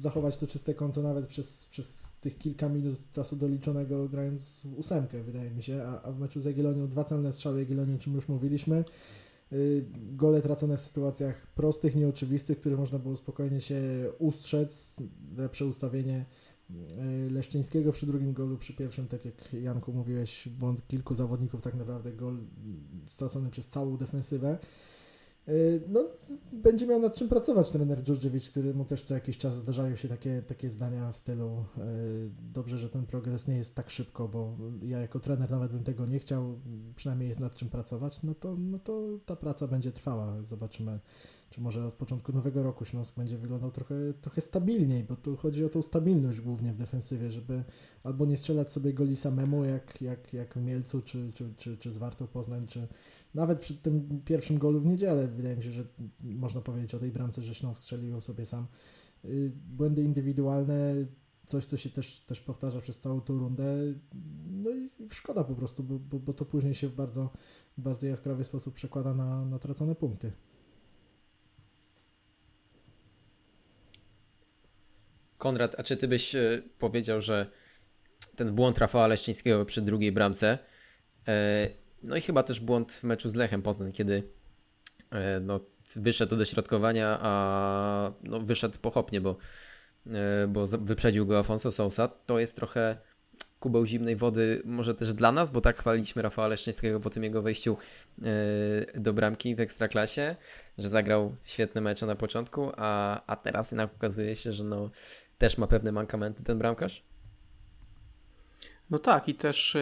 zachować 0.00 0.36
to 0.36 0.46
czyste 0.46 0.74
konto 0.74 1.02
nawet 1.02 1.26
przez, 1.26 1.66
przez 1.66 2.12
tych 2.20 2.38
kilka 2.38 2.68
minut 2.68 2.98
czasu 3.12 3.36
doliczonego 3.36 4.08
grając 4.08 4.60
w 4.64 4.78
ósemkę, 4.78 5.22
wydaje 5.22 5.50
mi 5.50 5.62
się, 5.62 5.82
a, 5.82 6.02
a 6.02 6.12
w 6.12 6.18
meczu 6.18 6.40
z 6.40 6.44
Jagiellonią 6.44 6.88
dwa 6.88 7.04
celne 7.04 7.32
strzały 7.32 7.58
Jagiellonii, 7.58 7.94
o 7.94 7.98
czym 7.98 8.14
już 8.14 8.28
mówiliśmy, 8.28 8.84
y, 9.52 9.84
gole 9.96 10.42
tracone 10.42 10.76
w 10.76 10.82
sytuacjach 10.82 11.46
prostych, 11.46 11.96
nieoczywistych, 11.96 12.60
które 12.60 12.76
można 12.76 12.98
było 12.98 13.16
spokojnie 13.16 13.60
się 13.60 13.82
ustrzec, 14.18 14.96
lepsze 15.36 15.66
ustawienie 15.66 16.24
E, 16.98 17.30
Leszczyńskiego 17.30 17.92
przy 17.92 18.06
drugim 18.06 18.32
golu, 18.32 18.58
przy 18.58 18.74
pierwszym, 18.74 19.08
tak 19.08 19.24
jak 19.24 19.52
Janku 19.52 19.92
mówiłeś, 19.92 20.48
błąd 20.48 20.86
kilku 20.88 21.14
zawodników, 21.14 21.60
tak 21.60 21.74
naprawdę 21.74 22.12
gol 22.12 22.38
stracony 23.08 23.50
przez 23.50 23.68
całą 23.68 23.96
defensywę. 23.96 24.58
E, 25.48 25.52
no, 25.88 26.04
będzie 26.52 26.86
miał 26.86 27.00
nad 27.00 27.14
czym 27.14 27.28
pracować 27.28 27.70
trener 27.70 28.02
Dżurdżewicz, 28.02 28.50
któremu 28.50 28.84
też 28.84 29.02
co 29.02 29.14
jakiś 29.14 29.38
czas 29.38 29.56
zdarzają 29.56 29.96
się 29.96 30.08
takie, 30.08 30.42
takie 30.42 30.70
zdania 30.70 31.12
w 31.12 31.16
stylu 31.16 31.46
e, 31.46 31.84
dobrze, 32.52 32.78
że 32.78 32.88
ten 32.88 33.06
progres 33.06 33.48
nie 33.48 33.56
jest 33.56 33.74
tak 33.74 33.90
szybko, 33.90 34.28
bo 34.28 34.56
ja 34.82 35.00
jako 35.00 35.20
trener 35.20 35.50
nawet 35.50 35.72
bym 35.72 35.84
tego 35.84 36.06
nie 36.06 36.18
chciał, 36.18 36.58
przynajmniej 36.96 37.28
jest 37.28 37.40
nad 37.40 37.54
czym 37.54 37.68
pracować, 37.68 38.22
no 38.22 38.34
to, 38.34 38.56
no 38.56 38.78
to 38.78 39.02
ta 39.26 39.36
praca 39.36 39.66
będzie 39.66 39.92
trwała. 39.92 40.42
Zobaczymy, 40.42 40.98
czy 41.50 41.60
może 41.60 41.86
od 41.86 41.94
początku 41.94 42.32
nowego 42.32 42.62
roku 42.62 42.84
Śląsk 42.84 43.16
będzie 43.16 43.38
wyglądał 43.38 43.70
trochę, 43.70 43.94
trochę 44.20 44.40
stabilniej, 44.40 45.04
bo 45.04 45.16
tu 45.16 45.36
chodzi 45.36 45.64
o 45.64 45.68
tą 45.68 45.82
stabilność 45.82 46.40
głównie 46.40 46.72
w 46.72 46.76
defensywie, 46.76 47.30
żeby 47.30 47.64
albo 48.04 48.26
nie 48.26 48.36
strzelać 48.36 48.72
sobie 48.72 48.92
goli 48.92 49.16
samemu, 49.16 49.64
jak, 49.64 50.02
jak, 50.02 50.32
jak 50.32 50.54
w 50.54 50.62
Mielcu, 50.62 51.02
czy, 51.02 51.32
czy, 51.34 51.54
czy, 51.56 51.76
czy 51.76 51.92
z 51.92 51.98
Wartą 51.98 52.26
Poznań, 52.26 52.66
czy 52.66 52.88
nawet 53.34 53.60
przy 53.60 53.74
tym 53.74 54.22
pierwszym 54.24 54.58
golu 54.58 54.80
w 54.80 54.86
niedzielę, 54.86 55.28
wydaje 55.28 55.56
mi 55.56 55.62
się, 55.62 55.70
że 55.70 55.84
można 56.20 56.60
powiedzieć 56.60 56.94
o 56.94 56.98
tej 56.98 57.12
bramce, 57.12 57.42
że 57.42 57.54
Śląsk 57.54 57.82
strzelił 57.82 58.20
sobie 58.20 58.44
sam. 58.44 58.66
Y, 59.24 59.52
błędy 59.54 60.02
indywidualne, 60.02 60.94
coś, 61.46 61.64
co 61.64 61.76
się 61.76 61.90
też, 61.90 62.20
też 62.20 62.40
powtarza 62.40 62.80
przez 62.80 62.98
całą 62.98 63.20
tą 63.20 63.38
rundę, 63.38 63.64
no 64.50 64.70
i 64.70 64.90
szkoda 65.10 65.44
po 65.44 65.54
prostu, 65.54 65.82
bo, 65.82 65.98
bo, 65.98 66.18
bo 66.18 66.32
to 66.32 66.44
później 66.44 66.74
się 66.74 66.88
w 66.88 66.94
bardzo, 66.94 67.30
bardzo 67.78 68.06
jaskrawy 68.06 68.44
sposób 68.44 68.74
przekłada 68.74 69.14
na, 69.14 69.44
na 69.44 69.58
tracone 69.58 69.94
punkty. 69.94 70.32
Konrad, 75.38 75.74
a 75.78 75.82
czy 75.82 75.96
ty 75.96 76.08
byś 76.08 76.34
e, 76.34 76.62
powiedział, 76.78 77.22
że 77.22 77.46
ten 78.36 78.54
błąd 78.54 78.78
Rafała 78.78 79.06
Leszczyńskiego 79.06 79.64
przy 79.64 79.82
drugiej 79.82 80.12
bramce, 80.12 80.58
e, 81.28 81.68
no 82.02 82.16
i 82.16 82.20
chyba 82.20 82.42
też 82.42 82.60
błąd 82.60 82.92
w 82.92 83.04
meczu 83.04 83.28
z 83.28 83.34
Lechem 83.34 83.62
Poznań, 83.62 83.92
kiedy 83.92 84.22
e, 85.10 85.40
no, 85.40 85.60
wyszedł 85.96 86.36
do 86.36 86.44
środkowania, 86.44 87.18
a 87.22 88.12
no, 88.22 88.40
wyszedł 88.40 88.78
pochopnie, 88.78 89.20
bo, 89.20 89.36
bo 90.48 90.66
wyprzedził 90.66 91.26
go 91.26 91.38
Afonso 91.38 91.72
Sousa, 91.72 92.08
to 92.08 92.38
jest 92.38 92.56
trochę 92.56 92.96
kubeł 93.60 93.86
zimnej 93.86 94.16
wody 94.16 94.62
może 94.64 94.94
też 94.94 95.14
dla 95.14 95.32
nas, 95.32 95.50
bo 95.50 95.60
tak 95.60 95.78
chwaliliśmy 95.78 96.22
Rafała 96.22 96.48
Leszczyńskiego 96.48 97.00
po 97.00 97.10
tym 97.10 97.24
jego 97.24 97.42
wejściu 97.42 97.76
do 98.94 99.12
bramki 99.12 99.54
w 99.54 99.60
Ekstraklasie, 99.60 100.36
że 100.78 100.88
zagrał 100.88 101.36
świetne 101.44 101.80
mecze 101.80 102.06
na 102.06 102.16
początku, 102.16 102.72
a, 102.76 103.22
a 103.26 103.36
teraz 103.36 103.70
jednak 103.70 103.94
okazuje 103.94 104.36
się, 104.36 104.52
że 104.52 104.64
no, 104.64 104.90
też 105.38 105.58
ma 105.58 105.66
pewne 105.66 105.92
mankamenty 105.92 106.44
ten 106.44 106.58
bramkarz? 106.58 107.02
No 108.90 108.98
tak 108.98 109.28
i 109.28 109.34
też 109.34 109.76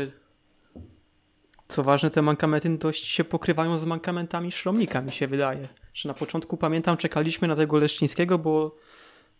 co 1.68 1.82
ważne, 1.82 2.10
te 2.10 2.22
mankamenty 2.22 2.78
dość 2.78 3.06
się 3.06 3.24
pokrywają 3.24 3.78
z 3.78 3.84
mankamentami 3.84 4.52
Szromnika, 4.52 5.00
mi 5.00 5.12
się 5.12 5.26
wydaje. 5.26 5.68
Że 5.94 6.08
na 6.08 6.14
początku, 6.14 6.56
pamiętam, 6.56 6.96
czekaliśmy 6.96 7.48
na 7.48 7.56
tego 7.56 7.78
Leszczyńskiego, 7.78 8.38
bo 8.38 8.76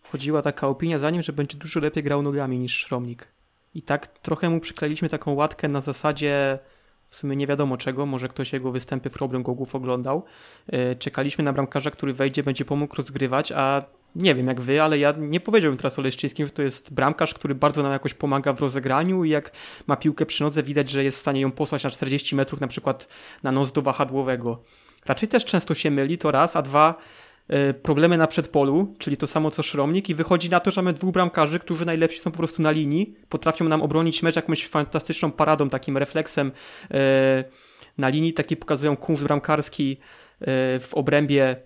chodziła 0.03 0.43
taka 0.43 0.69
opinia 0.69 0.99
za 0.99 1.11
nim, 1.11 1.23
że 1.23 1.33
będzie 1.33 1.59
dużo 1.59 1.81
lepiej 1.81 2.03
grał 2.03 2.23
nogami 2.23 2.59
niż 2.59 2.79
Szromnik. 2.79 3.29
I 3.75 3.83
tak 3.83 4.07
trochę 4.07 4.51
mu 4.51 4.61
przykleiliśmy 4.61 5.09
taką 5.09 5.33
łatkę 5.33 5.69
na 5.69 5.81
zasadzie 5.81 6.59
w 7.11 7.17
sumie 7.17 7.37
nie 7.37 7.47
wiadomo 7.47 7.77
czego, 7.77 8.07
może 8.07 8.29
ktoś 8.29 8.53
jego 8.53 8.73
występy 8.73 9.11
w 9.11 9.13
Problem 9.13 9.43
Gogów 9.43 9.75
oglądał. 9.75 10.25
Y, 10.73 10.97
czekaliśmy 10.97 11.45
na 11.45 11.53
bramkarza, 11.53 11.91
który 11.91 12.13
wejdzie, 12.13 12.43
będzie 12.43 12.65
pomógł 12.65 12.97
rozgrywać, 12.97 13.53
a 13.53 13.83
nie 14.15 14.35
wiem 14.35 14.47
jak 14.47 14.61
wy, 14.61 14.83
ale 14.83 14.99
ja 14.99 15.15
nie 15.19 15.41
powiedziałbym 15.41 15.79
teraz 15.79 15.99
o 15.99 16.03
Leszczyńskim, 16.03 16.47
że 16.47 16.53
to 16.53 16.63
jest 16.63 16.95
bramkarz, 16.95 17.35
który 17.35 17.55
bardzo 17.55 17.83
nam 17.83 17.93
jakoś 17.93 18.15
pomaga 18.15 18.53
w 18.53 18.61
rozegraniu 18.61 19.25
i 19.25 19.31
jak 19.31 19.53
ma 19.87 19.97
piłkę 19.97 20.27
przy 20.27 20.43
nodze, 20.43 20.63
widać, 20.63 20.91
że 20.91 21.05
jest 21.05 21.19
w 21.19 21.21
stanie 21.21 21.41
ją 21.41 21.53
posłać 21.53 21.85
na 21.85 21.91
40 21.91 22.37
metrów, 22.37 22.61
na 22.61 22.67
przykład 22.67 23.09
na 23.43 23.53
nos 23.53 23.73
do 23.73 23.83
wahadłowego. 23.83 24.63
Raczej 25.07 25.29
też 25.29 25.45
często 25.45 25.75
się 25.75 25.91
myli, 25.91 26.19
to 26.19 26.31
raz, 26.31 26.57
a 26.57 26.63
dwa, 26.63 26.95
e, 27.49 27.75
problemy 27.75 28.19
na 28.19 28.27
przedpolu, 28.27 28.95
czyli 28.99 29.17
to 29.17 29.27
samo 29.27 29.51
co 29.51 29.63
Szromnik 29.63 30.09
i 30.09 30.15
wychodzi 30.15 30.51
na 30.51 30.61
to, 30.61 30.71
że 30.71 30.83
mamy 30.83 30.93
dwóch 30.93 31.13
bramkarzy, 31.13 31.59
którzy 31.59 31.87
najlepsi 31.87 32.21
są 32.21 32.31
po 32.31 32.39
prostu 32.39 32.63
na 32.63 32.71
linii, 32.71 33.15
potrafią 33.29 33.65
nam 33.65 33.83
obronić 33.83 34.23
mecz 34.23 34.37
jakąś 34.37 34.67
fantastyczną 34.67 35.31
paradą, 35.31 35.71
takim 35.71 35.97
refleksem 35.97 36.53
e, 36.91 37.45
na 37.99 38.09
linii, 38.09 38.33
taki 38.33 38.57
pokazują 38.57 38.97
kunszt 38.97 39.23
bramkarski 39.23 39.97
w 40.81 40.91
obrębie 40.95 41.57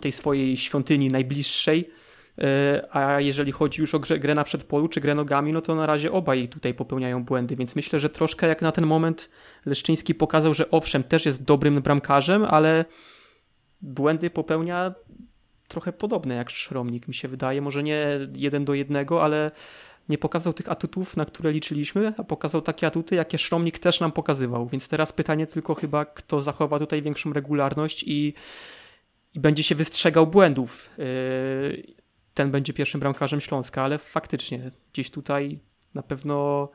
tej 0.00 0.12
swojej 0.12 0.56
świątyni 0.56 1.10
najbliższej. 1.10 1.90
E, 2.38 2.88
a 2.90 3.20
jeżeli 3.20 3.52
chodzi 3.52 3.80
już 3.80 3.94
o 3.94 3.98
grę, 3.98 4.18
grę 4.18 4.34
na 4.34 4.44
przedpolu 4.44 4.88
czy 4.88 5.00
grę 5.00 5.14
nogami, 5.14 5.52
no 5.52 5.60
to 5.60 5.74
na 5.74 5.86
razie 5.86 6.12
obaj 6.12 6.48
tutaj 6.48 6.74
popełniają 6.74 7.24
błędy, 7.24 7.56
więc 7.56 7.76
myślę, 7.76 8.00
że 8.00 8.10
troszkę 8.10 8.48
jak 8.48 8.62
na 8.62 8.72
ten 8.72 8.86
moment 8.86 9.30
Leszczyński 9.66 10.14
pokazał, 10.14 10.54
że 10.54 10.70
owszem, 10.70 11.02
też 11.02 11.26
jest 11.26 11.44
dobrym 11.44 11.82
bramkarzem, 11.82 12.44
ale 12.44 12.84
błędy 13.82 14.30
popełnia 14.30 14.94
trochę 15.68 15.92
podobne 15.92 16.34
jak 16.34 16.50
Szromnik, 16.50 17.08
mi 17.08 17.14
się 17.14 17.28
wydaje. 17.28 17.62
Może 17.62 17.82
nie 17.82 18.06
jeden 18.34 18.64
do 18.64 18.74
jednego, 18.74 19.24
ale 19.24 19.50
nie 20.08 20.18
pokazał 20.18 20.52
tych 20.52 20.68
atutów, 20.68 21.16
na 21.16 21.24
które 21.24 21.52
liczyliśmy, 21.52 22.12
a 22.16 22.24
pokazał 22.24 22.62
takie 22.62 22.86
atuty, 22.86 23.14
jakie 23.14 23.38
Szromnik 23.38 23.78
też 23.78 24.00
nam 24.00 24.12
pokazywał. 24.12 24.66
Więc 24.66 24.88
teraz 24.88 25.12
pytanie 25.12 25.46
tylko 25.46 25.74
chyba, 25.74 26.04
kto 26.04 26.40
zachowa 26.40 26.78
tutaj 26.78 27.02
większą 27.02 27.32
regularność 27.32 28.04
i 28.06 28.34
i 29.36 29.40
będzie 29.40 29.62
się 29.62 29.74
wystrzegał 29.74 30.26
błędów. 30.26 30.90
Yy, 30.98 31.94
ten 32.34 32.50
będzie 32.50 32.72
pierwszym 32.72 33.00
bramkarzem 33.00 33.40
Śląska, 33.40 33.82
ale 33.82 33.98
faktycznie 33.98 34.70
gdzieś 34.92 35.10
tutaj 35.10 35.60
na 35.94 36.02
pewno 36.02 36.68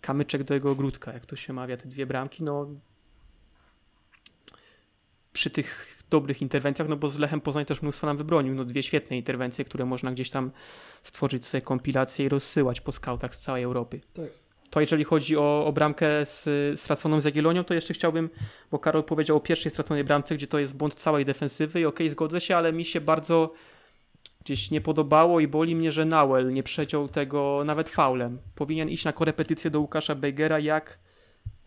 kamyczek 0.00 0.42
do 0.42 0.54
jego 0.54 0.70
ogródka, 0.70 1.12
jak 1.12 1.26
to 1.26 1.36
się 1.36 1.52
mawia, 1.52 1.76
te 1.76 1.88
dwie 1.88 2.06
bramki, 2.06 2.42
no 2.42 2.66
przy 5.32 5.50
tych 5.50 6.02
dobrych 6.10 6.42
interwencjach, 6.42 6.88
no 6.88 6.96
bo 6.96 7.08
z 7.08 7.18
Lechem 7.18 7.40
Poznań 7.40 7.64
też 7.64 7.82
mnóstwo 7.82 8.06
nam 8.06 8.16
wybronił, 8.16 8.54
no 8.54 8.64
dwie 8.64 8.82
świetne 8.82 9.16
interwencje, 9.16 9.64
które 9.64 9.84
można 9.84 10.12
gdzieś 10.12 10.30
tam 10.30 10.50
stworzyć 11.02 11.46
sobie 11.46 11.62
kompilację 11.62 12.26
i 12.26 12.28
rozsyłać 12.28 12.80
po 12.80 12.92
skautach 12.92 13.36
z 13.36 13.40
całej 13.40 13.62
Europy. 13.62 14.00
Tak. 14.14 14.47
To 14.70 14.80
jeżeli 14.80 15.04
chodzi 15.04 15.36
o, 15.36 15.66
o 15.66 15.72
bramkę 15.72 16.26
z, 16.26 16.48
straconą 16.80 17.20
z 17.20 17.24
Jagiellonią, 17.24 17.64
to 17.64 17.74
jeszcze 17.74 17.94
chciałbym, 17.94 18.30
bo 18.70 18.78
Karol 18.78 19.04
powiedział 19.04 19.36
o 19.36 19.40
pierwszej 19.40 19.72
straconej 19.72 20.04
bramce, 20.04 20.34
gdzie 20.34 20.46
to 20.46 20.58
jest 20.58 20.76
błąd 20.76 20.94
całej 20.94 21.24
defensywy 21.24 21.80
i 21.80 21.86
okej, 21.86 22.06
okay, 22.06 22.10
zgodzę 22.10 22.40
się, 22.40 22.56
ale 22.56 22.72
mi 22.72 22.84
się 22.84 23.00
bardzo 23.00 23.52
gdzieś 24.44 24.70
nie 24.70 24.80
podobało 24.80 25.40
i 25.40 25.48
boli 25.48 25.76
mnie, 25.76 25.92
że 25.92 26.04
Nauel 26.04 26.52
nie 26.52 26.62
przeciął 26.62 27.08
tego 27.08 27.62
nawet 27.64 27.88
faulem. 27.88 28.38
Powinien 28.54 28.88
iść 28.88 29.04
na 29.04 29.12
korepetycję 29.12 29.70
do 29.70 29.80
Łukasza 29.80 30.14
Beigera, 30.14 30.58
jak 30.58 30.98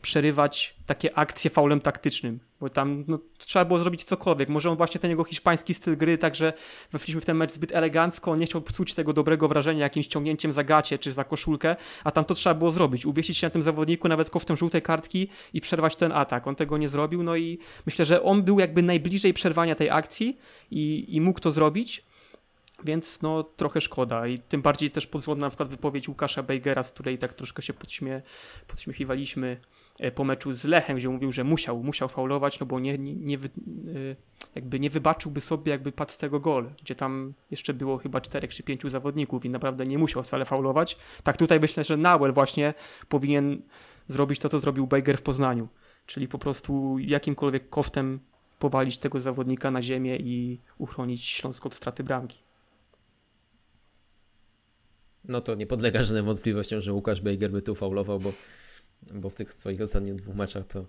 przerywać 0.02 0.76
takie 0.86 1.18
akcje 1.18 1.50
faulem 1.50 1.82
taktycznym, 1.82 2.40
bo 2.60 2.70
tam 2.70 3.04
no, 3.08 3.20
trzeba 3.38 3.66
było 3.66 3.80
zrobić 3.80 4.04
cokolwiek. 4.04 4.50
Może 4.50 4.70
on 4.70 4.78
właśnie 4.78 5.00
ten 5.00 5.10
jego 5.10 5.24
hiszpański 5.24 5.74
styl 5.74 5.98
gry, 5.98 6.18
także 6.18 6.54
weszliśmy 6.92 7.22
w 7.22 7.26
ten 7.26 7.38
mecz 7.38 7.52
zbyt 7.52 7.72
elegancko, 7.72 8.36
nie 8.36 8.46
chciał 8.46 8.62
psuć 8.62 8.94
tego 8.94 9.14
dobrego 9.14 9.48
wrażenia 9.48 9.84
jakimś 9.84 10.08
ciągnięciem 10.08 10.52
za 10.52 10.64
gacie 10.64 10.98
czy 10.98 11.12
za 11.12 11.24
koszulkę, 11.24 11.76
a 12.04 12.12
tam 12.12 12.26
to 12.26 12.34
trzeba 12.34 12.56
było 12.56 12.72
zrobić, 12.72 13.06
uwieścić 13.06 13.38
się 13.38 13.48
na 13.48 13.52
tym 13.52 13.62
zawodniku 13.62 14.08
nawet 14.08 14.30
kosztem 14.30 14.58
żółtej 14.58 14.82
kartki 14.82 15.28
i 15.54 15.62
przerwać 15.62 15.96
ten 15.96 16.12
atak. 16.12 16.48
On 16.48 16.56
tego 16.56 16.78
nie 16.78 16.90
zrobił, 16.90 17.24
no 17.24 17.36
i 17.36 17.60
myślę, 17.86 18.06
że 18.06 18.24
on 18.24 18.44
był 18.44 18.60
jakby 18.60 18.84
najbliżej 18.84 19.34
przerwania 19.34 19.76
tej 19.76 19.90
akcji 19.90 20.38
i, 20.72 21.06
i 21.08 21.22
mógł 21.22 21.40
to 21.40 21.52
zrobić, 21.52 22.04
więc 22.86 23.22
no 23.22 23.44
trochę 23.44 23.82
szkoda 23.82 24.28
i 24.28 24.40
tym 24.40 24.62
bardziej 24.62 24.92
też 24.92 25.08
pozwolna 25.08 25.46
na 25.46 25.50
przykład 25.50 25.70
wypowiedź 25.70 26.10
Łukasza 26.10 26.44
Beigera, 26.44 26.84
z 26.84 26.92
której 26.92 27.18
tak 27.18 27.34
troszkę 27.34 27.62
się 27.62 27.74
podśmie, 27.74 28.22
podśmiechiwaliśmy 28.68 29.58
E, 30.02 30.12
po 30.12 30.24
meczu 30.24 30.54
z 30.54 30.66
Lechem, 30.66 30.98
gdzie 30.98 31.10
mówił, 31.10 31.32
że 31.32 31.44
musiał, 31.44 31.84
musiał 31.84 32.10
faulować, 32.10 32.60
no 32.60 32.66
bo 32.66 32.80
nie, 32.80 32.98
nie, 32.98 33.16
nie, 33.16 33.36
e, 33.36 33.40
jakby 34.56 34.80
nie 34.80 34.90
wybaczyłby 34.90 35.42
sobie, 35.42 35.72
jakby 35.72 35.92
padł 35.92 36.12
z 36.12 36.18
tego 36.18 36.40
gol, 36.40 36.70
gdzie 36.82 36.96
tam 36.96 37.34
jeszcze 37.52 37.74
było 37.74 37.98
chyba 37.98 38.22
czterech 38.22 38.54
czy 38.54 38.64
pięciu 38.64 38.90
zawodników 38.90 39.46
i 39.46 39.50
naprawdę 39.50 39.86
nie 39.86 39.98
musiał 39.98 40.24
wcale 40.24 40.46
faulować. 40.46 40.98
Tak 41.24 41.38
tutaj 41.38 41.60
myślę, 41.60 41.84
że 41.84 41.98
Nauel 41.98 42.34
właśnie 42.34 42.74
powinien 43.10 43.62
zrobić 44.08 44.40
to, 44.40 44.50
co 44.50 44.60
zrobił 44.60 44.88
Bejger 44.88 45.18
w 45.18 45.22
Poznaniu, 45.22 45.68
czyli 46.06 46.28
po 46.28 46.40
prostu 46.40 46.98
jakimkolwiek 47.00 47.70
kosztem 47.70 48.20
powalić 48.60 49.00
tego 49.00 49.20
zawodnika 49.20 49.72
na 49.72 49.82
ziemię 49.82 50.18
i 50.18 50.62
uchronić 50.78 51.26
Śląsk 51.26 51.66
od 51.66 51.74
straty 51.74 52.04
bramki. 52.04 52.51
No 55.26 55.42
to 55.42 55.56
nie 55.56 55.68
podlega 55.68 56.04
żadnym 56.04 56.26
wątpliwościom, 56.26 56.82
że 56.82 56.94
Łukasz 56.94 57.22
Bejger 57.22 57.52
by 57.52 57.62
tu 57.62 57.76
faulował, 57.76 58.20
bo 58.20 58.34
bo 59.14 59.30
w 59.30 59.36
tych 59.36 59.54
swoich 59.54 59.82
ostatnich 59.82 60.16
dwóch 60.16 60.36
meczach 60.36 60.68
to, 60.68 60.86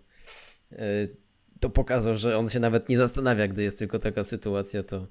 e, 0.72 1.08
to 1.60 1.70
pokazał, 1.70 2.16
że 2.16 2.38
on 2.38 2.48
się 2.48 2.60
nawet 2.60 2.88
nie 2.88 2.96
zastanawia, 2.96 3.48
gdy 3.48 3.62
jest 3.62 3.78
tylko 3.78 3.98
taka 3.98 4.24
sytuacja, 4.24 4.82
to, 4.82 5.06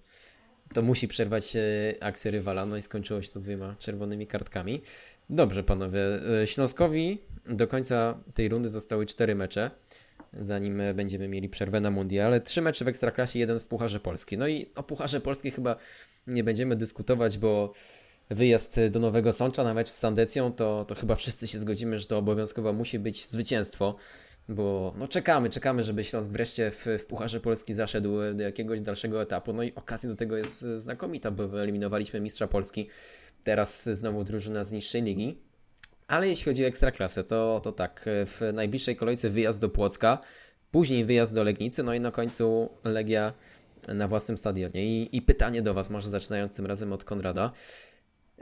to 0.73 0.81
musi 0.81 1.07
przerwać 1.07 1.55
e, 1.55 1.59
akcję 1.99 2.31
rywala, 2.31 2.65
no 2.65 2.77
i 2.77 2.81
skończyło 2.81 3.21
się 3.21 3.29
to 3.29 3.39
dwiema 3.39 3.75
czerwonymi 3.79 4.27
kartkami. 4.27 4.81
Dobrze, 5.29 5.63
panowie. 5.63 5.99
E, 6.41 6.47
Śląskowi 6.47 7.17
do 7.45 7.67
końca 7.67 8.23
tej 8.33 8.49
rundy 8.49 8.69
zostały 8.69 9.05
cztery 9.05 9.35
mecze, 9.35 9.71
zanim 10.39 10.81
będziemy 10.95 11.27
mieli 11.27 11.49
przerwę 11.49 11.79
na 11.79 11.91
mundial. 11.91 12.41
Trzy 12.41 12.61
mecze 12.61 12.85
w 12.85 12.87
Ekstraklasie, 12.87 13.39
jeden 13.39 13.59
w 13.59 13.65
Pucharze 13.65 13.99
Polski. 13.99 14.37
No 14.37 14.47
i 14.47 14.65
o 14.75 14.83
Pucharze 14.83 15.21
Polski 15.21 15.51
chyba 15.51 15.75
nie 16.27 16.43
będziemy 16.43 16.75
dyskutować, 16.75 17.37
bo 17.37 17.73
wyjazd 18.31 18.79
do 18.91 18.99
Nowego 18.99 19.33
Sącza 19.33 19.63
na 19.63 19.73
mecz 19.73 19.89
z 19.89 19.97
Sandecją, 19.97 20.53
to, 20.53 20.85
to 20.85 20.95
chyba 20.95 21.15
wszyscy 21.15 21.47
się 21.47 21.59
zgodzimy, 21.59 21.99
że 21.99 22.05
to 22.05 22.17
obowiązkowo 22.17 22.73
musi 22.73 22.99
być 22.99 23.27
zwycięstwo, 23.27 23.95
bo 24.49 24.93
no 24.97 25.07
czekamy, 25.07 25.49
czekamy, 25.49 25.83
żeby 25.83 26.03
Śląsk 26.03 26.31
wreszcie 26.31 26.71
w, 26.71 26.85
w 26.99 27.05
Pucharze 27.05 27.39
Polski 27.39 27.73
zaszedł 27.73 28.09
do 28.33 28.43
jakiegoś 28.43 28.81
dalszego 28.81 29.21
etapu. 29.21 29.53
No 29.53 29.63
i 29.63 29.75
okazja 29.75 30.09
do 30.09 30.15
tego 30.15 30.37
jest 30.37 30.61
znakomita, 30.75 31.31
bo 31.31 31.47
wyeliminowaliśmy 31.47 32.21
mistrza 32.21 32.47
Polski, 32.47 32.87
teraz 33.43 33.89
znowu 33.89 34.23
drużyna 34.23 34.63
z 34.63 34.71
niższej 34.71 35.03
ligi. 35.03 35.37
Ale 36.07 36.27
jeśli 36.27 36.45
chodzi 36.45 36.63
o 36.63 36.67
ekstraklasę, 36.67 37.23
to, 37.23 37.61
to 37.63 37.71
tak, 37.71 38.05
w 38.05 38.51
najbliższej 38.53 38.95
kolejce 38.95 39.29
wyjazd 39.29 39.61
do 39.61 39.69
Płocka, 39.69 40.17
później 40.71 41.05
wyjazd 41.05 41.33
do 41.33 41.43
Legnicy, 41.43 41.83
no 41.83 41.93
i 41.93 41.99
na 41.99 42.11
końcu 42.11 42.69
Legia 42.83 43.33
na 43.87 44.07
własnym 44.07 44.37
stadionie. 44.37 44.85
I, 44.85 45.17
I 45.17 45.21
pytanie 45.21 45.61
do 45.61 45.73
Was, 45.73 45.89
może 45.89 46.09
zaczynając 46.09 46.55
tym 46.55 46.65
razem 46.65 46.93
od 46.93 47.03
Konrada. 47.03 47.51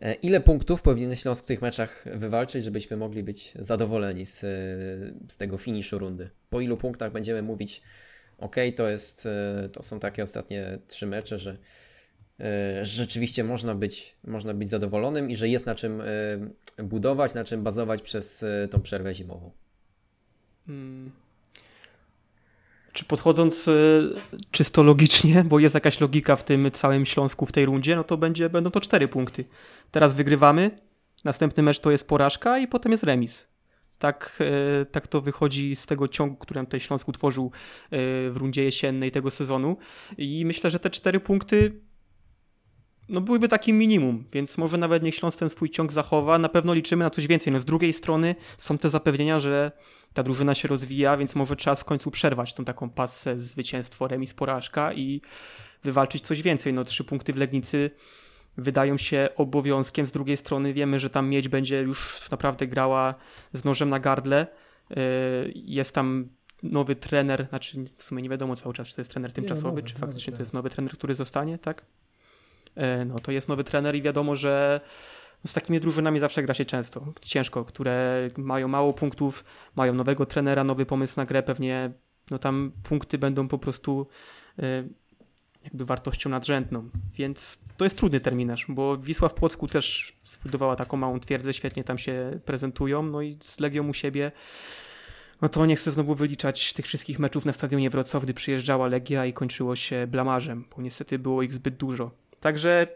E, 0.01 0.13
ile 0.13 0.41
punktów 0.41 0.81
powinien 0.81 1.15
Śląsk 1.15 1.43
w 1.43 1.47
tych 1.47 1.61
meczach 1.61 2.05
wywalczyć, 2.15 2.63
żebyśmy 2.63 2.97
mogli 2.97 3.23
być 3.23 3.53
zadowoleni 3.59 4.25
z, 4.25 4.39
z 5.31 5.37
tego 5.37 5.57
finiszu 5.57 5.99
rundy? 5.99 6.29
Po 6.49 6.61
ilu 6.61 6.77
punktach 6.77 7.11
będziemy 7.11 7.41
mówić, 7.41 7.81
ok, 8.37 8.55
to, 8.75 8.89
jest, 8.89 9.25
e, 9.25 9.69
to 9.71 9.83
są 9.83 9.99
takie 9.99 10.23
ostatnie 10.23 10.77
trzy 10.87 11.07
mecze, 11.07 11.39
że, 11.39 11.57
e, 12.39 12.85
rzeczywiście 12.85 13.43
można 13.43 13.75
być, 13.75 14.15
można 14.23 14.53
być 14.53 14.69
zadowolonym 14.69 15.29
i 15.29 15.35
że 15.35 15.49
jest 15.49 15.65
na 15.65 15.75
czym 15.75 16.01
budować, 16.83 17.33
na 17.33 17.43
czym 17.43 17.63
bazować 17.63 18.01
przez 18.01 18.45
tą 18.69 18.81
przerwę 18.81 19.13
zimową. 19.13 19.51
Hmm. 20.65 21.11
Czy 22.99 23.05
podchodząc 23.05 23.67
y, 23.67 24.13
czysto 24.51 24.83
logicznie, 24.83 25.43
bo 25.43 25.59
jest 25.59 25.75
jakaś 25.75 25.99
logika 25.99 26.35
w 26.35 26.43
tym 26.43 26.71
całym 26.71 27.05
Śląsku 27.05 27.45
w 27.45 27.51
tej 27.51 27.65
rundzie, 27.65 27.95
no 27.95 28.03
to 28.03 28.17
będzie, 28.17 28.49
będą 28.49 28.71
to 28.71 28.81
cztery 28.81 29.07
punkty. 29.07 29.45
Teraz 29.91 30.13
wygrywamy, 30.13 30.71
następny 31.23 31.63
mecz 31.63 31.79
to 31.79 31.91
jest 31.91 32.07
porażka 32.07 32.59
i 32.59 32.67
potem 32.67 32.91
jest 32.91 33.03
remis. 33.03 33.47
Tak, 33.99 34.39
y, 34.81 34.85
tak 34.85 35.07
to 35.07 35.21
wychodzi 35.21 35.75
z 35.75 35.85
tego 35.85 36.07
ciągu, 36.07 36.35
który 36.35 36.59
tutaj 36.65 36.79
Śląsk 36.79 37.07
utworzył 37.07 37.45
y, 37.45 37.51
w 38.31 38.33
rundzie 38.35 38.63
jesiennej 38.63 39.11
tego 39.11 39.31
sezonu. 39.31 39.77
I 40.17 40.45
myślę, 40.45 40.71
że 40.71 40.79
te 40.79 40.89
cztery 40.89 41.19
punkty 41.19 41.81
no 43.09 43.21
byłyby 43.21 43.47
takim 43.47 43.77
minimum, 43.77 44.23
więc 44.33 44.57
może 44.57 44.77
nawet 44.77 45.03
niech 45.03 45.15
Śląsk 45.15 45.39
ten 45.39 45.49
swój 45.49 45.69
ciąg 45.69 45.91
zachowa. 45.91 46.39
Na 46.39 46.49
pewno 46.49 46.73
liczymy 46.73 47.03
na 47.03 47.09
coś 47.09 47.27
więcej. 47.27 47.53
No 47.53 47.59
z 47.59 47.65
drugiej 47.65 47.93
strony 47.93 48.35
są 48.57 48.77
te 48.77 48.89
zapewnienia, 48.89 49.39
że 49.39 49.71
ta 50.13 50.23
drużyna 50.23 50.55
się 50.55 50.67
rozwija, 50.67 51.17
więc 51.17 51.35
może 51.35 51.55
czas 51.55 51.79
w 51.79 51.85
końcu 51.85 52.11
przerwać 52.11 52.53
tą 52.53 52.65
taką 52.65 52.89
pasę 52.89 53.37
zwycięstwo, 53.37 54.07
remis, 54.07 54.33
porażka 54.33 54.93
i 54.93 55.21
wywalczyć 55.83 56.23
coś 56.23 56.41
więcej. 56.41 56.73
No 56.73 56.83
trzy 56.83 57.03
punkty 57.03 57.33
w 57.33 57.37
Legnicy 57.37 57.91
wydają 58.57 58.97
się 58.97 59.29
obowiązkiem. 59.35 60.07
Z 60.07 60.11
drugiej 60.11 60.37
strony 60.37 60.73
wiemy, 60.73 60.99
że 60.99 61.09
tam 61.09 61.29
miedź 61.29 61.47
będzie 61.47 61.81
już 61.81 62.29
naprawdę 62.31 62.67
grała 62.67 63.15
z 63.53 63.65
nożem 63.65 63.89
na 63.89 63.99
gardle. 63.99 64.47
Yy, 64.89 64.95
jest 65.55 65.95
tam 65.95 66.29
nowy 66.63 66.95
trener, 66.95 67.47
znaczy 67.49 67.85
w 67.97 68.03
sumie 68.03 68.23
nie 68.23 68.29
wiadomo 68.29 68.55
cały 68.55 68.73
czas, 68.73 68.87
czy 68.87 68.95
to 68.95 69.01
jest 69.01 69.11
trener 69.11 69.33
tymczasowy, 69.33 69.67
nie, 69.67 69.75
nowy, 69.75 69.83
czy 69.83 69.95
faktycznie 69.95 70.33
to 70.33 70.41
jest 70.41 70.53
nowy 70.53 70.69
trener, 70.69 70.93
który 70.93 71.13
zostanie, 71.13 71.57
tak? 71.57 71.85
Yy, 72.79 73.05
no 73.05 73.19
to 73.19 73.31
jest 73.31 73.49
nowy 73.49 73.63
trener 73.63 73.95
i 73.95 74.01
wiadomo, 74.01 74.35
że 74.35 74.81
z 75.47 75.53
takimi 75.53 75.79
drużynami 75.79 76.19
zawsze 76.19 76.43
gra 76.43 76.53
się 76.53 76.65
często, 76.65 77.13
ciężko, 77.21 77.65
które 77.65 78.29
mają 78.37 78.67
mało 78.67 78.93
punktów, 78.93 79.43
mają 79.75 79.93
nowego 79.93 80.25
trenera, 80.25 80.63
nowy 80.63 80.85
pomysł 80.85 81.13
na 81.17 81.25
grę, 81.25 81.43
pewnie 81.43 81.91
no 82.31 82.39
tam 82.39 82.71
punkty 82.83 83.17
będą 83.17 83.47
po 83.47 83.57
prostu 83.57 84.07
y, 84.59 84.89
jakby 85.63 85.85
wartością 85.85 86.29
nadrzędną. 86.29 86.89
Więc 87.13 87.59
to 87.77 87.85
jest 87.85 87.97
trudny 87.97 88.19
terminarz, 88.19 88.65
bo 88.69 88.97
Wisła 88.97 89.29
w 89.29 89.33
Płocku 89.33 89.67
też 89.67 90.13
zbudowała 90.23 90.75
taką 90.75 90.97
małą 90.97 91.19
twierdzę, 91.19 91.53
świetnie 91.53 91.83
tam 91.83 91.97
się 91.97 92.39
prezentują, 92.45 93.03
no 93.03 93.21
i 93.21 93.37
z 93.41 93.59
Legią 93.59 93.87
u 93.87 93.93
siebie 93.93 94.31
no 95.41 95.49
to 95.49 95.65
nie 95.65 95.75
chcę 95.75 95.91
znowu 95.91 96.15
wyliczać 96.15 96.73
tych 96.73 96.85
wszystkich 96.85 97.19
meczów 97.19 97.45
na 97.45 97.53
stadionie 97.53 97.89
Wrocław, 97.89 98.23
gdy 98.23 98.33
przyjeżdżała 98.33 98.87
Legia 98.87 99.25
i 99.25 99.33
kończyło 99.33 99.75
się 99.75 100.07
blamarzem, 100.07 100.65
bo 100.75 100.81
niestety 100.81 101.19
było 101.19 101.41
ich 101.41 101.53
zbyt 101.53 101.75
dużo. 101.75 102.11
Także 102.39 102.87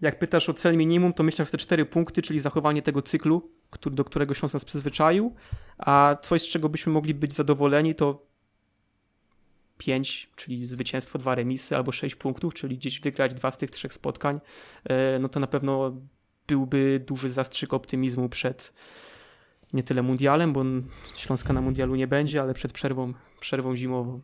jak 0.00 0.18
pytasz 0.18 0.48
o 0.48 0.54
cel 0.54 0.76
minimum, 0.76 1.12
to 1.12 1.22
myślę, 1.22 1.44
że 1.44 1.50
te 1.50 1.58
cztery 1.58 1.86
punkty, 1.86 2.22
czyli 2.22 2.40
zachowanie 2.40 2.82
tego 2.82 3.02
cyklu, 3.02 3.50
który, 3.70 3.96
do 3.96 4.04
którego 4.04 4.34
się 4.34 4.48
nas 4.52 4.64
przyzwyczaił, 4.64 5.34
a 5.78 6.16
coś, 6.22 6.42
z 6.42 6.48
czego 6.48 6.68
byśmy 6.68 6.92
mogli 6.92 7.14
być 7.14 7.34
zadowoleni, 7.34 7.94
to 7.94 8.26
5, 9.78 10.30
czyli 10.36 10.66
zwycięstwo, 10.66 11.18
dwa 11.18 11.34
remisy, 11.34 11.76
albo 11.76 11.92
6 11.92 12.14
punktów, 12.14 12.54
czyli 12.54 12.78
gdzieś 12.78 13.00
wygrać 13.00 13.34
dwa 13.34 13.50
z 13.50 13.58
tych 13.58 13.70
trzech 13.70 13.92
spotkań, 13.92 14.40
e, 14.84 15.18
no 15.18 15.28
to 15.28 15.40
na 15.40 15.46
pewno 15.46 15.96
byłby 16.46 17.04
duży 17.06 17.30
zastrzyk 17.30 17.74
optymizmu 17.74 18.28
przed 18.28 18.72
nie 19.72 19.82
tyle 19.82 20.02
mundialem, 20.02 20.52
bo 20.52 20.64
Śląska 21.16 21.52
na 21.52 21.60
mundialu 21.60 21.94
nie 21.94 22.06
będzie, 22.06 22.42
ale 22.42 22.54
przed 22.54 22.72
przerwą, 22.72 23.14
przerwą 23.40 23.76
zimową. 23.76 24.20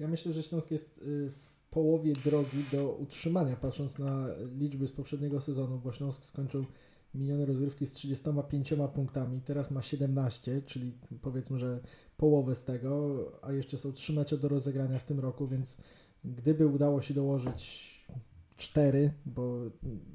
Ja 0.00 0.08
myślę, 0.08 0.32
że 0.32 0.42
Śląsk 0.42 0.70
jest 0.70 0.98
y, 0.98 1.30
w 1.30 1.49
połowie 1.70 2.12
drogi 2.12 2.64
do 2.72 2.92
utrzymania, 2.92 3.56
patrząc 3.56 3.98
na 3.98 4.26
liczby 4.58 4.86
z 4.86 4.92
poprzedniego 4.92 5.40
sezonu, 5.40 5.78
bo 5.78 5.92
Śląsk 5.92 6.24
skończył 6.24 6.64
minione 7.14 7.46
rozgrywki 7.46 7.86
z 7.86 7.92
35 7.92 8.74
punktami, 8.94 9.40
teraz 9.40 9.70
ma 9.70 9.82
17, 9.82 10.62
czyli 10.62 10.92
powiedzmy, 11.22 11.58
że 11.58 11.80
połowę 12.16 12.54
z 12.54 12.64
tego, 12.64 13.16
a 13.42 13.52
jeszcze 13.52 13.78
są 13.78 13.92
3 13.92 14.12
mecze 14.12 14.38
do 14.38 14.48
rozegrania 14.48 14.98
w 14.98 15.04
tym 15.04 15.20
roku, 15.20 15.48
więc 15.48 15.80
gdyby 16.24 16.66
udało 16.66 17.00
się 17.00 17.14
dołożyć 17.14 17.90
4, 18.56 19.12
bo 19.26 19.60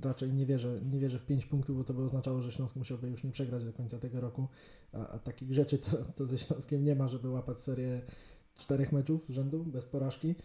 raczej 0.03 0.34
nie 0.34 0.45
wierzę, 0.45 0.82
nie 0.91 0.99
wierzę 0.99 1.20
w 1.20 1.26
5 1.26 1.45
punktów, 1.45 1.78
bo 1.78 1.84
to 1.84 1.93
by 1.93 2.03
oznaczało, 2.03 2.41
że 2.41 2.51
Śląsk 2.51 2.76
musiałby 2.76 3.10
już 3.10 3.24
nie 3.24 3.32
przegrać 3.32 3.66
do 3.66 3.74
końca 3.74 3.99
tego 3.99 4.22
roku, 4.22 4.47
a, 4.93 5.08
a 5.08 5.20
takich 5.20 5.53
rzeczy 5.53 5.78
to, 5.78 5.97
to 6.16 6.26
ze 6.26 6.38
Śląskiem 6.38 6.84
nie 6.84 6.95
ma, 6.95 7.08
żeby 7.08 7.30
łapać 7.30 7.60
serię 7.60 8.01
czterech 8.58 8.91
meczów 8.91 9.26
z 9.30 9.32
rzędu 9.32 9.64
bez 9.64 9.86
porażki, 9.86 10.36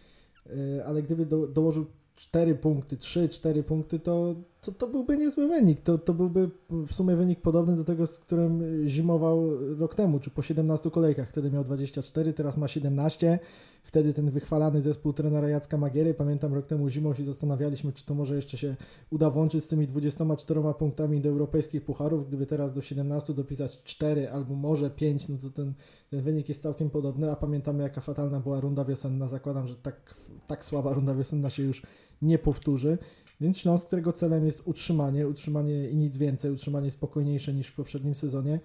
ale 0.85 1.03
gdyby 1.03 1.25
do, 1.25 1.47
dołożył 1.47 1.85
4 2.15 2.55
punkty, 2.55 2.97
3-4 2.97 3.63
punkty, 3.63 3.99
to, 3.99 4.35
to, 4.61 4.71
to 4.71 4.87
byłby 4.87 5.17
niezły 5.17 5.47
wynik. 5.47 5.81
To, 5.81 5.97
to 5.97 6.13
byłby 6.13 6.49
w 6.69 6.93
sumie 6.93 7.15
wynik 7.15 7.41
podobny 7.41 7.75
do 7.75 7.83
tego, 7.83 8.07
z 8.07 8.19
którym 8.19 8.83
zimował 8.87 9.57
rok 9.77 9.95
temu, 9.95 10.19
czy 10.19 10.29
po 10.29 10.41
17 10.41 10.91
kolejkach. 10.91 11.29
Wtedy 11.29 11.51
miał 11.51 11.63
24, 11.63 12.33
teraz 12.33 12.57
ma 12.57 12.67
17. 12.67 13.39
Wtedy 13.83 14.13
ten 14.13 14.29
wychwalany 14.29 14.81
zespół 14.81 15.13
trenera 15.13 15.49
Jacka 15.49 15.77
Magiery, 15.77 16.13
pamiętam 16.13 16.53
rok 16.53 16.67
temu 16.67 16.89
zimą 16.89 17.13
się 17.13 17.23
zastanawialiśmy, 17.23 17.93
czy 17.93 18.05
to 18.05 18.15
może 18.15 18.35
jeszcze 18.35 18.57
się 18.57 18.75
uda 19.09 19.29
włączyć 19.29 19.63
z 19.63 19.67
tymi 19.67 19.87
24 19.87 20.61
punktami 20.79 21.21
do 21.21 21.29
europejskich 21.29 21.85
pucharów. 21.85 22.27
Gdyby 22.27 22.45
teraz 22.45 22.73
do 22.73 22.81
17 22.81 23.33
dopisać 23.33 23.83
4 23.83 24.29
albo 24.29 24.55
może 24.55 24.89
5, 24.89 25.29
no 25.29 25.37
to 25.37 25.49
ten, 25.49 25.73
ten 26.09 26.21
wynik 26.21 26.49
jest 26.49 26.61
całkiem 26.61 26.89
podobny, 26.89 27.31
a 27.31 27.35
pamiętamy 27.35 27.83
jaka 27.83 28.01
fatalna 28.01 28.39
była 28.39 28.59
runda 28.59 28.85
wiosenna. 28.85 29.27
Zakładam, 29.27 29.67
że 29.67 29.75
tak, 29.75 30.15
tak 30.47 30.65
słaba 30.65 30.93
runda 30.93 31.15
wiosenna 31.15 31.49
się 31.49 31.63
już 31.63 31.81
nie 32.21 32.37
powtórzy. 32.37 32.97
Więc 33.41 33.57
Śląsk, 33.57 33.87
którego 33.87 34.13
celem 34.13 34.45
jest 34.45 34.61
utrzymanie, 34.65 35.27
utrzymanie 35.27 35.89
i 35.89 35.97
nic 35.97 36.17
więcej, 36.17 36.51
utrzymanie 36.51 36.91
spokojniejsze 36.91 37.53
niż 37.53 37.67
w 37.67 37.75
poprzednim 37.75 38.15
sezonie, 38.15 38.59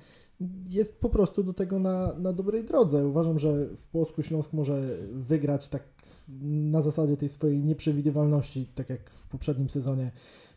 jest 0.68 1.00
po 1.00 1.08
prostu 1.08 1.42
do 1.42 1.52
tego 1.52 1.78
na, 1.78 2.14
na 2.18 2.32
dobrej 2.32 2.64
drodze. 2.64 3.06
Uważam, 3.06 3.38
że 3.38 3.66
w 3.76 3.86
Polsku 3.86 4.22
Śląsk 4.22 4.52
może 4.52 4.98
wygrać 5.12 5.68
tak 5.68 5.82
na 6.72 6.82
zasadzie 6.82 7.16
tej 7.16 7.28
swojej 7.28 7.64
nieprzewidywalności, 7.64 8.66
tak 8.74 8.90
jak 8.90 9.10
w 9.10 9.28
poprzednim 9.28 9.70
sezonie 9.70 10.12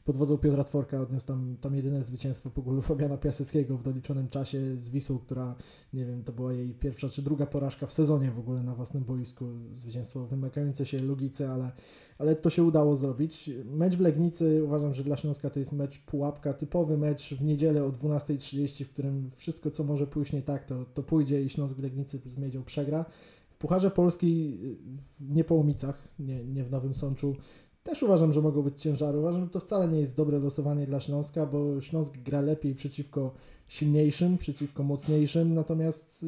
pod 0.10 0.18
wodzą 0.18 0.38
Piotra 0.38 0.64
Tworka 0.64 1.02
odniósł 1.02 1.28
tam, 1.28 1.58
tam 1.62 1.76
jedyne 1.76 2.04
zwycięstwo 2.04 2.50
po 2.50 2.62
gólu 2.62 2.82
Fabiana 2.82 3.18
Piaseckiego 3.18 3.78
w 3.78 3.84
doliczonym 3.84 4.30
czasie 4.30 4.78
z 4.78 4.90
Wisłą, 4.90 5.18
która, 5.18 5.56
nie 5.94 6.06
wiem, 6.06 6.24
to 6.24 6.32
była 6.32 6.54
jej 6.54 6.74
pierwsza 6.74 7.10
czy 7.10 7.22
druga 7.22 7.46
porażka 7.46 7.88
w 7.88 7.94
sezonie 7.94 8.32
w 8.32 8.40
ogóle 8.40 8.64
na 8.64 8.76
własnym 8.76 9.04
boisku. 9.04 9.46
Zwycięstwo 9.76 10.26
wymykające 10.26 10.86
się 10.86 11.02
logice, 11.02 11.50
ale, 11.50 11.72
ale 12.18 12.36
to 12.36 12.50
się 12.50 12.64
udało 12.64 12.96
zrobić. 12.96 13.50
Mecz 13.66 13.96
w 13.96 14.00
Legnicy 14.00 14.64
uważam, 14.64 14.94
że 14.94 15.04
dla 15.04 15.18
Śląska 15.18 15.50
to 15.50 15.60
jest 15.60 15.72
mecz 15.72 16.00
pułapka, 16.00 16.54
typowy 16.54 16.98
mecz 16.98 17.34
w 17.34 17.44
niedzielę 17.44 17.84
o 17.84 17.90
12.30, 17.90 18.86
w 18.86 18.90
którym 18.90 19.32
wszystko, 19.36 19.72
co 19.72 19.84
może 19.84 20.08
pójść 20.08 20.34
nie 20.34 20.42
tak, 20.42 20.66
to, 20.66 20.86
to 20.86 21.04
pójdzie 21.04 21.44
i 21.44 21.50
Śląsk 21.50 21.76
w 21.76 21.84
Legnicy 21.84 22.22
z 22.26 22.38
Miedzią 22.38 22.64
przegra. 22.64 23.06
W 23.50 23.58
Pucharze 23.58 23.92
Polski 23.92 24.58
nie 25.22 25.44
po 25.44 25.56
Łomicach, 25.56 26.08
nie, 26.20 26.46
nie 26.46 26.64
w 26.64 26.72
Nowym 26.72 26.94
Sączu, 26.94 27.36
też 27.90 28.04
uważam, 28.04 28.34
że 28.34 28.42
mogą 28.42 28.62
być 28.62 28.82
ciężary. 28.82 29.20
Uważam, 29.20 29.44
że 29.44 29.50
to 29.50 29.60
wcale 29.60 29.88
nie 29.88 30.00
jest 30.00 30.18
dobre 30.18 30.40
losowanie 30.40 30.86
dla 30.86 31.00
Śląska, 31.00 31.46
bo 31.46 31.82
Śląsk 31.82 32.18
gra 32.18 32.42
lepiej 32.42 32.76
przeciwko 32.76 33.34
silniejszym, 33.70 34.38
przeciwko 34.38 34.84
mocniejszym, 34.84 35.54
natomiast 35.54 36.24
y, 36.24 36.28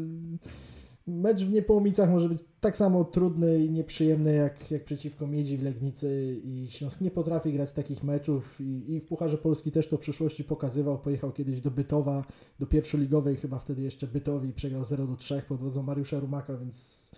mecz 1.08 1.44
w 1.44 1.52
Niepołomicach 1.52 2.10
może 2.10 2.30
być 2.30 2.40
tak 2.60 2.78
samo 2.78 3.06
trudny 3.06 3.66
i 3.66 3.72
nieprzyjemny 3.72 4.34
jak, 4.34 4.72
jak 4.72 4.84
przeciwko 4.84 5.28
Miedzi 5.28 5.58
w 5.58 5.64
Legnicy 5.64 6.42
i 6.44 6.68
Śląsk 6.70 7.02
nie 7.02 7.12
potrafi 7.12 7.54
grać 7.54 7.72
takich 7.72 8.04
meczów 8.04 8.62
i, 8.62 8.94
i 8.94 9.00
w 9.00 9.06
Pucharze 9.06 9.38
Polski 9.38 9.72
też 9.72 9.88
to 9.88 9.98
w 9.98 10.00
przyszłości 10.00 10.44
pokazywał. 10.44 11.00
Pojechał 11.00 11.32
kiedyś 11.32 11.62
do 11.62 11.72
Bytowa, 11.72 12.24
do 12.60 12.66
pierwszoligowej 12.66 13.36
chyba 13.36 13.60
wtedy 13.60 13.82
jeszcze 13.82 14.08
Bytowi 14.08 14.54
przegrał 14.54 14.84
0 14.84 15.08
do 15.08 15.16
3 15.16 15.42
pod 15.48 15.60
wodzą 15.60 15.84
Mariusza 15.84 16.20
Rumaka, 16.20 16.58
więc 16.58 17.12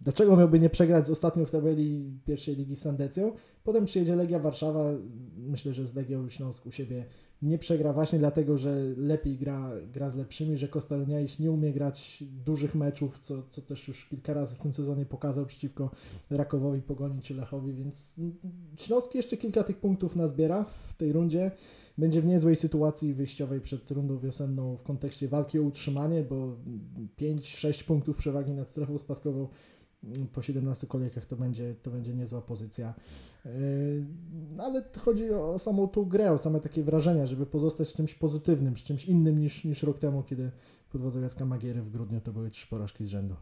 Dlaczego 0.00 0.36
miałby 0.36 0.60
nie 0.60 0.70
przegrać 0.70 1.06
z 1.06 1.10
ostatnią 1.10 1.44
w 1.44 1.50
tabeli 1.50 2.20
pierwszej 2.24 2.56
ligi 2.56 2.76
z 2.76 2.80
Sandecją? 2.80 3.32
Potem 3.64 3.84
przyjedzie 3.84 4.16
Legia 4.16 4.38
Warszawa. 4.38 4.84
Myślę, 5.36 5.74
że 5.74 5.86
z 5.86 5.94
Legią 5.94 6.28
Śląsk 6.28 6.66
u 6.66 6.70
siebie 6.70 7.04
nie 7.42 7.58
przegra 7.58 7.92
właśnie 7.92 8.18
dlatego, 8.18 8.58
że 8.58 8.82
lepiej 8.96 9.36
gra, 9.36 9.70
gra 9.92 10.10
z 10.10 10.16
lepszymi, 10.16 10.58
że 10.58 10.68
Kostaloniais 10.68 11.38
nie 11.38 11.50
umie 11.50 11.72
grać 11.72 12.24
dużych 12.44 12.74
meczów, 12.74 13.18
co, 13.18 13.42
co 13.50 13.62
też 13.62 13.88
już 13.88 14.06
kilka 14.06 14.34
razy 14.34 14.56
w 14.56 14.58
tym 14.58 14.74
sezonie 14.74 15.06
pokazał 15.06 15.46
przeciwko 15.46 15.90
Rakowowi, 16.30 16.82
Pogoni 16.82 17.20
czy 17.20 17.34
Lechowi, 17.34 17.72
więc 17.72 18.16
Śląsk 18.76 19.14
jeszcze 19.14 19.36
kilka 19.36 19.64
tych 19.64 19.76
punktów 19.76 20.16
nazbiera 20.16 20.64
w 20.64 20.96
tej 20.96 21.12
rundzie. 21.12 21.50
Będzie 21.98 22.20
w 22.20 22.26
niezłej 22.26 22.56
sytuacji 22.56 23.14
wyjściowej 23.14 23.60
przed 23.60 23.90
rundą 23.90 24.18
wiosenną 24.18 24.76
w 24.76 24.82
kontekście 24.82 25.28
walki 25.28 25.58
o 25.58 25.62
utrzymanie, 25.62 26.22
bo 26.22 26.56
5-6 27.20 27.84
punktów 27.84 28.16
przewagi 28.16 28.52
nad 28.52 28.70
strefą 28.70 28.98
spadkową 28.98 29.48
po 30.32 30.42
17 30.42 30.86
kolejkach 30.86 31.26
to 31.26 31.36
będzie, 31.36 31.74
to 31.82 31.90
będzie 31.90 32.14
niezła 32.14 32.42
pozycja. 32.42 32.94
Yy, 33.44 33.50
ale 34.58 34.84
chodzi 34.98 35.30
o 35.30 35.58
samą 35.58 35.88
tą 35.88 36.04
grę, 36.04 36.32
o 36.32 36.38
same 36.38 36.60
takie 36.60 36.82
wrażenia, 36.82 37.26
żeby 37.26 37.46
pozostać 37.46 37.92
czymś 37.92 38.14
pozytywnym, 38.14 38.74
czymś 38.74 39.04
innym 39.04 39.40
niż, 39.40 39.64
niż 39.64 39.82
rok 39.82 39.98
temu, 39.98 40.22
kiedy 40.22 40.50
pod 40.90 41.02
wodzą 41.02 41.20
Jacka 41.20 41.44
Magiery 41.44 41.82
w 41.82 41.90
grudniu 41.90 42.20
to 42.20 42.32
były 42.32 42.50
trzy 42.50 42.66
porażki 42.66 43.04
z 43.04 43.08
rzędu. 43.08 43.36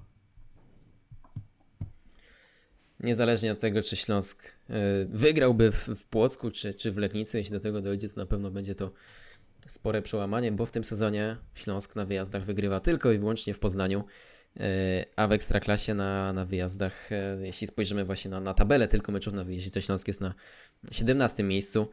Niezależnie 3.00 3.52
od 3.52 3.60
tego, 3.60 3.82
czy 3.82 3.96
Śląsk 3.96 4.42
yy, 4.68 4.74
wygrałby 5.08 5.72
w, 5.72 5.88
w 5.88 6.04
Płocku, 6.04 6.50
czy, 6.50 6.74
czy 6.74 6.92
w 6.92 6.96
Legnicy, 6.96 7.38
jeśli 7.38 7.52
do 7.52 7.60
tego 7.60 7.82
dojdzie, 7.82 8.08
to 8.08 8.20
na 8.20 8.26
pewno 8.26 8.50
będzie 8.50 8.74
to 8.74 8.90
spore 9.68 10.02
przełamanie, 10.02 10.52
bo 10.52 10.66
w 10.66 10.72
tym 10.72 10.84
sezonie 10.84 11.36
Śląsk 11.54 11.96
na 11.96 12.04
wyjazdach 12.04 12.44
wygrywa 12.44 12.80
tylko 12.80 13.12
i 13.12 13.18
wyłącznie 13.18 13.54
w 13.54 13.58
Poznaniu. 13.58 14.04
E, 14.60 15.04
a 15.16 15.26
w 15.26 15.32
Ekstraklasie 15.32 15.94
na, 15.94 16.32
na 16.32 16.46
wyjazdach, 16.46 17.12
e, 17.12 17.38
jeśli 17.42 17.66
spojrzymy 17.66 18.04
właśnie 18.04 18.30
na, 18.30 18.40
na 18.40 18.54
tabelę 18.54 18.88
tylko 18.88 19.12
meczów 19.12 19.34
na 19.34 19.44
wyjeździe, 19.44 19.70
to 19.70 19.80
Śląsk 19.80 20.08
jest 20.08 20.20
na 20.20 20.34
17 20.92 21.42
miejscu 21.42 21.88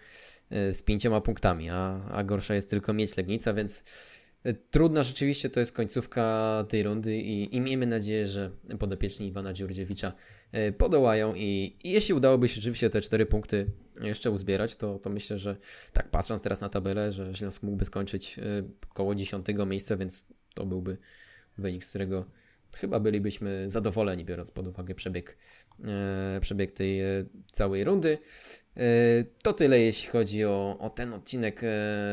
e, 0.50 0.74
z 0.74 0.84
pięcioma 0.84 1.22
punktami, 1.22 1.70
a, 1.70 2.06
a 2.12 2.24
gorsza 2.24 2.56
jest 2.56 2.70
tylko 2.70 2.94
mieć 2.94 3.18
Legnica, 3.18 3.54
więc 3.54 3.84
trudna 4.72 5.04
rzeczywiście 5.04 5.50
to 5.50 5.60
jest 5.60 5.72
końcówka 5.72 6.66
tej 6.70 6.84
rundy 6.84 7.18
i, 7.18 7.56
i 7.56 7.62
miejmy 7.62 7.88
nadzieję, 7.88 8.28
że 8.28 8.52
podopieczni 8.80 9.28
Iwana 9.28 9.54
Dziurdziewicza 9.54 10.14
podołają 10.78 11.36
i, 11.36 11.78
i 11.84 11.92
jeśli 11.92 12.14
udałoby 12.14 12.48
się 12.48 12.56
rzeczywiście 12.56 12.90
te 12.90 13.02
cztery 13.02 13.26
punkty 13.26 13.72
jeszcze 14.02 14.32
uzbierać, 14.32 14.76
to, 14.76 15.00
to 15.00 15.10
myślę, 15.10 15.38
że 15.38 15.58
tak 15.94 16.10
patrząc 16.10 16.42
teraz 16.42 16.62
na 16.62 16.70
tabelę, 16.70 17.12
że 17.12 17.36
Śląsk 17.36 17.64
mógłby 17.64 17.86
skończyć 17.86 18.40
koło 18.94 19.16
10 19.16 19.46
miejsca, 19.68 19.98
więc 19.98 20.28
to 20.54 20.66
byłby 20.66 20.98
wynik, 21.58 21.84
z 21.84 21.90
którego 21.90 22.26
chyba 22.76 23.00
bylibyśmy 23.00 23.70
zadowoleni, 23.70 24.26
biorąc 24.26 24.52
pod 24.52 24.68
uwagę 24.68 24.96
przebieg, 24.96 25.38
e, 25.84 26.40
przebieg 26.42 26.72
tej 26.72 27.02
e, 27.02 27.26
całej 27.52 27.84
rundy. 27.84 28.18
E, 28.78 28.82
to 29.44 29.54
tyle, 29.54 29.80
jeśli 29.80 30.10
chodzi 30.10 30.46
o, 30.46 30.78
o 30.80 30.90
ten 30.90 31.14
odcinek 31.14 31.62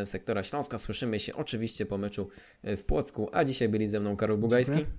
sektora 0.05 0.43
Śląska. 0.43 0.79
Słyszymy 0.79 1.21
się 1.21 1.35
oczywiście 1.35 1.87
po 1.87 1.99
meczu 1.99 2.29
w 2.65 2.85
Płocku, 2.85 3.29
a 3.33 3.45
dzisiaj 3.45 3.69
byli 3.69 3.89
ze 3.89 4.01
mną 4.01 4.17
Karol 4.17 4.39
Bugajski 4.39 4.77
Dziękuję. 4.77 4.97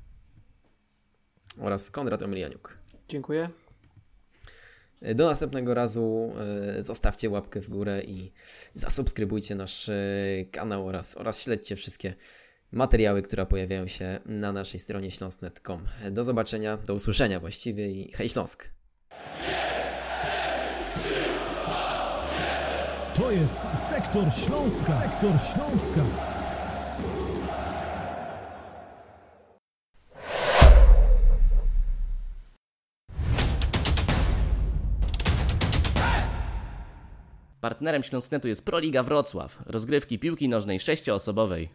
oraz 1.59 1.91
Konrad 1.91 2.21
Emilianiuk. 2.21 2.77
Dziękuję. 3.09 3.49
Do 5.15 5.25
następnego 5.25 5.73
razu 5.73 6.33
zostawcie 6.79 7.29
łapkę 7.29 7.61
w 7.61 7.69
górę 7.69 8.01
i 8.03 8.31
zasubskrybujcie 8.75 9.55
nasz 9.55 9.89
kanał 10.51 10.87
oraz, 10.87 11.17
oraz 11.17 11.41
śledźcie 11.41 11.75
wszystkie 11.75 12.15
materiały, 12.71 13.21
które 13.21 13.45
pojawiają 13.45 13.87
się 13.87 14.19
na 14.25 14.51
naszej 14.51 14.79
stronie 14.79 15.11
śląsk.net.com. 15.11 15.85
Do 16.11 16.23
zobaczenia, 16.23 16.77
do 16.77 16.95
usłyszenia 16.95 17.39
właściwie 17.39 17.91
i 17.91 18.11
hej 18.11 18.29
Śląsk! 18.29 18.69
To 23.15 23.31
jest 23.31 23.61
Sektor 23.89 24.33
Śląska. 24.33 25.01
Sektor 25.01 25.31
Śląska. 25.31 26.01
Partnerem 37.61 38.03
Śląsknetu 38.03 38.47
jest 38.47 38.65
Proliga 38.65 39.03
Wrocław, 39.03 39.57
rozgrywki 39.65 40.19
piłki 40.19 40.49
nożnej 40.49 40.79
sześcioosobowej. 40.79 41.69